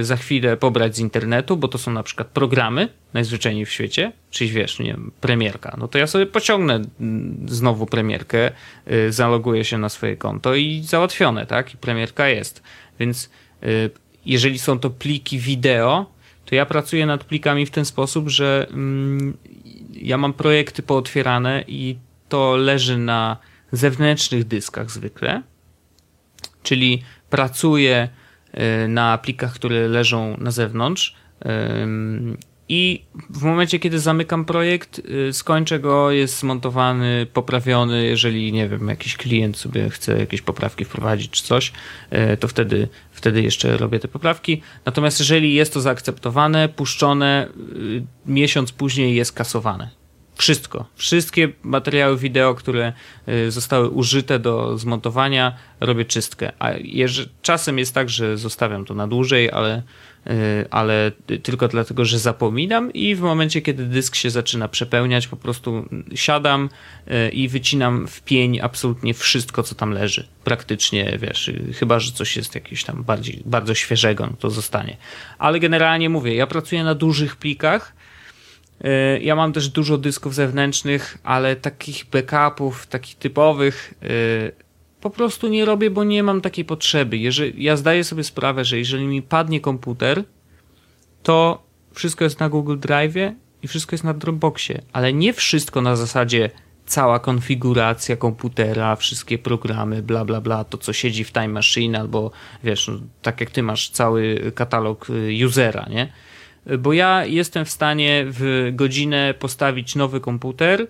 za 0.00 0.16
chwilę 0.16 0.56
pobrać 0.56 0.96
z 0.96 0.98
internetu, 0.98 1.56
bo 1.56 1.68
to 1.68 1.78
są 1.78 1.92
na 1.92 2.02
przykład 2.02 2.28
programy 2.28 2.88
najzwyczajniej 3.14 3.66
w 3.66 3.70
świecie, 3.70 4.12
czyli 4.30 4.50
wiesz, 4.50 4.78
nie 4.78 4.86
wiem, 4.86 5.12
premierka, 5.20 5.76
no 5.78 5.88
to 5.88 5.98
ja 5.98 6.06
sobie 6.06 6.26
pociągnę 6.26 6.74
mm, 7.00 7.46
znowu 7.48 7.86
premierkę, 7.86 8.50
y, 8.92 9.12
zaloguję 9.12 9.64
się 9.64 9.78
na 9.78 9.88
swoje 9.88 10.16
konto 10.16 10.54
i 10.54 10.82
załatwione, 10.82 11.46
tak? 11.46 11.74
I 11.74 11.76
premierka 11.76 12.28
jest. 12.28 12.62
Więc 13.00 13.30
y, 13.62 13.90
jeżeli 14.26 14.58
są 14.58 14.78
to 14.78 14.90
pliki 14.90 15.38
wideo, 15.38 16.06
to 16.44 16.54
ja 16.54 16.66
pracuję 16.66 17.06
nad 17.06 17.24
plikami 17.24 17.66
w 17.66 17.70
ten 17.70 17.84
sposób, 17.84 18.28
że 18.28 18.66
mm, 18.70 19.36
ja 19.92 20.18
mam 20.18 20.32
projekty 20.32 20.82
pootwierane 20.82 21.64
i 21.66 21.96
to 22.28 22.56
leży 22.56 22.98
na 22.98 23.36
zewnętrznych 23.72 24.44
dyskach 24.44 24.90
zwykle, 24.90 25.42
czyli 26.62 27.02
pracuję 27.30 28.08
y, 28.24 28.27
na 28.88 29.18
plikach, 29.18 29.54
które 29.54 29.88
leżą 29.88 30.36
na 30.38 30.50
zewnątrz 30.50 31.14
i 32.68 33.02
w 33.30 33.42
momencie, 33.42 33.78
kiedy 33.78 33.98
zamykam 33.98 34.44
projekt, 34.44 34.98
y, 35.28 35.32
skończę 35.32 35.80
go, 35.80 36.10
jest 36.10 36.38
zmontowany, 36.38 37.26
poprawiony. 37.32 38.06
Jeżeli, 38.06 38.52
nie 38.52 38.68
wiem, 38.68 38.88
jakiś 38.88 39.16
klient 39.16 39.56
sobie 39.56 39.90
chce 39.90 40.18
jakieś 40.18 40.42
poprawki 40.42 40.84
wprowadzić 40.84 41.30
czy 41.30 41.42
coś, 41.42 41.72
y, 42.32 42.36
to 42.36 42.48
wtedy, 42.48 42.88
wtedy 43.12 43.42
jeszcze 43.42 43.76
robię 43.76 43.98
te 43.98 44.08
poprawki. 44.08 44.62
Natomiast 44.86 45.18
jeżeli 45.18 45.54
jest 45.54 45.72
to 45.74 45.80
zaakceptowane, 45.80 46.68
puszczone, 46.68 47.48
miesiąc 48.26 48.72
później 48.72 49.14
jest 49.14 49.32
kasowane. 49.32 49.97
Wszystko. 50.38 50.86
Wszystkie 50.94 51.48
materiały 51.62 52.18
wideo, 52.18 52.54
które 52.54 52.92
y, 53.28 53.50
zostały 53.50 53.88
użyte 53.88 54.38
do 54.38 54.78
zmontowania, 54.78 55.56
robię 55.80 56.04
czystkę. 56.04 56.52
A 56.58 56.70
czasem 57.42 57.78
jest 57.78 57.94
tak, 57.94 58.10
że 58.10 58.36
zostawiam 58.36 58.84
to 58.84 58.94
na 58.94 59.08
dłużej, 59.08 59.50
ale, 59.50 59.82
y, 60.26 60.32
ale 60.70 61.12
tylko 61.42 61.68
dlatego, 61.68 62.04
że 62.04 62.18
zapominam 62.18 62.92
i 62.92 63.14
w 63.14 63.20
momencie, 63.20 63.62
kiedy 63.62 63.84
dysk 63.86 64.14
się 64.14 64.30
zaczyna 64.30 64.68
przepełniać, 64.68 65.28
po 65.28 65.36
prostu 65.36 65.88
siadam 66.14 66.68
y, 67.08 67.30
i 67.30 67.48
wycinam 67.48 68.06
w 68.06 68.22
pień 68.22 68.60
absolutnie 68.60 69.14
wszystko, 69.14 69.62
co 69.62 69.74
tam 69.74 69.90
leży. 69.90 70.28
Praktycznie, 70.44 71.18
wiesz, 71.20 71.50
chyba, 71.74 72.00
że 72.00 72.12
coś 72.12 72.36
jest 72.36 72.54
jakieś 72.54 72.84
tam 72.84 73.02
bardziej, 73.04 73.42
bardzo 73.44 73.74
świeżego, 73.74 74.26
no 74.26 74.36
to 74.38 74.50
zostanie. 74.50 74.96
Ale 75.38 75.60
generalnie 75.60 76.08
mówię, 76.08 76.34
ja 76.34 76.46
pracuję 76.46 76.84
na 76.84 76.94
dużych 76.94 77.36
plikach, 77.36 77.98
ja 79.20 79.36
mam 79.36 79.52
też 79.52 79.68
dużo 79.68 79.98
dysków 79.98 80.34
zewnętrznych, 80.34 81.18
ale 81.24 81.56
takich 81.56 82.06
backupów, 82.06 82.86
takich 82.86 83.14
typowych, 83.14 83.94
e, 84.02 84.08
po 85.00 85.10
prostu 85.10 85.48
nie 85.48 85.64
robię, 85.64 85.90
bo 85.90 86.04
nie 86.04 86.22
mam 86.22 86.40
takiej 86.40 86.64
potrzeby. 86.64 87.16
Jeżeli, 87.16 87.64
ja 87.64 87.76
zdaję 87.76 88.04
sobie 88.04 88.24
sprawę, 88.24 88.64
że 88.64 88.78
jeżeli 88.78 89.06
mi 89.06 89.22
padnie 89.22 89.60
komputer, 89.60 90.24
to 91.22 91.62
wszystko 91.92 92.24
jest 92.24 92.40
na 92.40 92.48
Google 92.48 92.78
Drive 92.78 93.34
i 93.62 93.68
wszystko 93.68 93.94
jest 93.94 94.04
na 94.04 94.14
Dropboxie, 94.14 94.82
ale 94.92 95.12
nie 95.12 95.32
wszystko 95.32 95.80
na 95.80 95.96
zasadzie 95.96 96.50
cała 96.86 97.18
konfiguracja 97.18 98.16
komputera, 98.16 98.96
wszystkie 98.96 99.38
programy, 99.38 100.02
bla 100.02 100.24
bla 100.24 100.40
bla, 100.40 100.64
to 100.64 100.78
co 100.78 100.92
siedzi 100.92 101.24
w 101.24 101.32
Time 101.32 101.48
Machine, 101.48 102.00
albo 102.00 102.30
wiesz, 102.64 102.88
no, 102.88 103.00
tak 103.22 103.40
jak 103.40 103.50
ty 103.50 103.62
masz 103.62 103.90
cały 103.90 104.52
katalog 104.54 105.10
y, 105.10 105.46
usera, 105.46 105.86
nie? 105.90 106.12
Bo 106.78 106.92
ja 106.92 107.24
jestem 107.24 107.64
w 107.64 107.70
stanie 107.70 108.24
w 108.28 108.70
godzinę 108.72 109.34
postawić 109.38 109.94
nowy 109.94 110.20
komputer 110.20 110.86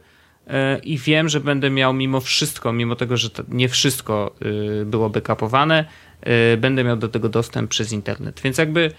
e, 0.46 0.78
i 0.78 0.98
wiem, 0.98 1.28
że 1.28 1.40
będę 1.40 1.70
miał 1.70 1.94
mimo 1.94 2.20
wszystko, 2.20 2.72
mimo 2.72 2.96
tego, 2.96 3.16
że 3.16 3.28
nie 3.48 3.68
wszystko 3.68 4.34
e, 4.82 4.84
było 4.84 5.10
backupowane, 5.10 5.84
e, 6.20 6.56
będę 6.56 6.84
miał 6.84 6.96
do 6.96 7.08
tego 7.08 7.28
dostęp 7.28 7.70
przez 7.70 7.92
internet. 7.92 8.40
Więc 8.40 8.58
jakby 8.58 8.90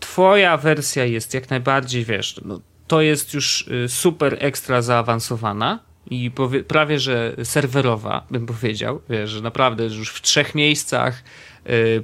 twoja 0.00 0.56
wersja 0.56 1.04
jest 1.04 1.34
jak 1.34 1.50
najbardziej, 1.50 2.04
wiesz, 2.04 2.40
no, 2.44 2.60
to 2.86 3.00
jest 3.00 3.34
już 3.34 3.68
super 3.88 4.36
ekstra 4.40 4.82
zaawansowana 4.82 5.78
i 6.10 6.30
prawie, 6.68 6.98
że 6.98 7.36
serwerowa, 7.44 8.26
bym 8.30 8.46
powiedział, 8.46 9.00
wiesz, 9.08 9.30
że 9.30 9.40
naprawdę 9.40 9.84
już 9.84 10.10
w 10.10 10.22
trzech 10.22 10.54
miejscach 10.54 11.22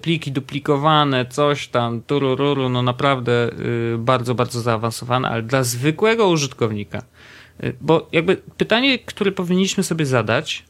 pliki 0.03 0.33
duplikowane, 0.33 1.27
coś 1.27 1.69
tam, 1.69 2.03
turururu, 2.03 2.69
no 2.69 2.83
naprawdę 2.83 3.51
y, 3.95 3.99
bardzo, 3.99 4.35
bardzo 4.35 4.61
zaawansowane, 4.61 5.29
ale 5.29 5.43
dla 5.43 5.65
zwykłego 5.65 6.29
użytkownika, 6.29 7.03
y, 7.65 7.77
bo 7.81 8.09
jakby 8.13 8.37
pytanie, 8.37 8.99
które 8.99 9.33
powinniśmy 9.33 9.83
sobie 9.83 10.07
zadać 10.07 10.65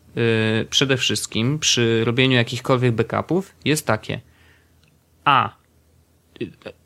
przede 0.71 0.97
wszystkim 0.97 1.59
przy 1.59 2.05
robieniu 2.05 2.37
jakichkolwiek 2.37 2.93
backupów 2.93 3.55
jest 3.65 3.87
takie, 3.87 4.21
a 5.25 5.57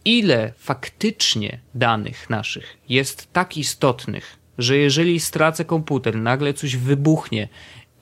ile 0.04 0.52
faktycznie 0.58 1.60
danych 1.74 2.30
naszych 2.30 2.76
jest 2.88 3.32
tak 3.32 3.56
istotnych, 3.56 4.38
że 4.58 4.76
jeżeli 4.76 5.20
stracę 5.20 5.64
komputer, 5.64 6.16
nagle 6.16 6.54
coś 6.54 6.76
wybuchnie 6.76 7.48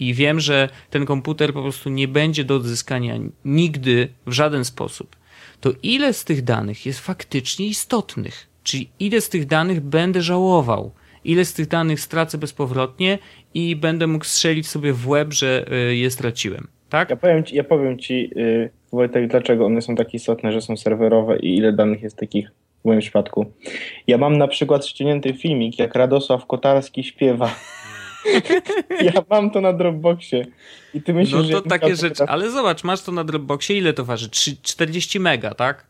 i 0.01 0.15
wiem, 0.15 0.41
że 0.41 0.69
ten 0.91 1.07
komputer 1.07 1.53
po 1.53 1.63
prostu 1.63 1.91
nie 1.91 2.09
będzie 2.09 2.45
do 2.45 2.57
odzyskania 2.57 3.15
nigdy 3.45 4.09
w 4.27 4.33
żaden 4.33 4.65
sposób, 4.65 5.17
to 5.61 5.73
ile 5.83 6.13
z 6.13 6.25
tych 6.25 6.43
danych 6.43 6.87
jest 6.87 7.01
faktycznie 7.01 7.67
istotnych? 7.67 8.47
Czyli 8.63 8.89
ile 9.01 9.21
z 9.21 9.29
tych 9.29 9.47
danych 9.47 9.81
będę 9.81 10.23
żałował? 10.23 10.93
Ile 11.25 11.45
z 11.45 11.55
tych 11.55 11.69
danych 11.69 12.01
stracę 12.01 12.39
bezpowrotnie 12.39 13.19
i 13.55 13.77
będę 13.77 14.07
mógł 14.07 14.25
strzelić 14.25 14.69
sobie 14.69 14.93
w 14.93 15.09
łeb, 15.09 15.33
że 15.33 15.67
y, 15.91 15.97
je 15.97 16.11
straciłem? 16.11 16.69
Tak? 16.89 17.11
Ja 17.11 17.17
powiem 17.17 17.45
ci, 17.45 17.57
ja 17.57 17.65
powiem 17.65 17.99
ci 17.99 18.31
yy, 18.37 18.71
Wojtek, 18.93 19.29
dlaczego 19.29 19.67
one 19.67 19.83
są 19.83 19.97
tak 19.97 20.15
istotne, 20.15 20.53
że 20.53 20.61
są 20.61 20.77
serwerowe 20.77 21.39
i 21.39 21.57
ile 21.57 21.73
danych 21.73 22.03
jest 22.03 22.17
takich 22.17 22.51
w 22.83 22.85
moim 22.85 23.01
przypadku. 23.01 23.47
Ja 24.07 24.19
mam 24.19 24.39
na 24.39 24.49
przykład 24.49 24.87
ściągnięty 24.87 25.35
filmik, 25.35 25.79
jak 25.79 25.95
Radosław 25.95 26.47
Kotarski 26.47 27.05
śpiewa 27.05 27.55
ja 29.01 29.13
mam 29.31 29.51
to 29.51 29.61
na 29.61 29.73
Dropboxie. 29.73 30.47
I 30.95 31.03
ty 31.03 31.15
myślisz, 31.15 31.33
no 31.33 31.43
to 31.43 31.49
że 31.49 31.63
takie 31.63 31.97
rzeczy, 31.97 32.15
teraz... 32.15 32.31
ale 32.31 32.51
zobacz, 32.51 32.85
masz 32.85 33.03
to 33.03 33.13
na 33.13 33.25
Dropboxie, 33.25 33.79
ile 33.79 33.93
to 33.93 34.05
waży? 34.05 34.31
40 34.63 35.21
mega, 35.21 35.55
tak? 35.55 35.87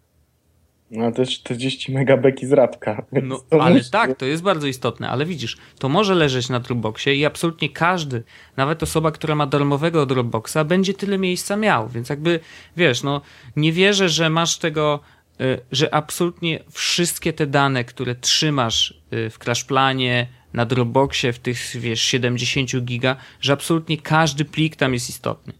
No 0.90 1.12
to 1.12 1.22
jest 1.22 1.32
40 1.32 1.92
mega 1.92 2.16
beki 2.16 2.46
z 2.46 2.52
radka. 2.52 3.04
No, 3.22 3.44
ale 3.60 3.80
tak, 3.92 4.18
to 4.18 4.26
jest 4.26 4.42
bardzo 4.42 4.66
istotne, 4.66 5.08
ale 5.08 5.26
widzisz, 5.26 5.56
to 5.78 5.88
może 5.88 6.14
leżeć 6.14 6.48
na 6.48 6.60
Dropboxie 6.60 7.14
i 7.14 7.24
absolutnie 7.24 7.68
każdy, 7.68 8.22
nawet 8.56 8.82
osoba, 8.82 9.10
która 9.10 9.34
ma 9.34 9.46
darmowego 9.46 10.06
Dropboxa, 10.06 10.56
będzie 10.64 10.94
tyle 10.94 11.18
miejsca 11.18 11.56
miał, 11.56 11.88
więc 11.88 12.08
jakby, 12.08 12.40
wiesz, 12.76 13.02
no 13.02 13.20
nie 13.56 13.72
wierzę, 13.72 14.08
że 14.08 14.30
masz 14.30 14.58
tego, 14.58 15.00
y, 15.40 15.60
że 15.72 15.94
absolutnie 15.94 16.60
wszystkie 16.70 17.32
te 17.32 17.46
dane, 17.46 17.84
które 17.84 18.14
trzymasz 18.14 19.02
y, 19.12 19.30
w 19.30 19.38
CrashPlanie, 19.38 20.26
na 20.54 20.66
Dropboxie 20.66 21.32
w 21.32 21.38
tych, 21.38 21.58
wiesz, 21.74 22.00
70 22.00 22.84
giga, 22.84 23.16
że 23.40 23.52
absolutnie 23.52 23.98
każdy 23.98 24.44
plik 24.44 24.76
tam 24.76 24.94
jest 24.94 25.08
istotny. 25.08 25.52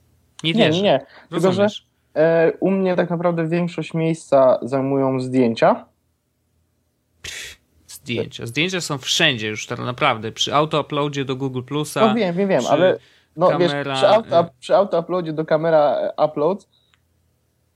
Nie 0.44 0.54
wierzę. 0.54 0.70
Nie, 0.70 0.82
nie. 0.82 1.06
Tylko, 1.30 1.52
że 1.52 1.66
e, 2.14 2.52
u 2.60 2.70
mnie 2.70 2.96
tak 2.96 3.10
naprawdę 3.10 3.48
większość 3.48 3.94
miejsca 3.94 4.58
zajmują 4.62 5.20
zdjęcia. 5.20 5.84
zdjęcia. 7.88 8.46
Zdjęcia 8.46 8.80
są 8.80 8.98
wszędzie 8.98 9.48
już 9.48 9.66
tak 9.66 9.78
naprawdę. 9.78 10.32
Przy 10.32 10.54
auto-uploadzie 10.54 11.24
do 11.24 11.36
Google 11.36 11.62
Plusa. 11.62 12.06
No 12.06 12.14
wiem, 12.14 12.36
wiem, 12.36 12.48
wiem, 12.48 12.62
ale 12.70 12.98
no, 13.36 13.48
kamera... 13.48 13.84
wiesz, 13.84 13.96
przy, 13.96 14.08
auto, 14.08 14.40
e- 14.40 14.50
przy 14.60 14.76
auto-uploadzie 14.76 15.32
do 15.32 15.44
kamera 15.44 15.96
e, 16.18 16.24
upload 16.24 16.66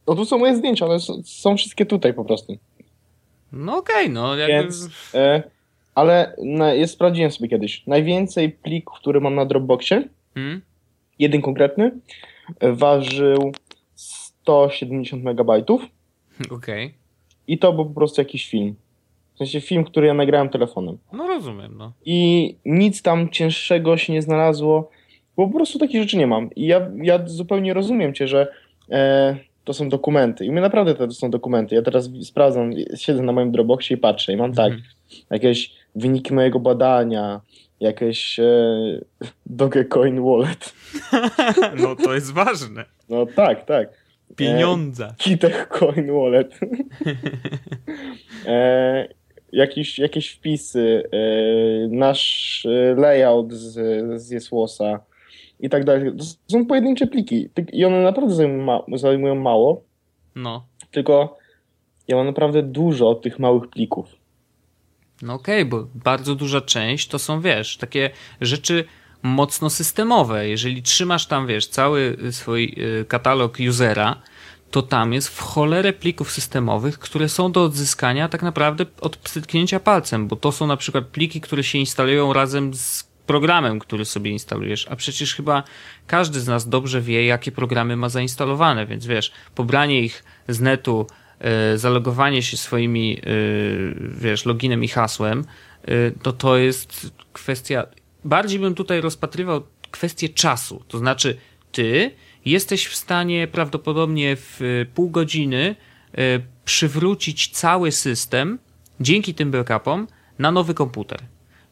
no 0.09 0.14
tu 0.14 0.25
są 0.25 0.39
moje 0.39 0.57
zdjęcia, 0.57 0.87
one 0.87 1.01
są, 1.01 1.23
są 1.25 1.57
wszystkie 1.57 1.87
tutaj 1.87 2.14
po 2.14 2.25
prostu. 2.25 2.57
No 3.53 3.77
okej, 3.77 3.97
okay, 3.97 4.09
no 4.09 4.37
jakby... 4.37 4.62
Więc, 4.62 4.89
e, 5.14 5.43
ale 5.99 6.36
jest, 6.76 6.92
sprawdziłem 6.92 7.30
sobie 7.30 7.49
kiedyś. 7.49 7.86
Najwięcej 7.86 8.51
plików, 8.51 8.99
który 8.99 9.20
mam 9.20 9.34
na 9.34 9.44
Dropboxie, 9.44 10.09
hmm? 10.34 10.62
jeden 11.18 11.42
konkretny, 11.42 11.90
ważył 12.61 13.53
170 13.94 15.24
megabajtów. 15.24 15.82
Okej. 16.51 16.86
Okay. 16.86 16.90
I 17.46 17.59
to 17.59 17.72
był 17.72 17.86
po 17.86 17.94
prostu 17.94 18.20
jakiś 18.20 18.51
film. 18.51 18.74
W 19.34 19.38
sensie 19.38 19.61
film, 19.61 19.84
który 19.84 20.07
ja 20.07 20.14
nagrałem 20.14 20.49
telefonem. 20.49 20.99
No 21.12 21.26
rozumiem, 21.26 21.74
no. 21.78 21.92
I 22.05 22.55
nic 22.64 23.03
tam 23.03 23.28
cięższego 23.28 23.96
się 23.96 24.12
nie 24.12 24.22
znalazło, 24.22 24.90
bo 25.36 25.46
po 25.46 25.55
prostu 25.55 25.78
takich 25.78 26.01
rzeczy 26.01 26.16
nie 26.16 26.26
mam. 26.26 26.51
I 26.55 26.66
ja, 26.66 26.90
ja 27.03 27.26
zupełnie 27.26 27.74
rozumiem 27.74 28.14
cię, 28.14 28.28
że 28.28 28.53
e, 28.90 29.36
to 29.64 29.74
są 29.74 29.88
dokumenty. 29.88 30.44
I 30.44 30.51
my 30.51 30.61
naprawdę 30.61 30.94
to 30.94 31.11
są 31.11 31.30
dokumenty. 31.30 31.74
Ja 31.74 31.82
teraz 31.82 32.11
sprawdzam, 32.22 32.70
siedzę 32.96 33.22
na 33.22 33.32
moim 33.32 33.53
Dropboxie 33.53 33.96
i 33.96 34.01
patrzę 34.01 34.32
i 34.32 34.36
mam 34.36 34.53
tak, 34.53 34.72
mhm. 34.72 34.82
jakieś 35.30 35.74
wyniki 35.99 36.34
mojego 36.34 36.61
badania, 36.61 37.40
jakieś 37.80 38.40
e, 38.40 38.44
Dogecoin 39.46 40.24
Wallet. 40.24 40.72
No 41.82 41.96
to 41.96 42.14
jest 42.14 42.32
ważne. 42.32 42.84
No 43.09 43.26
tak, 43.26 43.64
tak. 43.64 43.88
Pieniądze. 44.36 45.07
E, 45.07 45.14
Kitech 45.18 45.68
Coin 45.68 46.12
Wallet. 46.12 46.61
e, 48.46 49.09
jakieś, 49.53 49.99
jakieś 49.99 50.28
wpisy, 50.28 51.03
e, 51.12 51.18
nasz 51.88 52.66
e, 52.66 52.94
layout 52.94 53.53
z, 53.53 53.72
z 54.22 54.30
Jesłosa 54.30 55.01
i 55.61 55.68
tak 55.68 55.84
dalej. 55.84 56.12
To 56.16 56.24
są 56.53 56.66
pojedyncze 56.66 57.07
pliki 57.07 57.49
i 57.72 57.84
one 57.84 58.03
naprawdę 58.03 58.34
zajmują, 58.34 58.64
ma 58.64 58.99
zajmują 58.99 59.34
mało. 59.34 59.82
No. 60.34 60.66
Tylko 60.90 61.36
ja 62.09 62.16
mam 62.16 62.26
naprawdę 62.26 62.62
dużo 62.62 63.14
tych 63.14 63.38
małych 63.38 63.70
plików. 63.70 64.18
No 65.23 65.35
okej, 65.35 65.62
okay, 65.62 65.71
bo 65.71 65.89
bardzo 65.95 66.35
duża 66.35 66.61
część 66.61 67.09
to 67.09 67.19
są, 67.19 67.41
wiesz, 67.41 67.77
takie 67.77 68.11
rzeczy 68.41 68.85
mocno 69.23 69.71
systemowe. 69.71 70.49
Jeżeli 70.49 70.83
trzymasz 70.83 71.27
tam, 71.27 71.47
wiesz, 71.47 71.66
cały 71.66 72.16
swój 72.31 72.75
y, 73.01 73.05
katalog 73.05 73.59
usera, 73.69 74.23
to 74.71 74.83
tam 74.83 75.12
jest 75.12 75.29
w 75.29 75.41
cholerę 75.41 75.93
plików 75.93 76.33
systemowych, 76.33 76.99
które 76.99 77.29
są 77.29 77.53
do 77.53 77.64
odzyskania 77.64 78.29
tak 78.29 78.43
naprawdę 78.43 78.87
od 79.01 79.16
przytknięcia 79.16 79.81
palcem, 79.81 80.29
bo 80.29 80.37
to 80.37 80.53
są 80.53 80.66
na 80.66 80.77
przykład 80.77 81.07
pliki, 81.07 81.41
które 81.41 81.64
się 81.64 81.79
instalują 81.79 82.33
razem 82.33 82.75
z 82.75 83.09
programem, 83.27 83.79
który 83.79 84.05
sobie 84.05 84.31
instalujesz, 84.31 84.87
a 84.91 84.97
przecież 84.97 85.35
chyba 85.35 85.62
każdy 86.07 86.41
z 86.41 86.47
nas 86.47 86.69
dobrze 86.69 87.01
wie, 87.01 87.27
jakie 87.27 87.53
programy 87.53 87.97
ma 87.97 88.09
zainstalowane, 88.09 88.87
więc 88.87 89.07
wiesz, 89.07 89.33
pobranie 89.55 90.01
ich 90.01 90.25
z 90.49 90.61
netu, 90.61 91.07
zalogowanie 91.76 92.43
się 92.43 92.57
swoimi, 92.57 93.11
yy, 93.11 93.95
wiesz, 94.20 94.45
loginem 94.45 94.84
i 94.84 94.89
hasłem, 94.89 95.45
yy, 95.89 96.12
to 96.22 96.32
to 96.32 96.57
jest 96.57 97.12
kwestia, 97.32 97.86
bardziej 98.24 98.59
bym 98.59 98.74
tutaj 98.74 99.01
rozpatrywał 99.01 99.62
kwestię 99.91 100.28
czasu, 100.28 100.84
to 100.89 100.99
znaczy 100.99 101.36
ty 101.72 102.11
jesteś 102.45 102.86
w 102.86 102.97
stanie 102.97 103.49
prawdopodobnie 103.49 104.36
w 104.36 104.61
pół 104.95 105.11
godziny 105.11 105.76
przywrócić 106.64 107.49
cały 107.49 107.93
system 107.93 108.59
dzięki 109.01 109.34
tym 109.34 109.51
backupom 109.51 110.07
na 110.39 110.51
nowy 110.51 110.74
komputer. 110.74 111.18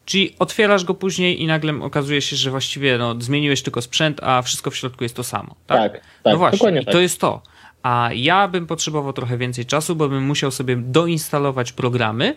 Czyli 0.05 0.35
otwierasz 0.39 0.83
go 0.83 0.93
później 0.93 1.41
i 1.41 1.47
nagle 1.47 1.73
okazuje 1.81 2.21
się, 2.21 2.35
że 2.35 2.51
właściwie 2.51 2.97
no, 2.97 3.15
zmieniłeś 3.19 3.61
tylko 3.61 3.81
sprzęt, 3.81 4.23
a 4.23 4.41
wszystko 4.41 4.71
w 4.71 4.75
środku 4.75 5.03
jest 5.03 5.15
to 5.15 5.23
samo. 5.23 5.55
Tak, 5.67 5.93
tak. 5.93 6.01
tak 6.23 6.33
no 6.33 6.37
właśnie, 6.37 6.83
tak. 6.83 6.93
to 6.93 6.99
jest 6.99 7.21
to. 7.21 7.41
A 7.83 8.09
ja 8.13 8.47
bym 8.47 8.67
potrzebował 8.67 9.13
trochę 9.13 9.37
więcej 9.37 9.65
czasu, 9.65 9.95
bo 9.95 10.09
bym 10.09 10.23
musiał 10.23 10.51
sobie 10.51 10.75
doinstalować 10.75 11.71
programy 11.71 12.35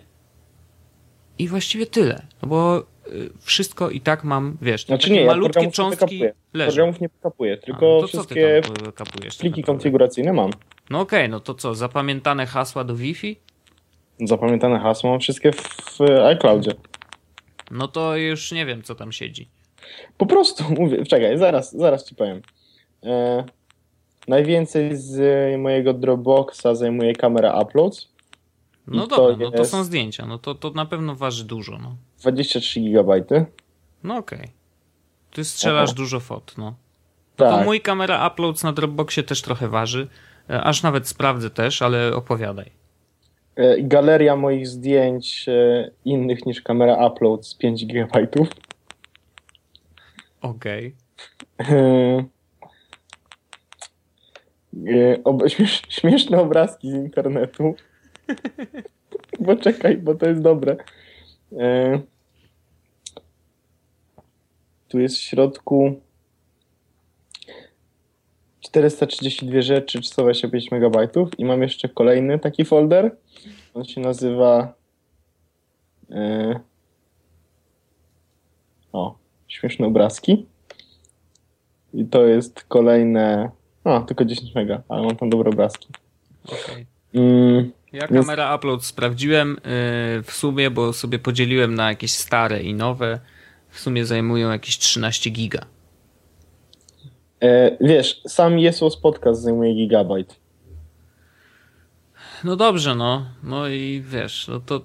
i 1.39 1.49
właściwie 1.49 1.87
tyle. 1.87 2.23
No 2.43 2.49
bo 2.49 2.79
y, 2.79 3.31
wszystko 3.41 3.91
i 3.91 4.01
tak 4.01 4.25
mam, 4.25 4.57
wiesz, 4.63 4.87
znaczy 4.87 5.11
nie, 5.11 5.27
malutkie 5.27 5.65
ja 5.65 5.71
cząstki 5.71 6.23
leżą. 6.55 6.73
Programów 6.73 7.01
nie 7.01 7.09
kapuję, 7.23 7.57
tylko 7.57 7.99
A, 7.99 8.01
no 8.01 8.07
wszystkie 8.07 8.61
pliki 9.41 9.63
konfiguracyjne 9.63 10.33
mam. 10.33 10.51
No 10.91 11.01
okej, 11.01 11.21
okay, 11.21 11.29
no 11.29 11.41
to 11.41 11.55
co, 11.55 11.75
zapamiętane 11.75 12.47
hasła 12.47 12.85
do 12.85 12.97
Wi-Fi? 12.97 13.37
Zapamiętane 14.19 14.81
hasła 14.81 15.11
mam 15.11 15.21
wszystkie 15.21 15.53
w 15.53 16.01
iCloudzie. 16.27 16.73
No 17.71 17.89
to 17.89 18.17
już 18.17 18.53
nie 18.53 18.67
wiem, 18.67 18.83
co 18.83 18.95
tam 18.95 19.13
siedzi. 19.13 19.49
Po 20.17 20.27
prostu 20.27 20.65
mówię, 20.79 21.05
czekaj, 21.07 21.39
zaraz, 21.39 21.77
zaraz 21.77 22.05
ci 22.05 22.15
powiem. 22.15 22.43
E, 23.05 23.45
najwięcej 24.29 24.97
z 24.97 25.21
mojego 25.61 25.95
Dropboxa 25.95 26.75
zajmuje 26.75 27.13
kamera 27.13 27.61
Uploads. 27.61 28.09
No 28.87 29.07
dobra, 29.07 29.35
to 29.35 29.41
no 29.41 29.51
to 29.51 29.65
są 29.65 29.85
zdjęcia, 29.85 30.27
no 30.27 30.39
to, 30.39 30.55
to 30.55 30.71
na 30.71 30.87
pewno 30.87 31.15
waży 31.15 31.45
dużo. 31.45 31.79
No. 31.79 31.97
23 32.21 32.81
GB. 32.81 33.25
No 34.05 34.17
okej. 34.17 34.39
Okay. 34.39 34.51
Ty 35.31 35.45
strzelasz 35.45 35.91
Aha. 35.91 35.97
dużo 35.97 36.21
fot, 36.21 36.55
no. 36.59 36.65
no 36.65 36.75
tak. 37.37 37.51
To 37.51 37.65
mój 37.65 37.81
kamera 37.81 38.29
Uploads 38.29 38.63
na 38.63 38.73
Dropboxie 38.73 39.23
też 39.23 39.43
trochę 39.43 39.69
waży. 39.69 40.09
E, 40.51 40.63
aż 40.63 40.83
nawet 40.83 41.09
sprawdzę 41.09 41.51
też, 41.51 41.83
ale 41.83 42.15
opowiadaj. 42.15 42.71
E, 43.57 43.83
galeria 43.83 44.37
moich 44.37 44.69
zdjęć 44.69 45.49
e, 45.49 45.91
innych 46.05 46.47
niż 46.47 46.61
kamera 46.61 47.07
upload 47.07 47.47
z 47.47 47.55
5 47.55 47.87
GB. 47.87 48.29
Okej. 50.41 50.95
Okay. 51.59 52.25
E, 54.87 55.49
śmiesz, 55.49 55.83
śmieszne 55.89 56.39
obrazki 56.41 56.91
z 56.91 56.95
internetu. 56.95 57.75
bo 59.41 59.57
czekaj, 59.57 59.97
bo 59.97 60.15
to 60.15 60.27
jest 60.27 60.43
dobre. 60.43 60.77
Tu 64.89 65.01
jest 65.01 65.17
w 65.17 65.21
środku 65.21 66.01
432 68.61 69.63
rzeczy, 69.63 70.03
125 70.03 70.73
MB 70.73 70.97
i 71.39 71.45
mam 71.45 71.63
jeszcze 71.63 71.89
kolejny 71.89 72.39
taki 72.39 72.65
folder 72.65 73.17
on 73.75 73.85
się 73.85 74.01
nazywa. 74.01 74.75
Yy... 76.09 76.61
O, 78.93 79.19
śmieszne 79.49 79.87
obrazki. 79.87 80.47
I 81.95 82.05
to 82.05 82.25
jest 82.25 82.65
kolejne. 82.65 83.51
O, 83.85 84.01
tylko 84.01 84.25
10 84.25 84.55
mega, 84.55 84.83
ale 84.89 85.03
mam 85.03 85.17
tam 85.17 85.31
dobre 85.31 85.51
obrazki. 85.51 85.89
Okay. 86.45 86.87
Mm, 87.15 87.73
ja 87.93 88.09
kamera 88.09 88.57
upload 88.57 88.85
sprawdziłem 88.85 89.49
yy, 89.49 90.23
w 90.23 90.31
sumie, 90.33 90.71
bo 90.71 90.93
sobie 90.93 91.19
podzieliłem 91.19 91.75
na 91.75 91.89
jakieś 91.89 92.13
stare 92.13 92.63
i 92.63 92.75
nowe. 92.75 93.21
W 93.69 93.81
sumie 93.81 94.07
zajmują 94.07 94.51
jakieś 94.51 94.79
13 94.79 95.31
giga. 95.31 95.61
E, 97.43 97.77
wiesz, 97.81 98.23
sam 98.29 98.59
Jesus 98.59 98.97
Podcast 98.97 99.43
zajmuje 99.43 99.75
gigabajt. 99.75 100.41
No 102.45 102.57
dobrze, 102.57 102.95
no. 102.95 103.27
No 103.43 103.69
i 103.69 104.03
wiesz, 104.07 104.49
no 104.49 104.61
to... 104.61 104.81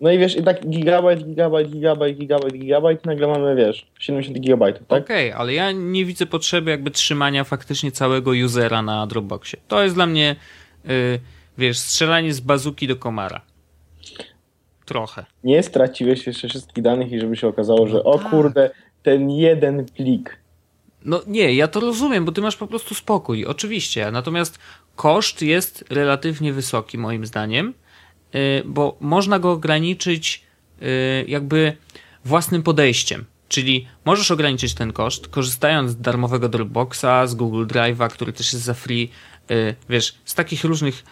No 0.00 0.10
i 0.10 0.18
wiesz, 0.18 0.36
i 0.36 0.42
tak 0.42 0.68
gigabajt, 0.68 1.26
gigabajt, 1.26 1.70
gigabajt, 1.70 2.18
gigabajt, 2.18 2.54
gigabajt, 2.54 3.06
nagle 3.06 3.26
mamy, 3.26 3.56
wiesz, 3.56 3.86
70 3.98 4.40
gigabajtów, 4.40 4.86
tak? 4.86 5.02
Okej, 5.02 5.30
okay, 5.30 5.40
ale 5.40 5.54
ja 5.54 5.72
nie 5.72 6.04
widzę 6.04 6.26
potrzeby 6.26 6.70
jakby 6.70 6.90
trzymania 6.90 7.44
faktycznie 7.44 7.92
całego 7.92 8.30
usera 8.44 8.82
na 8.82 9.06
Dropboxie. 9.06 9.58
To 9.68 9.82
jest 9.82 9.94
dla 9.94 10.06
mnie, 10.06 10.36
yy, 10.84 11.20
wiesz, 11.58 11.78
strzelanie 11.78 12.34
z 12.34 12.40
bazuki 12.40 12.88
do 12.88 12.96
komara. 12.96 13.40
Trochę. 14.84 15.24
Nie 15.44 15.62
straciłeś 15.62 16.26
jeszcze 16.26 16.48
wszystkich 16.48 16.84
danych 16.84 17.12
i 17.12 17.20
żeby 17.20 17.36
się 17.36 17.48
okazało, 17.48 17.86
że 17.86 17.96
no 17.96 18.04
o 18.04 18.18
tak. 18.18 18.30
kurde, 18.30 18.70
ten 19.02 19.30
jeden 19.30 19.84
plik. 19.84 20.36
No 21.04 21.20
nie, 21.26 21.54
ja 21.54 21.68
to 21.68 21.80
rozumiem, 21.80 22.24
bo 22.24 22.32
ty 22.32 22.40
masz 22.40 22.56
po 22.56 22.66
prostu 22.66 22.94
spokój, 22.94 23.46
oczywiście. 23.46 24.10
Natomiast 24.10 24.58
koszt 24.96 25.42
jest 25.42 25.84
relatywnie 25.90 26.52
wysoki, 26.52 26.98
moim 26.98 27.26
zdaniem, 27.26 27.74
bo 28.64 28.96
można 29.00 29.38
go 29.38 29.52
ograniczyć 29.52 30.42
y, 30.82 31.24
jakby 31.28 31.76
własnym 32.24 32.62
podejściem. 32.62 33.24
Czyli 33.48 33.86
możesz 34.04 34.30
ograniczyć 34.30 34.74
ten 34.74 34.92
koszt, 34.92 35.28
korzystając 35.28 35.90
z 35.90 36.00
darmowego 36.00 36.48
Dropboxa, 36.48 37.26
z 37.26 37.34
Google 37.34 37.66
Drive'a, 37.66 38.08
który 38.10 38.32
też 38.32 38.52
jest 38.52 38.64
za 38.64 38.74
free, 38.74 39.10
y, 39.50 39.74
wiesz, 39.88 40.14
z 40.24 40.34
takich 40.34 40.64
różnych 40.64 41.04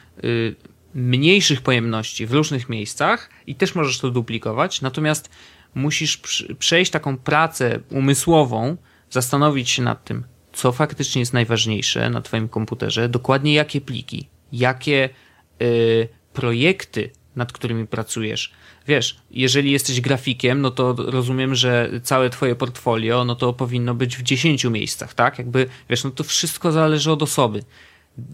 mniejszych 0.95 1.61
pojemności 1.61 2.27
w 2.27 2.33
różnych 2.33 2.69
miejscach 2.69 3.31
i 3.47 3.55
też 3.55 3.75
możesz 3.75 3.99
to 3.99 4.11
duplikować, 4.11 4.81
natomiast 4.81 5.31
musisz 5.75 6.21
przejść 6.59 6.91
taką 6.91 7.17
pracę 7.17 7.81
umysłową, 7.91 8.77
zastanowić 9.11 9.71
się 9.71 9.83
nad 9.83 10.05
tym, 10.05 10.25
co 10.53 10.73
faktycznie 10.73 11.21
jest 11.21 11.33
najważniejsze 11.33 12.11
na 12.11 12.21
Twoim 12.21 12.49
komputerze, 12.49 13.09
dokładnie 13.09 13.55
jakie 13.55 13.81
pliki, 13.81 14.29
jakie 14.53 15.09
y, 15.63 16.09
projekty, 16.39 17.11
nad 17.37 17.53
którymi 17.53 17.87
pracujesz. 17.87 18.53
Wiesz, 18.89 19.17
jeżeli 19.31 19.71
jesteś 19.71 20.01
grafikiem, 20.01 20.61
no 20.61 20.71
to 20.71 20.95
rozumiem, 20.99 21.55
że 21.55 21.91
całe 22.03 22.31
Twoje 22.31 22.55
portfolio, 22.55 23.25
no 23.25 23.35
to 23.35 23.53
powinno 23.53 23.95
być 23.95 24.17
w 24.17 24.23
10 24.23 24.65
miejscach, 24.65 25.15
tak? 25.15 25.39
Jakby, 25.39 25.67
wiesz, 25.91 26.05
no 26.05 26.11
to 26.11 26.25
wszystko 26.25 26.73
zależy 26.73 27.13
od 27.13 27.23
osoby. 27.23 27.63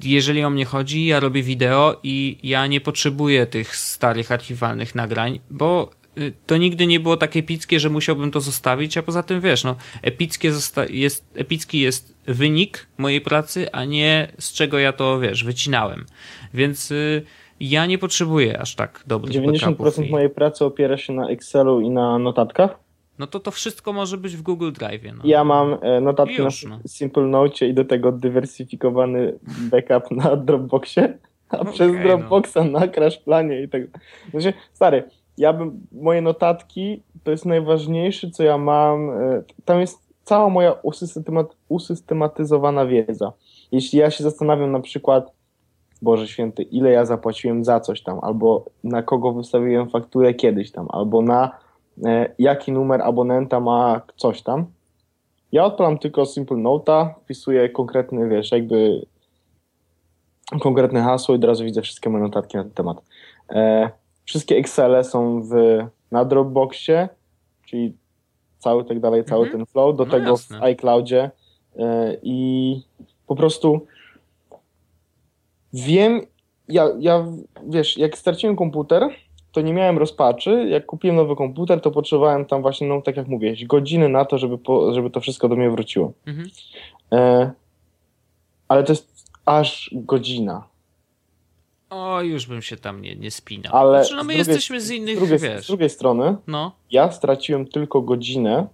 Jeżeli 0.03 0.45
o 0.45 0.51
mnie 0.51 0.65
chodzi, 0.65 1.07
ja 1.07 1.21
robię 1.21 1.43
wideo 1.43 2.01
i 2.03 2.39
ja 2.43 2.67
nie 2.67 2.81
potrzebuję 2.81 3.47
tych 3.47 3.77
starych 3.77 4.33
archiwalnych 4.33 4.95
nagrań, 4.95 5.41
bo 5.51 5.91
Y, 6.19 6.33
to 6.47 6.57
nigdy 6.57 6.87
nie 6.87 7.01
było 7.01 7.17
tak 7.17 7.37
epickie, 7.37 7.81
że 7.81 7.91
musiałbym 7.91 8.31
to 8.31 8.41
zostawić, 8.41 8.97
a 8.97 9.03
poza 9.03 9.23
tym 9.23 9.41
wiesz, 9.41 9.65
no, 9.65 9.77
epickie 10.03 10.53
jest, 10.89 11.25
epicki 11.35 11.81
jest 11.81 12.15
wynik 12.27 12.87
mojej 12.99 13.21
pracy, 13.21 13.73
a 13.73 13.85
nie 13.85 14.33
z 14.39 14.53
czego 14.53 14.79
ja 14.79 14.93
to, 14.93 15.21
wiesz, 15.21 15.45
wycinałem. 15.45 16.07
Więc 16.55 16.91
y, 16.91 17.23
ja 17.61 17.87
nie 17.87 17.99
potrzebuję 17.99 18.61
aż 18.61 18.75
tak 18.75 19.05
dobrych 19.07 19.35
90% 19.35 20.05
i... 20.05 20.11
mojej 20.11 20.31
pracy 20.31 20.65
opiera 20.65 20.97
się 20.97 21.13
na 21.13 21.29
Excelu 21.29 21.81
i 21.81 21.91
na 21.91 22.19
notatkach. 22.19 22.79
No 23.19 23.27
to 23.27 23.41
to 23.41 23.51
wszystko 23.51 23.93
może 23.93 24.17
być 24.17 24.37
w 24.37 24.43
Google 24.43 24.73
Drive. 24.73 25.03
No. 25.17 25.23
Ja 25.25 25.45
mam 25.45 25.77
e, 25.83 26.01
notatki 26.01 26.35
już, 26.35 26.65
na 26.65 26.71
no. 26.71 26.79
Simple 26.87 27.23
Note 27.23 27.67
i 27.67 27.75
do 27.75 27.85
tego 27.85 28.13
dywersyfikowany 28.13 29.39
backup 29.71 30.11
na 30.11 30.37
Dropboxie, 30.37 31.19
a 31.49 31.65
przez 31.65 31.93
no. 31.93 32.03
Dropboxa 32.03 32.57
no. 32.57 32.81
na 32.81 32.89
Crash 32.89 33.19
Planie 33.19 33.63
i 33.63 33.69
tak. 33.69 33.83
Znaczy, 34.31 34.53
stary, 34.73 35.05
ja 35.39 35.53
bym, 35.53 35.87
moje 35.93 36.23
notatki 36.23 37.03
to 37.25 37.31
jest 37.31 37.47
najważniejsze, 37.47 38.31
co 38.31 38.43
ja 38.43 38.59
mam. 38.59 39.11
E, 39.11 39.43
tam 39.65 39.81
jest 39.81 40.05
cała 40.25 40.49
moja 40.49 40.75
usystematyzowana 41.69 42.87
wiedza. 42.87 43.33
Jeśli 43.73 43.99
ja 43.99 44.11
się 44.11 44.25
zastanawiam 44.25 44.73
na 44.73 44.81
przykład, 44.81 45.33
Boże 46.05 46.29
Święty, 46.29 46.63
ile 46.63 46.91
ja 46.91 47.05
zapłaciłem 47.05 47.65
za 47.65 47.81
coś 47.81 48.03
tam, 48.03 48.19
albo 48.23 48.65
na 48.85 49.03
kogo 49.03 49.33
wystawiłem 49.33 49.91
fakturę 49.91 50.35
kiedyś 50.35 50.73
tam, 50.73 50.87
albo 50.91 51.23
na 51.23 51.51
e, 52.05 52.35
jaki 52.39 52.73
numer 52.73 53.03
abonenta 53.03 53.61
ma 53.61 54.01
coś 54.17 54.43
tam, 54.43 54.67
ja 55.53 55.65
odpalam 55.65 55.99
tylko 55.99 56.27
Simple 56.27 56.57
Note'a, 56.57 57.09
wpisuję 57.23 57.69
konkretny, 57.69 58.29
wiesz, 58.29 58.53
jakby 58.53 59.07
konkretne 60.61 61.03
hasło 61.03 61.35
i 61.35 61.39
od 61.39 61.45
razu 61.45 61.65
widzę 61.65 61.83
wszystkie 61.83 62.11
moje 62.11 62.25
notatki 62.25 62.57
na 62.57 62.63
ten 62.63 62.73
temat. 62.73 63.03
E, 63.51 63.91
Wszystkie 64.25 64.57
Excele 64.57 65.05
są 65.05 65.43
w, 65.43 65.55
na 66.11 66.25
Dropboxie, 66.25 67.09
czyli 67.67 67.97
cały 68.59 68.85
tak 68.85 69.01
dalej, 69.01 69.25
cały 69.25 69.45
mhm. 69.45 69.59
ten 69.59 69.67
flow, 69.67 69.97
do 69.97 70.05
no 70.05 70.11
tego 70.11 70.31
jasne. 70.31 70.59
w 70.59 70.63
iCloudzie 70.63 71.31
yy, 71.77 71.85
i 72.23 72.81
po 73.27 73.37
prostu 73.37 73.87
wiem, 75.75 76.21
ja, 76.69 76.89
ja 76.99 77.27
wiesz, 77.69 77.99
jak 77.99 78.19
straciłem 78.19 78.57
komputer, 78.57 79.09
to 79.53 79.61
nie 79.61 79.73
miałem 79.73 79.99
rozpaczy. 79.99 80.67
Jak 80.69 80.87
kupiłem 80.87 81.17
nowy 81.17 81.37
komputer, 81.37 81.81
to 81.81 81.91
potrzebowałem 81.91 82.45
tam 82.45 82.63
właśnie, 82.63 82.87
no 82.87 83.03
tak 83.03 83.17
jak 83.17 83.29
mówię, 83.29 83.55
godziny 83.67 84.09
na 84.09 84.25
to, 84.25 84.39
żeby, 84.39 84.59
po, 84.59 84.95
żeby 84.95 85.11
to 85.11 85.21
wszystko 85.21 85.49
do 85.49 85.57
mnie 85.57 85.71
wróciło. 85.71 86.13
Mhm. 86.27 86.49
E, 87.13 87.53
ale 88.69 88.85
to 88.85 88.93
jest 88.93 89.31
aż 89.47 89.91
godzina. 89.93 90.69
O, 91.91 92.23
już 92.23 92.47
bym 92.47 92.63
się 92.63 92.77
tam 92.77 93.03
nie, 93.03 93.17
nie 93.17 93.31
spinał. 93.31 93.77
Ale 93.77 94.05
znaczy, 94.05 94.17
no 94.17 94.25
my 94.25 94.35
drugiej, 94.35 94.39
jesteśmy 94.39 94.81
z 94.81 94.91
innych, 94.91 95.17
z 95.17 95.19
drugiej, 95.19 95.39
wiesz. 95.39 95.65
Z 95.65 95.67
drugiej 95.67 95.91
strony, 95.91 96.37
no. 96.47 96.73
ja 96.91 97.13
straciłem 97.13 97.67
tylko 97.67 98.03
godzinę 98.03 98.67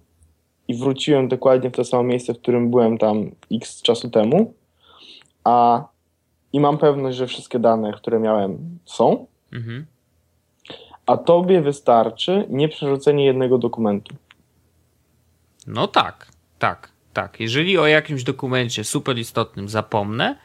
i 0.67 0.75
wróciłem 0.75 1.27
dokładnie 1.27 1.69
w 1.69 1.73
to 1.73 1.83
samo 1.83 2.03
miejsce, 2.03 2.33
w 2.33 2.37
którym 2.37 2.71
byłem 2.71 2.97
tam 2.97 3.31
x 3.51 3.81
czasu 3.81 4.09
temu, 4.09 4.53
a 5.43 5.83
i 6.53 6.59
mam 6.59 6.77
pewność, 6.77 7.17
że 7.17 7.27
wszystkie 7.27 7.59
dane, 7.59 7.93
które 7.93 8.19
miałem 8.19 8.79
są, 8.85 9.27
mhm. 9.53 9.85
a 11.05 11.17
tobie 11.17 11.61
wystarczy 11.61 12.45
nie 12.49 12.69
przerzucenie 12.69 13.25
jednego 13.25 13.57
dokumentu. 13.57 14.15
No 15.67 15.87
tak, 15.87 16.27
tak, 16.59 16.91
tak. 17.13 17.39
Jeżeli 17.39 17.77
o 17.77 17.87
jakimś 17.87 18.23
dokumencie 18.23 18.83
super 18.83 19.17
istotnym 19.17 19.69
zapomnę, 19.69 20.35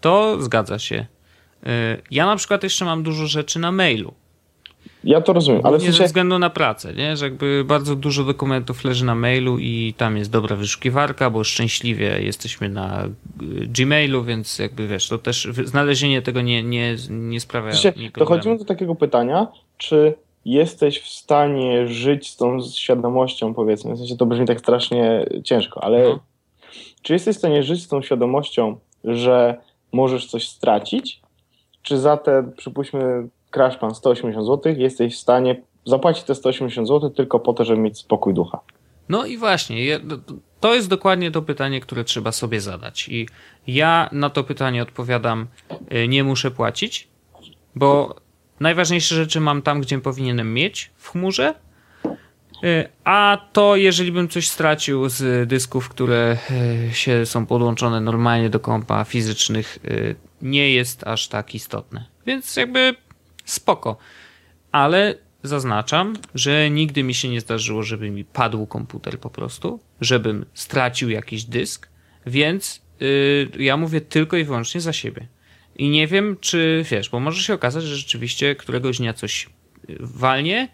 to 0.00 0.42
zgadza 0.42 0.78
się. 0.78 1.06
Y, 1.66 2.02
ja 2.10 2.26
na 2.26 2.36
przykład 2.36 2.62
jeszcze 2.62 2.84
mam 2.84 3.02
dużo 3.02 3.26
rzeczy 3.26 3.58
na 3.58 3.72
mailu. 3.72 4.14
Ja 5.04 5.20
to 5.20 5.32
rozumiem, 5.32 5.60
ale 5.64 5.78
w 5.78 5.82
sensie... 5.82 5.98
ze 5.98 6.04
względu 6.04 6.38
na 6.38 6.50
pracę, 6.50 6.94
nie? 6.94 7.16
że 7.16 7.24
jakby 7.24 7.64
bardzo 7.66 7.96
dużo 7.96 8.24
dokumentów 8.24 8.84
leży 8.84 9.04
na 9.04 9.14
mailu 9.14 9.58
i 9.58 9.94
tam 9.96 10.16
jest 10.16 10.30
dobra 10.30 10.56
wyszukiwarka, 10.56 11.30
bo 11.30 11.44
szczęśliwie 11.44 12.22
jesteśmy 12.22 12.68
na 12.68 13.04
y, 13.04 13.10
Gmailu, 13.66 14.24
więc 14.24 14.58
jakby 14.58 14.88
wiesz, 14.88 15.08
to 15.08 15.18
też 15.18 15.48
znalezienie 15.64 16.22
tego 16.22 16.40
nie, 16.40 16.62
nie, 16.62 16.96
nie 17.10 17.40
sprawia 17.40 17.70
w 17.70 17.78
sensie, 17.78 18.10
Dochodzimy 18.18 18.58
do 18.58 18.64
takiego 18.64 18.94
pytania, 18.94 19.46
czy 19.76 20.14
jesteś 20.44 21.00
w 21.00 21.08
stanie 21.08 21.88
żyć 21.88 22.30
z 22.30 22.36
tą 22.36 22.60
świadomością, 22.60 23.54
powiedzmy, 23.54 23.94
w 23.94 23.98
sensie 23.98 24.16
to 24.16 24.26
brzmi 24.26 24.46
tak 24.46 24.60
strasznie 24.60 25.26
ciężko, 25.44 25.84
ale 25.84 26.08
no. 26.08 26.18
czy 27.02 27.12
jesteś 27.12 27.36
w 27.36 27.38
stanie 27.38 27.62
żyć 27.62 27.82
z 27.82 27.88
tą 27.88 28.02
świadomością, 28.02 28.78
że 29.04 29.56
możesz 29.92 30.26
coś 30.26 30.48
stracić, 30.48 31.20
czy 31.82 31.98
za 31.98 32.16
te, 32.16 32.50
przypuśćmy, 32.56 33.28
crash 33.54 33.76
plan 33.76 33.94
180 33.94 34.46
zł, 34.46 34.74
jesteś 34.76 35.14
w 35.14 35.18
stanie 35.18 35.62
zapłacić 35.86 36.24
te 36.24 36.34
180 36.34 36.88
zł 36.88 37.10
tylko 37.10 37.40
po 37.40 37.52
to, 37.52 37.64
żeby 37.64 37.80
mieć 37.80 37.98
spokój 37.98 38.34
ducha. 38.34 38.60
No 39.08 39.26
i 39.26 39.38
właśnie, 39.38 40.00
to 40.60 40.74
jest 40.74 40.88
dokładnie 40.88 41.30
to 41.30 41.42
pytanie, 41.42 41.80
które 41.80 42.04
trzeba 42.04 42.32
sobie 42.32 42.60
zadać. 42.60 43.08
I 43.08 43.28
ja 43.66 44.08
na 44.12 44.30
to 44.30 44.44
pytanie 44.44 44.82
odpowiadam, 44.82 45.46
y, 45.92 46.08
nie 46.08 46.24
muszę 46.24 46.50
płacić, 46.50 47.08
bo 47.74 48.16
najważniejsze 48.60 49.14
rzeczy 49.14 49.40
mam 49.40 49.62
tam, 49.62 49.80
gdzie 49.80 49.98
powinienem 49.98 50.54
mieć 50.54 50.90
w 50.96 51.10
chmurze, 51.10 51.54
y, 52.64 52.88
a 53.04 53.38
to, 53.52 53.76
jeżeli 53.76 54.12
bym 54.12 54.28
coś 54.28 54.48
stracił 54.48 55.08
z 55.08 55.48
dysków, 55.48 55.88
które 55.88 56.36
y, 56.90 56.94
się 56.94 57.26
są 57.26 57.46
podłączone 57.46 58.00
normalnie 58.00 58.50
do 58.50 58.60
kompa 58.60 59.04
fizycznych, 59.04 59.78
nie 60.42 60.70
jest 60.70 61.06
aż 61.06 61.28
tak 61.28 61.54
istotne. 61.54 62.04
Więc 62.26 62.56
jakby 62.56 62.94
spoko. 63.44 63.96
Ale 64.72 65.14
zaznaczam, 65.42 66.16
że 66.34 66.70
nigdy 66.70 67.02
mi 67.02 67.14
się 67.14 67.28
nie 67.28 67.40
zdarzyło, 67.40 67.82
żeby 67.82 68.10
mi 68.10 68.24
padł 68.24 68.66
komputer 68.66 69.18
po 69.20 69.30
prostu, 69.30 69.80
żebym 70.00 70.46
stracił 70.54 71.10
jakiś 71.10 71.44
dysk, 71.44 71.88
więc 72.26 72.82
yy, 73.00 73.48
ja 73.58 73.76
mówię 73.76 74.00
tylko 74.00 74.36
i 74.36 74.44
wyłącznie 74.44 74.80
za 74.80 74.92
siebie. 74.92 75.26
I 75.76 75.88
nie 75.88 76.06
wiem, 76.06 76.36
czy 76.40 76.84
wiesz, 76.90 77.10
bo 77.10 77.20
może 77.20 77.42
się 77.42 77.54
okazać, 77.54 77.84
że 77.84 77.96
rzeczywiście 77.96 78.54
któregoś 78.54 78.98
dnia 78.98 79.12
coś 79.12 79.46
y, 79.90 79.96
walnie 80.00 80.68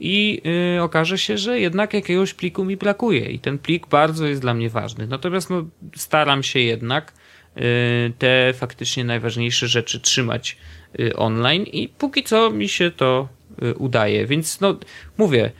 i 0.00 0.42
yy, 0.74 0.82
okaże 0.82 1.18
się, 1.18 1.38
że 1.38 1.60
jednak 1.60 1.94
jakiegoś 1.94 2.34
pliku 2.34 2.64
mi 2.64 2.76
brakuje 2.76 3.30
i 3.30 3.38
ten 3.38 3.58
plik 3.58 3.86
bardzo 3.86 4.26
jest 4.26 4.40
dla 4.40 4.54
mnie 4.54 4.70
ważny. 4.70 5.06
Natomiast 5.06 5.50
no, 5.50 5.66
staram 5.96 6.42
się 6.42 6.60
jednak 6.60 7.12
yy, 7.56 7.62
te 8.18 8.52
faktycznie 8.54 9.04
najważniejsze 9.04 9.68
rzeczy 9.68 10.00
trzymać 10.00 10.56
online 11.16 11.62
i 11.62 11.88
póki 11.88 12.22
co 12.22 12.50
mi 12.50 12.68
się 12.68 12.90
to 12.90 13.28
y, 13.62 13.74
udaje. 13.74 14.26
Więc 14.26 14.60
no, 14.60 14.76
mówię, 15.18 15.50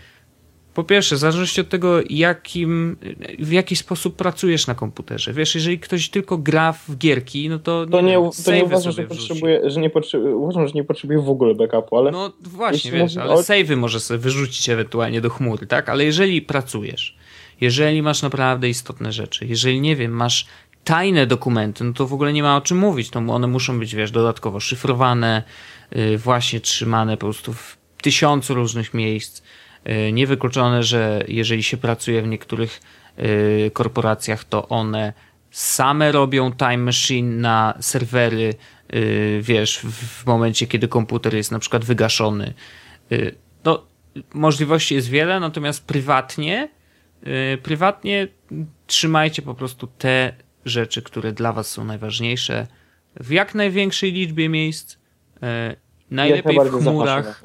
po 0.77 0.85
pierwsze, 0.85 1.17
w 1.17 1.19
zależności 1.19 1.61
od 1.61 1.69
tego, 1.69 2.01
jakim, 2.11 2.97
w 3.39 3.53
jaki 3.53 3.77
sposób 3.77 4.17
pracujesz 4.17 4.67
na 4.67 4.75
komputerze. 4.75 5.33
Wiesz, 5.33 5.55
jeżeli 5.55 5.79
ktoś 5.79 6.09
tylko 6.09 6.39
gra 6.39 6.73
w 6.73 6.97
gierki, 6.97 7.49
no 7.49 7.59
to. 7.59 7.87
To 7.87 8.01
nie, 8.01 8.31
to 8.45 8.53
nie 8.53 8.65
uważam, 8.65 8.93
że, 8.93 9.03
potrzebuje, 9.03 9.71
że 9.71 9.81
nie 9.81 9.91
potrzebuje, 9.91 10.37
uważam, 10.37 10.69
że 10.69 10.75
nie 10.75 10.85
potrzebuje 10.85 11.19
w 11.19 11.29
ogóle 11.29 11.55
backupu, 11.55 11.97
ale. 11.97 12.11
No 12.11 12.33
właśnie, 12.41 12.91
wiesz, 12.93 13.17
ale 13.17 13.33
o... 13.33 13.37
save'y 13.37 13.77
może 13.77 14.01
sobie 14.01 14.19
wyrzucić 14.19 14.69
ewentualnie 14.69 15.21
do 15.21 15.31
chmury, 15.31 15.67
tak? 15.67 15.89
Ale 15.89 16.05
jeżeli 16.05 16.43
pracujesz, 16.43 17.17
jeżeli 17.61 18.03
masz 18.03 18.23
naprawdę 18.23 18.69
istotne 18.69 19.13
rzeczy, 19.13 19.47
jeżeli 19.47 19.81
nie 19.81 19.97
wiem, 19.97 20.13
masz 20.13 20.47
tajne 20.87 21.27
dokumenty, 21.27 21.85
no 21.85 21.93
to 21.93 22.07
w 22.07 22.13
ogóle 22.13 22.33
nie 22.33 22.43
ma 22.43 22.57
o 22.57 22.61
czym 22.61 22.79
mówić. 22.79 23.11
To 23.11 23.19
one 23.19 23.47
muszą 23.47 23.79
być, 23.79 23.95
wiesz, 23.95 24.11
dodatkowo 24.11 24.61
szyfrowane, 24.61 25.43
yy, 25.93 26.19
właśnie 26.19 26.61
trzymane 26.61 27.17
po 27.17 27.27
prostu 27.27 27.53
w 27.53 27.77
tysiącu 28.03 28.55
różnych 28.55 28.95
miejsc. 28.95 29.43
Yy, 29.85 30.13
niewykluczone, 30.13 30.83
że 30.83 31.25
jeżeli 31.29 31.63
się 31.63 31.77
pracuje 31.77 32.23
w 32.23 32.27
niektórych 32.27 32.81
yy, 33.19 33.71
korporacjach, 33.71 34.45
to 34.45 34.69
one 34.69 35.13
same 35.51 36.13
robią 36.13 36.53
time 36.53 36.79
machine 36.79 37.41
na 37.41 37.75
serwery, 37.81 38.55
y, 38.95 39.41
wiesz, 39.43 39.79
w 39.79 40.27
momencie, 40.27 40.67
kiedy 40.67 40.89
komputer 40.89 41.35
jest 41.35 41.53
na 41.53 41.59
przykład 41.59 41.85
wygaszony. 41.85 42.55
Y, 43.13 43.35
no, 43.65 43.83
możliwości 44.35 44.95
jest 44.95 45.09
wiele, 45.09 45.41
natomiast 45.41 45.87
prywatnie, 45.87 46.69
y, 47.27 47.59
prywatnie 47.63 48.29
trzymajcie 48.87 49.43
po 49.43 49.55
prostu 49.55 49.87
te 49.87 50.33
rzeczy, 50.67 51.03
które 51.03 51.33
dla 51.33 51.53
Was 51.53 51.71
są 51.71 51.85
najważniejsze 51.85 52.67
w 53.21 53.31
jak 53.31 53.55
największej 53.55 54.13
liczbie 54.13 54.49
miejsc, 54.49 54.97
e, 55.43 55.77
najlepiej 56.11 56.59
w 56.61 56.71
chmurach. 56.71 57.43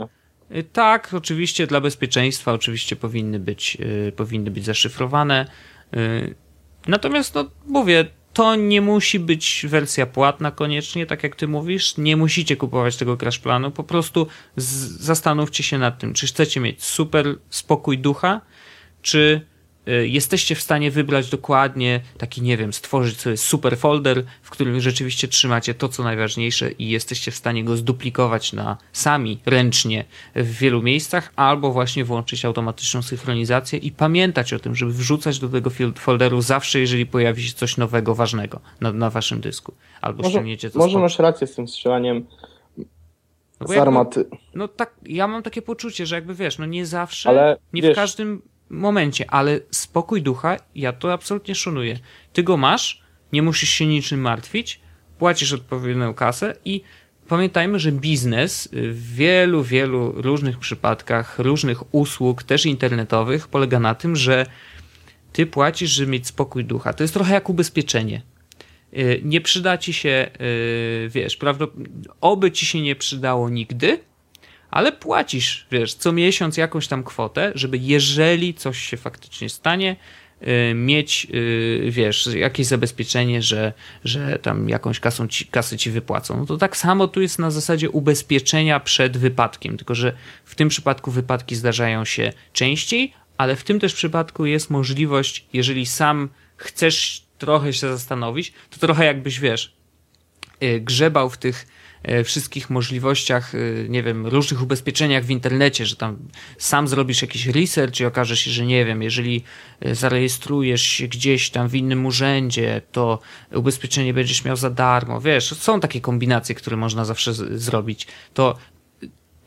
E, 0.49 0.63
tak, 0.63 1.13
oczywiście 1.13 1.67
dla 1.67 1.81
bezpieczeństwa 1.81 2.53
oczywiście 2.53 2.95
powinny 2.95 3.39
być, 3.39 3.77
e, 4.07 4.11
powinny 4.11 4.51
być 4.51 4.65
zaszyfrowane. 4.65 5.45
Natomiast 6.87 7.35
no, 7.35 7.51
mówię, 7.67 8.05
to 8.33 8.55
nie 8.55 8.81
musi 8.81 9.19
być 9.19 9.65
wersja 9.69 10.05
płatna 10.05 10.51
koniecznie, 10.51 11.05
tak 11.05 11.23
jak 11.23 11.35
ty 11.35 11.47
mówisz. 11.47 11.97
Nie 11.97 12.17
musicie 12.17 12.57
kupować 12.57 12.97
tego 12.97 13.17
crash 13.17 13.39
planu. 13.39 13.71
Po 13.71 13.83
prostu 13.83 14.27
zastanówcie 14.99 15.63
się 15.63 15.77
nad 15.77 15.99
tym, 15.99 16.13
czy 16.13 16.27
chcecie 16.27 16.59
mieć 16.59 16.83
super 16.83 17.35
spokój 17.49 17.97
ducha, 17.97 18.41
czy 19.01 19.50
jesteście 19.85 20.55
w 20.55 20.61
stanie 20.61 20.91
wybrać 20.91 21.29
dokładnie 21.29 22.01
taki, 22.17 22.41
nie 22.41 22.57
wiem, 22.57 22.73
stworzyć 22.73 23.19
sobie 23.19 23.37
super 23.37 23.77
folder, 23.77 24.23
w 24.41 24.49
którym 24.49 24.79
rzeczywiście 24.79 25.27
trzymacie 25.27 25.73
to, 25.73 25.89
co 25.89 26.03
najważniejsze 26.03 26.71
i 26.71 26.89
jesteście 26.89 27.31
w 27.31 27.35
stanie 27.35 27.63
go 27.63 27.77
zduplikować 27.77 28.53
na 28.53 28.77
sami 28.93 29.39
ręcznie 29.45 30.05
w 30.35 30.57
wielu 30.57 30.81
miejscach, 30.81 31.33
albo 31.35 31.71
właśnie 31.71 32.05
włączyć 32.05 32.45
automatyczną 32.45 33.01
synchronizację 33.01 33.79
i 33.79 33.91
pamiętać 33.91 34.53
o 34.53 34.59
tym, 34.59 34.75
żeby 34.75 34.91
wrzucać 34.91 35.39
do 35.39 35.49
tego 35.49 35.71
folderu 35.95 36.41
zawsze, 36.41 36.79
jeżeli 36.79 37.05
pojawi 37.05 37.43
się 37.43 37.53
coś 37.53 37.77
nowego, 37.77 38.15
ważnego 38.15 38.59
na, 38.81 38.93
na 38.93 39.09
waszym 39.09 39.41
dysku. 39.41 39.73
Albo 40.01 40.23
może, 40.23 40.31
ściągniecie 40.31 40.69
to 40.69 40.79
Może 40.79 40.99
masz 40.99 41.19
rację 41.19 41.47
z 41.47 41.55
tym 41.55 41.67
strzelaniem 41.67 42.25
no 43.61 43.67
z 43.67 43.71
armaty. 43.71 44.19
Jakby, 44.19 44.37
no 44.53 44.67
tak, 44.67 44.93
ja 45.05 45.27
mam 45.27 45.43
takie 45.43 45.61
poczucie, 45.61 46.05
że 46.05 46.15
jakby 46.15 46.35
wiesz, 46.35 46.57
no 46.57 46.65
nie 46.65 46.85
zawsze, 46.85 47.29
Ale, 47.29 47.57
nie 47.73 47.81
wiesz, 47.81 47.91
w 47.91 47.95
każdym 47.95 48.41
momencie, 48.71 49.31
ale 49.31 49.59
spokój 49.71 50.21
ducha, 50.21 50.57
ja 50.75 50.93
to 50.93 51.13
absolutnie 51.13 51.55
szanuję. 51.55 51.99
Ty 52.33 52.43
go 52.43 52.57
masz, 52.57 53.01
nie 53.33 53.41
musisz 53.41 53.69
się 53.69 53.87
niczym 53.87 54.21
martwić, 54.21 54.79
płacisz 55.19 55.53
odpowiednią 55.53 56.13
kasę 56.13 56.55
i 56.65 56.81
pamiętajmy, 57.27 57.79
że 57.79 57.91
biznes 57.91 58.69
w 58.73 59.15
wielu, 59.15 59.63
wielu 59.63 60.11
różnych 60.11 60.57
przypadkach, 60.57 61.39
różnych 61.39 61.95
usług, 61.95 62.43
też 62.43 62.65
internetowych, 62.65 63.47
polega 63.47 63.79
na 63.79 63.95
tym, 63.95 64.15
że 64.15 64.45
ty 65.33 65.45
płacisz, 65.45 65.91
żeby 65.91 66.11
mieć 66.11 66.27
spokój 66.27 66.65
ducha. 66.65 66.93
To 66.93 67.03
jest 67.03 67.13
trochę 67.13 67.33
jak 67.33 67.49
ubezpieczenie. 67.49 68.21
Y, 68.97 69.21
nie 69.23 69.41
przyda 69.41 69.77
ci 69.77 69.93
się, 69.93 70.31
y, 70.41 71.09
wiesz, 71.09 71.37
prawdopodobnie, 71.37 71.87
oby 72.21 72.51
ci 72.51 72.65
się 72.65 72.81
nie 72.81 72.95
przydało 72.95 73.49
nigdy, 73.49 73.99
ale 74.71 74.91
płacisz, 74.91 75.65
wiesz, 75.71 75.93
co 75.93 76.11
miesiąc 76.11 76.57
jakąś 76.57 76.87
tam 76.87 77.03
kwotę, 77.03 77.51
żeby 77.55 77.77
jeżeli 77.77 78.53
coś 78.53 78.79
się 78.79 78.97
faktycznie 78.97 79.49
stanie, 79.49 79.95
y, 80.41 80.73
mieć, 80.73 81.27
y, 81.33 81.87
wiesz, 81.89 82.29
jakieś 82.35 82.67
zabezpieczenie, 82.67 83.41
że, 83.41 83.73
że 84.03 84.39
tam 84.39 84.69
jakąś 84.69 84.99
kasą 84.99 85.27
ci, 85.27 85.45
kasę 85.45 85.77
ci 85.77 85.91
wypłacą. 85.91 86.37
No 86.37 86.45
to 86.45 86.57
tak 86.57 86.77
samo 86.77 87.07
tu 87.07 87.21
jest 87.21 87.39
na 87.39 87.51
zasadzie 87.51 87.89
ubezpieczenia 87.89 88.79
przed 88.79 89.17
wypadkiem, 89.17 89.77
tylko 89.77 89.95
że 89.95 90.13
w 90.45 90.55
tym 90.55 90.69
przypadku 90.69 91.11
wypadki 91.11 91.55
zdarzają 91.55 92.05
się 92.05 92.33
częściej, 92.53 93.13
ale 93.37 93.55
w 93.55 93.63
tym 93.63 93.79
też 93.79 93.93
przypadku 93.93 94.45
jest 94.45 94.69
możliwość, 94.69 95.45
jeżeli 95.53 95.85
sam 95.85 96.29
chcesz 96.57 97.23
trochę 97.37 97.73
się 97.73 97.87
zastanowić, 97.87 98.53
to 98.69 98.79
trochę 98.79 99.05
jakbyś, 99.05 99.39
wiesz, 99.39 99.73
grzebał 100.81 101.29
w 101.29 101.37
tych 101.37 101.67
wszystkich 102.23 102.69
możliwościach, 102.69 103.53
nie 103.89 104.03
wiem, 104.03 104.27
różnych 104.27 104.61
ubezpieczeniach 104.61 105.23
w 105.23 105.29
internecie, 105.29 105.85
że 105.85 105.95
tam 105.95 106.17
sam 106.57 106.87
zrobisz 106.87 107.21
jakiś 107.21 107.47
research 107.47 107.99
i 107.99 108.05
okaże 108.05 108.37
się, 108.37 108.51
że 108.51 108.65
nie 108.65 108.85
wiem, 108.85 109.01
jeżeli 109.01 109.43
zarejestrujesz 109.91 110.81
się 110.81 111.07
gdzieś 111.07 111.49
tam 111.49 111.67
w 111.67 111.75
innym 111.75 112.05
urzędzie, 112.05 112.81
to 112.91 113.19
ubezpieczenie 113.53 114.13
będziesz 114.13 114.45
miał 114.45 114.55
za 114.55 114.69
darmo. 114.69 115.21
Wiesz, 115.21 115.53
są 115.53 115.79
takie 115.79 116.01
kombinacje, 116.01 116.55
które 116.55 116.77
można 116.77 117.05
zawsze 117.05 117.33
zrobić. 117.33 118.07
To 118.33 118.57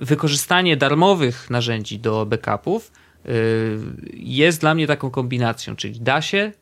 wykorzystanie 0.00 0.76
darmowych 0.76 1.50
narzędzi 1.50 1.98
do 1.98 2.26
backupów 2.26 2.92
y, 3.26 3.78
jest 4.14 4.60
dla 4.60 4.74
mnie 4.74 4.86
taką 4.86 5.10
kombinacją, 5.10 5.76
czyli 5.76 6.00
da 6.00 6.22
się 6.22 6.52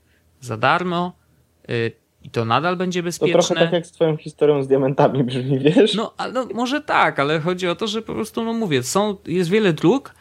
za 0.40 0.56
darmo 0.56 1.12
y, 1.70 2.01
i 2.24 2.30
to 2.30 2.44
nadal 2.44 2.76
będzie 2.76 3.02
bezpieczne. 3.02 3.40
To 3.40 3.48
trochę 3.48 3.64
tak 3.64 3.72
jak 3.72 3.86
z 3.86 3.92
twoją 3.92 4.16
historią 4.16 4.62
z 4.62 4.68
diamentami 4.68 5.24
brzmi, 5.24 5.58
wiesz? 5.58 5.94
No, 5.94 6.14
no 6.32 6.46
może 6.54 6.80
tak, 6.80 7.18
ale 7.18 7.40
chodzi 7.40 7.68
o 7.68 7.74
to, 7.74 7.86
że 7.86 8.02
po 8.02 8.14
prostu, 8.14 8.44
no 8.44 8.52
mówię, 8.52 8.82
są, 8.82 9.16
jest 9.26 9.50
wiele 9.50 9.72
dróg, 9.72 10.14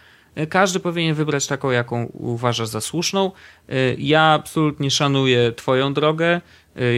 każdy 0.50 0.80
powinien 0.80 1.16
wybrać 1.16 1.48
taką, 1.48 1.72
jaką 1.72 2.06
uważa 2.14 2.66
za 2.66 2.82
słuszną. 2.82 3.32
Y, 3.70 3.96
ja 4.00 4.22
absolutnie 4.22 4.92
szanuję 4.92 5.52
twoją 5.52 5.94
drogę, 5.94 6.42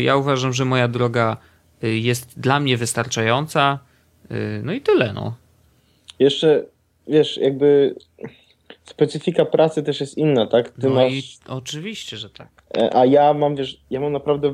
ja 0.03 0.15
uważam, 0.15 0.53
że 0.53 0.65
moja 0.65 0.87
droga 0.87 1.37
jest 1.81 2.39
dla 2.39 2.59
mnie 2.59 2.77
wystarczająca, 2.77 3.79
no 4.63 4.73
i 4.73 4.81
tyle, 4.81 5.13
no 5.13 5.33
jeszcze, 6.19 6.65
wiesz, 7.07 7.37
jakby 7.37 7.95
specyfika 8.83 9.45
pracy 9.45 9.83
też 9.83 10.01
jest 10.01 10.17
inna, 10.17 10.47
tak? 10.47 10.69
Ty 10.69 10.87
no 10.87 10.89
masz... 10.89 11.13
i 11.13 11.23
oczywiście, 11.47 12.17
że 12.17 12.29
tak. 12.29 12.47
E, 12.77 12.95
a 12.95 13.05
ja 13.05 13.33
mam, 13.33 13.55
wiesz, 13.55 13.81
ja 13.89 13.99
mam 13.99 14.11
naprawdę 14.11 14.47
e, 14.47 14.53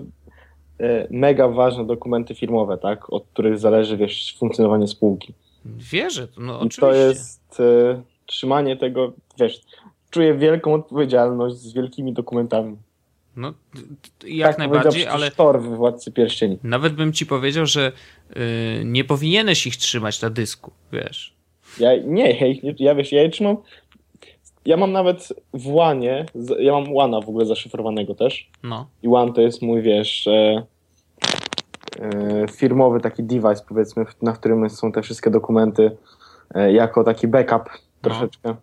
mega 1.09 1.47
ważne 1.47 1.86
dokumenty 1.86 2.36
firmowe, 2.36 2.77
tak? 2.77 3.13
Od 3.13 3.25
których 3.34 3.59
zależy, 3.59 3.97
wiesz, 3.97 4.36
funkcjonowanie 4.39 4.88
spółki. 4.88 5.34
Wierzę, 5.65 6.27
no 6.38 6.59
oczywiście. 6.59 6.82
I 6.82 6.82
to 6.82 6.93
jest 6.93 7.59
e, 7.59 8.01
trzymanie 8.25 8.77
tego, 8.77 9.13
wiesz, 9.39 9.61
czuję 10.09 10.34
wielką 10.34 10.73
odpowiedzialność 10.73 11.55
z 11.55 11.73
wielkimi 11.73 12.13
dokumentami. 12.13 12.77
No, 13.36 13.53
jak 14.27 14.49
tak 14.49 14.57
najbardziej, 14.57 15.07
ale. 15.07 15.32
Thor 15.32 15.61
w 15.61 15.75
Władcy 15.75 16.11
Pierścieni. 16.11 16.57
Nawet 16.63 16.93
bym 16.93 17.13
ci 17.13 17.25
powiedział, 17.25 17.65
że 17.65 17.91
yy, 18.30 18.41
nie 18.86 19.03
powinieneś 19.03 19.67
ich 19.67 19.77
trzymać 19.77 20.21
na 20.21 20.30
dysku, 20.30 20.71
wiesz. 20.93 21.34
Ja 21.80 21.91
nie, 22.05 22.32
ja, 22.32 22.73
ja 22.80 22.95
wiesz, 22.95 23.11
ja 23.11 23.21
je 23.21 23.30
trzymam. 23.30 23.57
Ja 24.70 24.78
mam 24.78 24.91
nawet 24.91 25.34
w 25.53 25.67
łanie, 25.67 26.26
ja 26.59 26.74
mam 26.74 26.93
łana 26.93 27.22
w 27.22 27.30
ogóle 27.30 27.45
zaszyfrowanego 27.45 28.15
też. 28.15 28.49
No. 28.63 28.88
I 29.03 29.07
łan 29.07 29.34
to 29.34 29.41
jest 29.41 29.61
mój, 29.61 29.82
wiesz, 29.82 30.28
e, 30.28 30.65
e, 31.99 32.47
firmowy 32.47 32.99
taki 32.99 33.24
device, 33.24 33.63
powiedzmy, 33.70 34.05
na 34.22 34.34
którym 34.34 34.70
są 34.70 34.91
te 34.91 35.01
wszystkie 35.01 35.30
dokumenty, 35.30 35.97
e, 36.55 36.74
jako 36.74 37.03
taki 37.03 37.28
backup 37.28 37.63
no. 37.63 37.80
troszeczkę. 38.01 38.55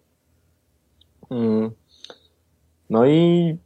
Mm. 1.30 1.70
No 2.90 3.06
i 3.06 3.56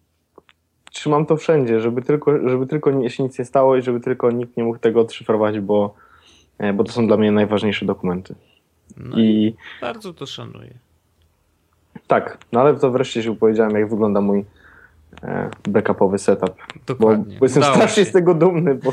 trzymam 0.93 1.27
to 1.27 1.37
wszędzie, 1.37 1.81
żeby 1.81 2.03
tylko, 2.03 2.49
żeby 2.49 2.67
tylko 2.67 3.09
się 3.09 3.23
nic 3.23 3.39
nie 3.39 3.45
stało 3.45 3.77
i 3.77 3.83
żeby 3.83 4.01
tylko 4.01 4.31
nikt 4.31 4.57
nie 4.57 4.65
mógł 4.65 4.79
tego 4.79 5.01
odszyfrować, 5.01 5.61
bo, 5.61 5.95
e, 6.59 6.73
bo 6.73 6.85
to 6.85 6.93
są 6.93 7.07
dla 7.07 7.17
mnie 7.17 7.33
najważniejsze 7.33 7.87
dokumenty. 7.87 8.35
No 8.97 9.19
I 9.19 9.55
bardzo 9.81 10.15
to 10.15 10.27
szanuję. 10.27 10.90
Tak, 12.07 12.39
no 12.53 12.61
ale 12.61 12.75
to 12.77 12.91
wreszcie 12.91 13.23
się 13.23 13.37
powiedziałem, 13.37 13.75
jak 13.75 13.91
wygląda 13.91 14.21
mój 14.21 14.45
e, 15.23 15.51
backupowy 15.69 16.19
setup. 16.19 16.55
Dokładnie. 16.87 17.37
Bo, 17.39 17.45
jestem 17.45 17.63
strasznie 17.63 18.05
z 18.05 18.13
tego 18.13 18.35
dumny, 18.35 18.75
bo... 18.75 18.93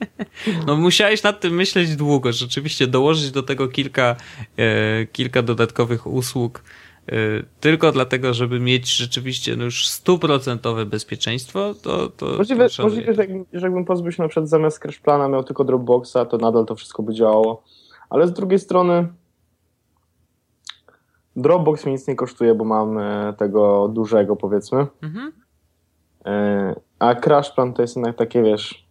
no 0.66 0.76
musiałeś 0.76 1.22
nad 1.22 1.40
tym 1.40 1.54
myśleć 1.54 1.96
długo, 1.96 2.32
rzeczywiście 2.32 2.86
dołożyć 2.86 3.30
do 3.30 3.42
tego 3.42 3.68
kilka, 3.68 4.16
e, 4.56 5.06
kilka 5.06 5.42
dodatkowych 5.42 6.06
usług, 6.06 6.62
e, 7.08 7.12
tylko 7.60 7.92
dlatego, 7.92 8.34
żeby 8.34 8.60
mieć 8.60 8.96
rzeczywiście 8.96 9.56
no 9.56 9.64
już 9.64 9.88
stuprocentowe 9.88 10.86
bezpieczeństwo, 10.86 11.74
to, 11.82 12.08
to 12.08 12.26
Możliwe, 12.26 12.68
to 12.68 12.82
możliwe 12.82 13.14
że, 13.14 13.26
że 13.52 13.66
jakbym 13.66 13.84
pozbył 13.84 14.12
się 14.12 14.22
na 14.22 14.28
przykład 14.28 14.48
zamiast 14.48 14.78
Crash 14.78 14.98
Plana 14.98 15.28
miał 15.28 15.44
tylko 15.44 15.64
Dropboxa, 15.64 16.18
to 16.30 16.38
nadal 16.38 16.66
to 16.66 16.74
wszystko 16.74 17.02
by 17.02 17.14
działało. 17.14 17.62
Ale 18.10 18.26
z 18.26 18.32
drugiej 18.32 18.58
strony 18.58 19.08
Dropbox 21.36 21.86
mi 21.86 21.92
nic 21.92 22.08
nie 22.08 22.16
kosztuje, 22.16 22.54
bo 22.54 22.64
mam 22.64 22.98
e, 22.98 23.34
tego 23.38 23.88
dużego, 23.88 24.36
powiedzmy. 24.36 24.86
Mhm. 25.02 25.32
E, 26.26 26.74
a 26.98 27.14
Crash 27.14 27.50
Plan 27.50 27.72
to 27.72 27.82
jest 27.82 27.96
jednak 27.96 28.16
takie, 28.16 28.42
wiesz, 28.42 28.86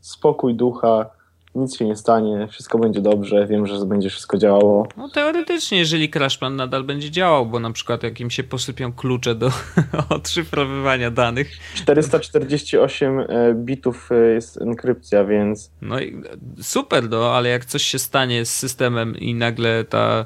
spokój 0.00 0.54
ducha, 0.54 1.10
nic 1.54 1.76
się 1.76 1.84
nie 1.84 1.96
stanie, 1.96 2.48
wszystko 2.50 2.78
będzie 2.78 3.00
dobrze, 3.00 3.46
wiem, 3.46 3.66
że 3.66 3.86
będzie 3.86 4.10
wszystko 4.10 4.38
działało. 4.38 4.86
No 4.96 5.08
teoretycznie, 5.08 5.78
jeżeli 5.78 6.10
Crash 6.10 6.38
Plan 6.38 6.56
nadal 6.56 6.84
będzie 6.84 7.10
działał, 7.10 7.46
bo 7.46 7.60
na 7.60 7.72
przykład 7.72 8.02
jak 8.02 8.20
im 8.20 8.30
się 8.30 8.44
posypią 8.44 8.92
klucze 8.92 9.34
do 9.34 9.50
odszyfrowywania 10.16 11.10
danych. 11.10 11.50
448 11.74 13.20
e, 13.20 13.24
bitów 13.54 14.10
jest 14.34 14.62
enkrypcja, 14.62 15.24
więc... 15.24 15.70
No 15.82 16.00
i 16.00 16.22
super, 16.62 17.10
no, 17.10 17.34
ale 17.34 17.48
jak 17.48 17.64
coś 17.64 17.82
się 17.82 17.98
stanie 17.98 18.44
z 18.44 18.56
systemem 18.56 19.16
i 19.16 19.34
nagle 19.34 19.84
ta 19.84 20.24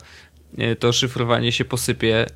to 0.78 0.92
szyfrowanie 0.92 1.52
się 1.52 1.64
posypie 1.64 2.26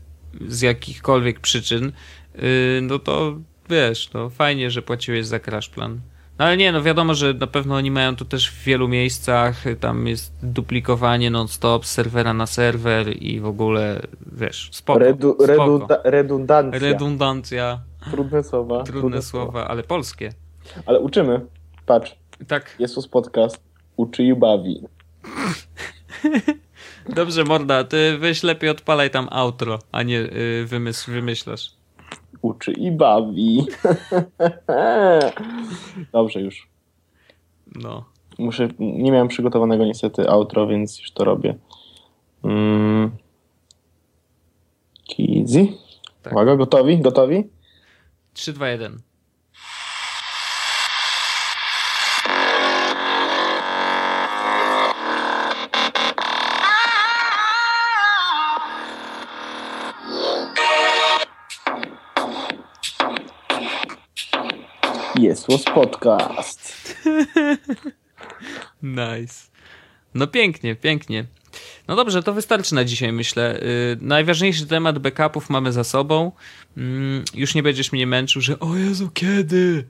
z 0.48 0.62
jakichkolwiek 0.62 1.40
przyczyn, 1.40 1.92
y, 2.36 2.80
no 2.82 2.98
to 2.98 3.36
wiesz, 3.70 4.12
no 4.12 4.30
fajnie, 4.30 4.70
że 4.70 4.82
płaciłeś 4.82 5.26
za 5.26 5.40
crash 5.40 5.68
plan. 5.68 6.00
No 6.38 6.44
ale 6.46 6.56
nie, 6.56 6.72
no 6.72 6.82
wiadomo, 6.82 7.14
że 7.14 7.34
na 7.34 7.46
pewno 7.46 7.74
oni 7.74 7.90
mają 7.90 8.16
tu 8.16 8.24
też 8.24 8.50
w 8.50 8.64
wielu 8.64 8.88
miejscach, 8.88 9.64
tam 9.80 10.06
jest 10.06 10.32
duplikowanie 10.42 11.30
non-stop 11.30 11.86
serwera 11.86 12.34
na 12.34 12.46
serwer 12.46 13.22
i 13.22 13.40
w 13.40 13.46
ogóle, 13.46 14.00
wiesz, 14.32 14.68
spoko. 14.72 14.98
Redu, 14.98 15.36
spoko. 15.44 16.00
redundancja. 16.04 16.80
Redundancja. 16.80 17.80
Trudne 18.10 18.42
słowa. 18.42 18.82
Trudne, 18.82 19.00
Trudne 19.00 19.22
słowa, 19.22 19.68
ale 19.68 19.82
polskie. 19.82 20.32
Ale 20.86 21.00
uczymy. 21.00 21.40
Patrz. 21.86 22.16
Tak. 22.48 22.76
Jest 22.78 23.08
podcast. 23.08 23.60
Uczy 23.96 24.22
i 24.22 24.34
bawi. 24.34 24.80
Dobrze, 27.08 27.44
morda, 27.44 27.84
ty 27.84 28.18
weź 28.18 28.42
lepiej 28.42 28.70
odpalaj 28.70 29.10
tam 29.10 29.28
outro, 29.30 29.78
a 29.92 30.02
nie 30.02 30.14
yy, 30.14 30.66
wymysł, 30.66 31.12
wymyślasz. 31.12 31.72
Uczy 32.42 32.72
i 32.72 32.90
bawi. 32.90 33.66
Dobrze 36.12 36.40
już. 36.40 36.68
No. 37.74 38.04
Muszę, 38.38 38.68
nie 38.78 39.12
miałem 39.12 39.28
przygotowanego 39.28 39.84
niestety 39.84 40.28
outro, 40.28 40.66
więc 40.66 40.98
już 40.98 41.10
to 41.10 41.24
robię. 41.24 41.54
Mm. 42.44 43.10
Easy. 45.18 45.68
Tak. 46.22 46.32
Uwaga, 46.32 46.56
gotowi? 46.56 46.98
Gotowi? 46.98 47.44
3, 48.32 48.52
2, 48.52 48.68
1. 48.68 49.00
Was 65.48 65.64
podcast. 65.64 66.96
nice. 68.82 69.50
No 70.14 70.26
pięknie, 70.26 70.76
pięknie. 70.76 71.24
No 71.88 71.96
dobrze, 71.96 72.22
to 72.22 72.32
wystarczy 72.32 72.74
na 72.74 72.84
dzisiaj, 72.84 73.12
myślę. 73.12 73.60
Yy, 73.62 74.06
najważniejszy 74.06 74.66
temat 74.66 74.98
backupów 74.98 75.50
mamy 75.50 75.72
za 75.72 75.84
sobą. 75.84 76.32
Yy, 76.76 76.82
już 77.34 77.54
nie 77.54 77.62
będziesz 77.62 77.92
mnie 77.92 78.06
męczył, 78.06 78.42
że 78.42 78.60
o 78.60 78.76
Jezu, 78.76 79.10
kiedy? 79.14 79.84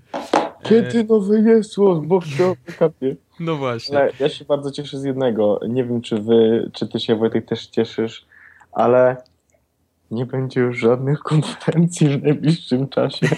Kiedy 0.63 0.99
e... 0.99 1.05
nowy 1.05 1.43
Jesłos, 1.43 2.07
bo 2.07 2.21
się 2.21 2.47
o 2.47 2.57
backupie. 2.67 3.17
No 3.41 3.57
właśnie. 3.57 3.99
Ale 3.99 4.13
ja 4.21 4.29
się 4.29 4.45
bardzo 4.45 4.71
cieszę 4.71 4.99
z 4.99 5.05
jednego. 5.05 5.61
Nie 5.69 5.85
wiem, 5.85 6.03
czy 6.03 6.19
wy, 6.19 6.71
czy 6.73 6.89
ty 6.89 7.01
się 7.01 7.17
Wojtek 7.17 7.47
też 7.47 7.67
cieszysz, 7.67 8.27
ale 8.73 9.17
nie 10.11 10.27
będzie 10.27 10.61
już 10.61 10.79
żadnych 10.79 11.19
konferencji 11.19 12.09
w 12.09 12.23
najbliższym 12.23 12.89
czasie. 12.89 13.27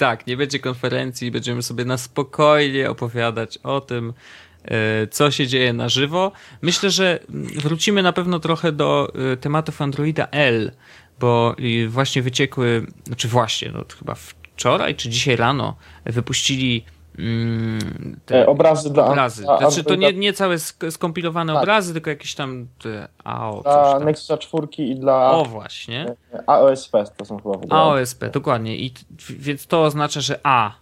tak, 0.00 0.26
nie 0.26 0.36
będzie 0.36 0.58
konferencji, 0.58 1.30
będziemy 1.30 1.62
sobie 1.62 1.84
na 1.84 1.98
spokojnie 1.98 2.90
opowiadać 2.90 3.58
o 3.58 3.80
tym, 3.80 4.12
e, 4.64 5.06
co 5.06 5.30
się 5.30 5.46
dzieje 5.46 5.72
na 5.72 5.88
żywo. 5.88 6.32
Myślę, 6.62 6.90
że 6.90 7.18
wrócimy 7.56 8.02
na 8.02 8.12
pewno 8.12 8.40
trochę 8.40 8.72
do 8.72 9.12
e, 9.32 9.36
tematów 9.36 9.82
Androida 9.82 10.28
L, 10.30 10.72
bo 11.18 11.56
właśnie 11.88 12.22
wyciekły, 12.22 12.86
znaczy 13.06 13.28
właśnie, 13.28 13.70
no 13.72 13.84
chyba 13.98 14.14
wczoraj 14.14 14.94
czy 14.94 15.08
dzisiaj 15.08 15.36
rano 15.36 15.76
wypuścili 16.04 16.84
te 18.26 18.46
obrazy 18.46 18.90
dla 18.90 19.06
obrazy. 19.06 19.42
Znaczy, 19.42 19.84
to 19.84 19.94
nie, 19.94 20.12
nie 20.12 20.32
całe 20.32 20.58
skompilowane 20.90 21.52
tak. 21.52 21.62
obrazy, 21.62 21.92
tylko 21.92 22.10
jakieś 22.10 22.34
tam 22.34 22.66
te 22.82 23.08
AO. 23.24 23.62
Dla 23.62 23.98
Nexusa 23.98 24.38
4 24.38 24.66
i 24.78 24.96
dla. 24.96 25.30
O, 25.30 25.44
właśnie. 25.44 26.16
AOSP 26.46 26.92
to 27.16 27.24
są 27.24 27.36
chyba 27.36 27.54
w 27.54 27.64
ogóle. 27.64 27.80
AOSP, 27.80 28.24
dokładnie. 28.32 28.76
I 28.76 28.94
więc 29.30 29.66
to 29.66 29.82
oznacza, 29.82 30.20
że 30.20 30.40
A 30.42 30.72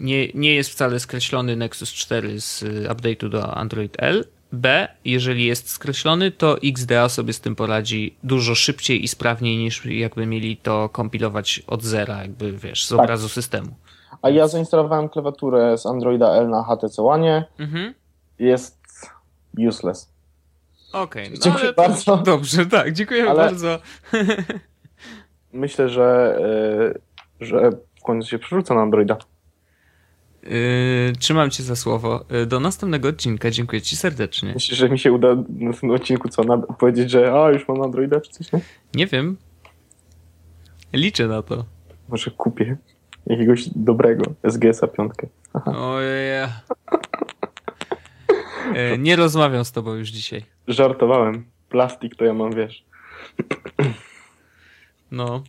nie, 0.00 0.28
nie 0.34 0.54
jest 0.54 0.70
wcale 0.70 1.00
skreślony 1.00 1.56
Nexus 1.56 1.92
4 1.92 2.40
z 2.40 2.62
update'u 2.88 3.28
do 3.28 3.54
Android 3.54 3.96
L. 3.98 4.24
B, 4.52 4.88
jeżeli 5.04 5.46
jest 5.46 5.70
skreślony, 5.70 6.30
to 6.30 6.56
XDA 6.62 7.08
sobie 7.08 7.32
z 7.32 7.40
tym 7.40 7.56
poradzi 7.56 8.16
dużo 8.22 8.54
szybciej 8.54 9.04
i 9.04 9.08
sprawniej 9.08 9.56
niż 9.56 9.86
jakby 9.86 10.26
mieli 10.26 10.56
to 10.56 10.88
kompilować 10.88 11.62
od 11.66 11.82
zera, 11.82 12.22
jakby 12.22 12.52
wiesz, 12.52 12.84
z 12.84 12.88
tak. 12.88 12.98
obrazu 12.98 13.28
systemu. 13.28 13.68
A 14.22 14.30
ja 14.30 14.48
zainstalowałem 14.48 15.08
klawiaturę 15.08 15.78
z 15.78 15.86
Androida 15.86 16.28
L 16.28 16.48
na 16.48 16.62
HTC 16.62 17.02
One. 17.02 17.44
Mhm. 17.58 17.94
Jest 18.38 18.82
useless. 19.68 20.12
Okej, 20.92 21.22
okay, 21.22 21.38
no 21.38 21.44
dziękuję 21.44 21.72
bardzo. 21.72 22.16
Dobrze, 22.16 22.66
tak, 22.66 22.92
dziękuję 22.92 23.30
ale 23.30 23.34
bardzo. 23.34 23.78
myślę, 25.52 25.88
że, 25.88 26.38
yy, 27.40 27.46
że 27.46 27.70
w 28.00 28.02
końcu 28.02 28.28
się 28.28 28.38
przerzucę 28.38 28.74
na 28.74 28.80
Androida. 28.82 29.16
Yy, 30.42 30.50
trzymam 31.18 31.50
cię 31.50 31.62
za 31.62 31.76
słowo. 31.76 32.24
Yy, 32.30 32.46
do 32.46 32.60
następnego 32.60 33.08
odcinka. 33.08 33.50
Dziękuję 33.50 33.82
ci 33.82 33.96
serdecznie. 33.96 34.52
Myślisz, 34.54 34.78
że 34.78 34.88
mi 34.88 34.98
się 34.98 35.12
uda 35.12 35.28
na 35.48 35.72
tym 35.72 35.90
odcinku 35.90 36.28
co, 36.28 36.44
na, 36.44 36.58
powiedzieć, 36.58 37.10
że 37.10 37.32
a, 37.32 37.50
już 37.50 37.68
mam 37.68 37.82
Androida 37.82 38.20
czy 38.20 38.30
coś, 38.30 38.52
nie? 38.52 38.60
Nie 38.94 39.06
wiem. 39.06 39.36
Liczę 40.92 41.28
na 41.28 41.42
to. 41.42 41.64
Może 42.08 42.30
kupię 42.30 42.76
jakiegoś 43.26 43.68
dobrego 43.68 44.24
SGS-a 44.50 44.86
piątkę. 44.86 45.26
Ojej. 45.64 46.48
Yy, 48.74 48.98
nie 48.98 49.16
rozmawiam 49.16 49.64
z 49.64 49.72
tobą 49.72 49.94
już 49.94 50.08
dzisiaj. 50.08 50.44
Żartowałem. 50.68 51.44
Plastik 51.68 52.16
to 52.16 52.24
ja 52.24 52.34
mam, 52.34 52.54
wiesz. 52.54 52.84
No. 55.10 55.42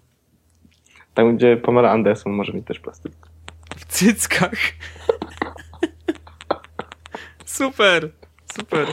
Tam, 1.14 1.38
gdzie 1.38 1.58
Pamela 1.58 1.92
Anderson 1.92 2.34
może 2.34 2.54
mieć 2.54 2.66
też 2.68 2.80
plastik 2.80 3.14
w 3.78 3.86
cyckach. 3.86 4.54
super, 7.46 8.12
super. 8.56 8.88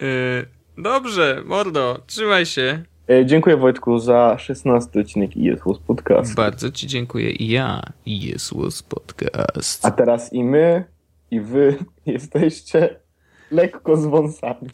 Yy, 0.00 0.46
dobrze, 0.78 1.42
mordo, 1.46 2.02
trzymaj 2.06 2.46
się. 2.46 2.82
E, 3.12 3.26
dziękuję 3.26 3.56
Wojtku 3.56 3.98
za 3.98 4.38
16 4.38 5.00
odcinek 5.00 5.36
ISWS 5.36 5.78
Podcast. 5.86 6.34
Bardzo 6.34 6.70
ci 6.70 6.86
dziękuję 6.86 7.30
i 7.30 7.48
ja 7.48 7.82
ISWS 8.06 8.82
Podcast. 8.82 9.86
A 9.86 9.90
teraz 9.90 10.32
i 10.32 10.44
my, 10.44 10.84
i 11.30 11.40
wy 11.40 11.76
jesteście 12.06 13.00
lekko 13.50 13.96
z 13.96 14.06
wąsami. 14.06 14.70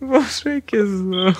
Boże, 0.00 0.50
jakie 0.54 0.86
zło. 0.86 1.32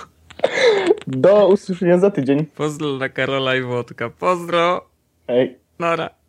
Do 1.06 1.48
usłyszenia 1.48 1.98
za 1.98 2.10
tydzień. 2.10 2.46
Pozdro 2.46 2.96
dla 2.96 3.08
Karola 3.08 3.56
i 3.56 3.62
Włodka. 3.62 4.10
Pozdro. 4.10 4.88
Hej. 5.26 5.58
Nora. 5.78 6.19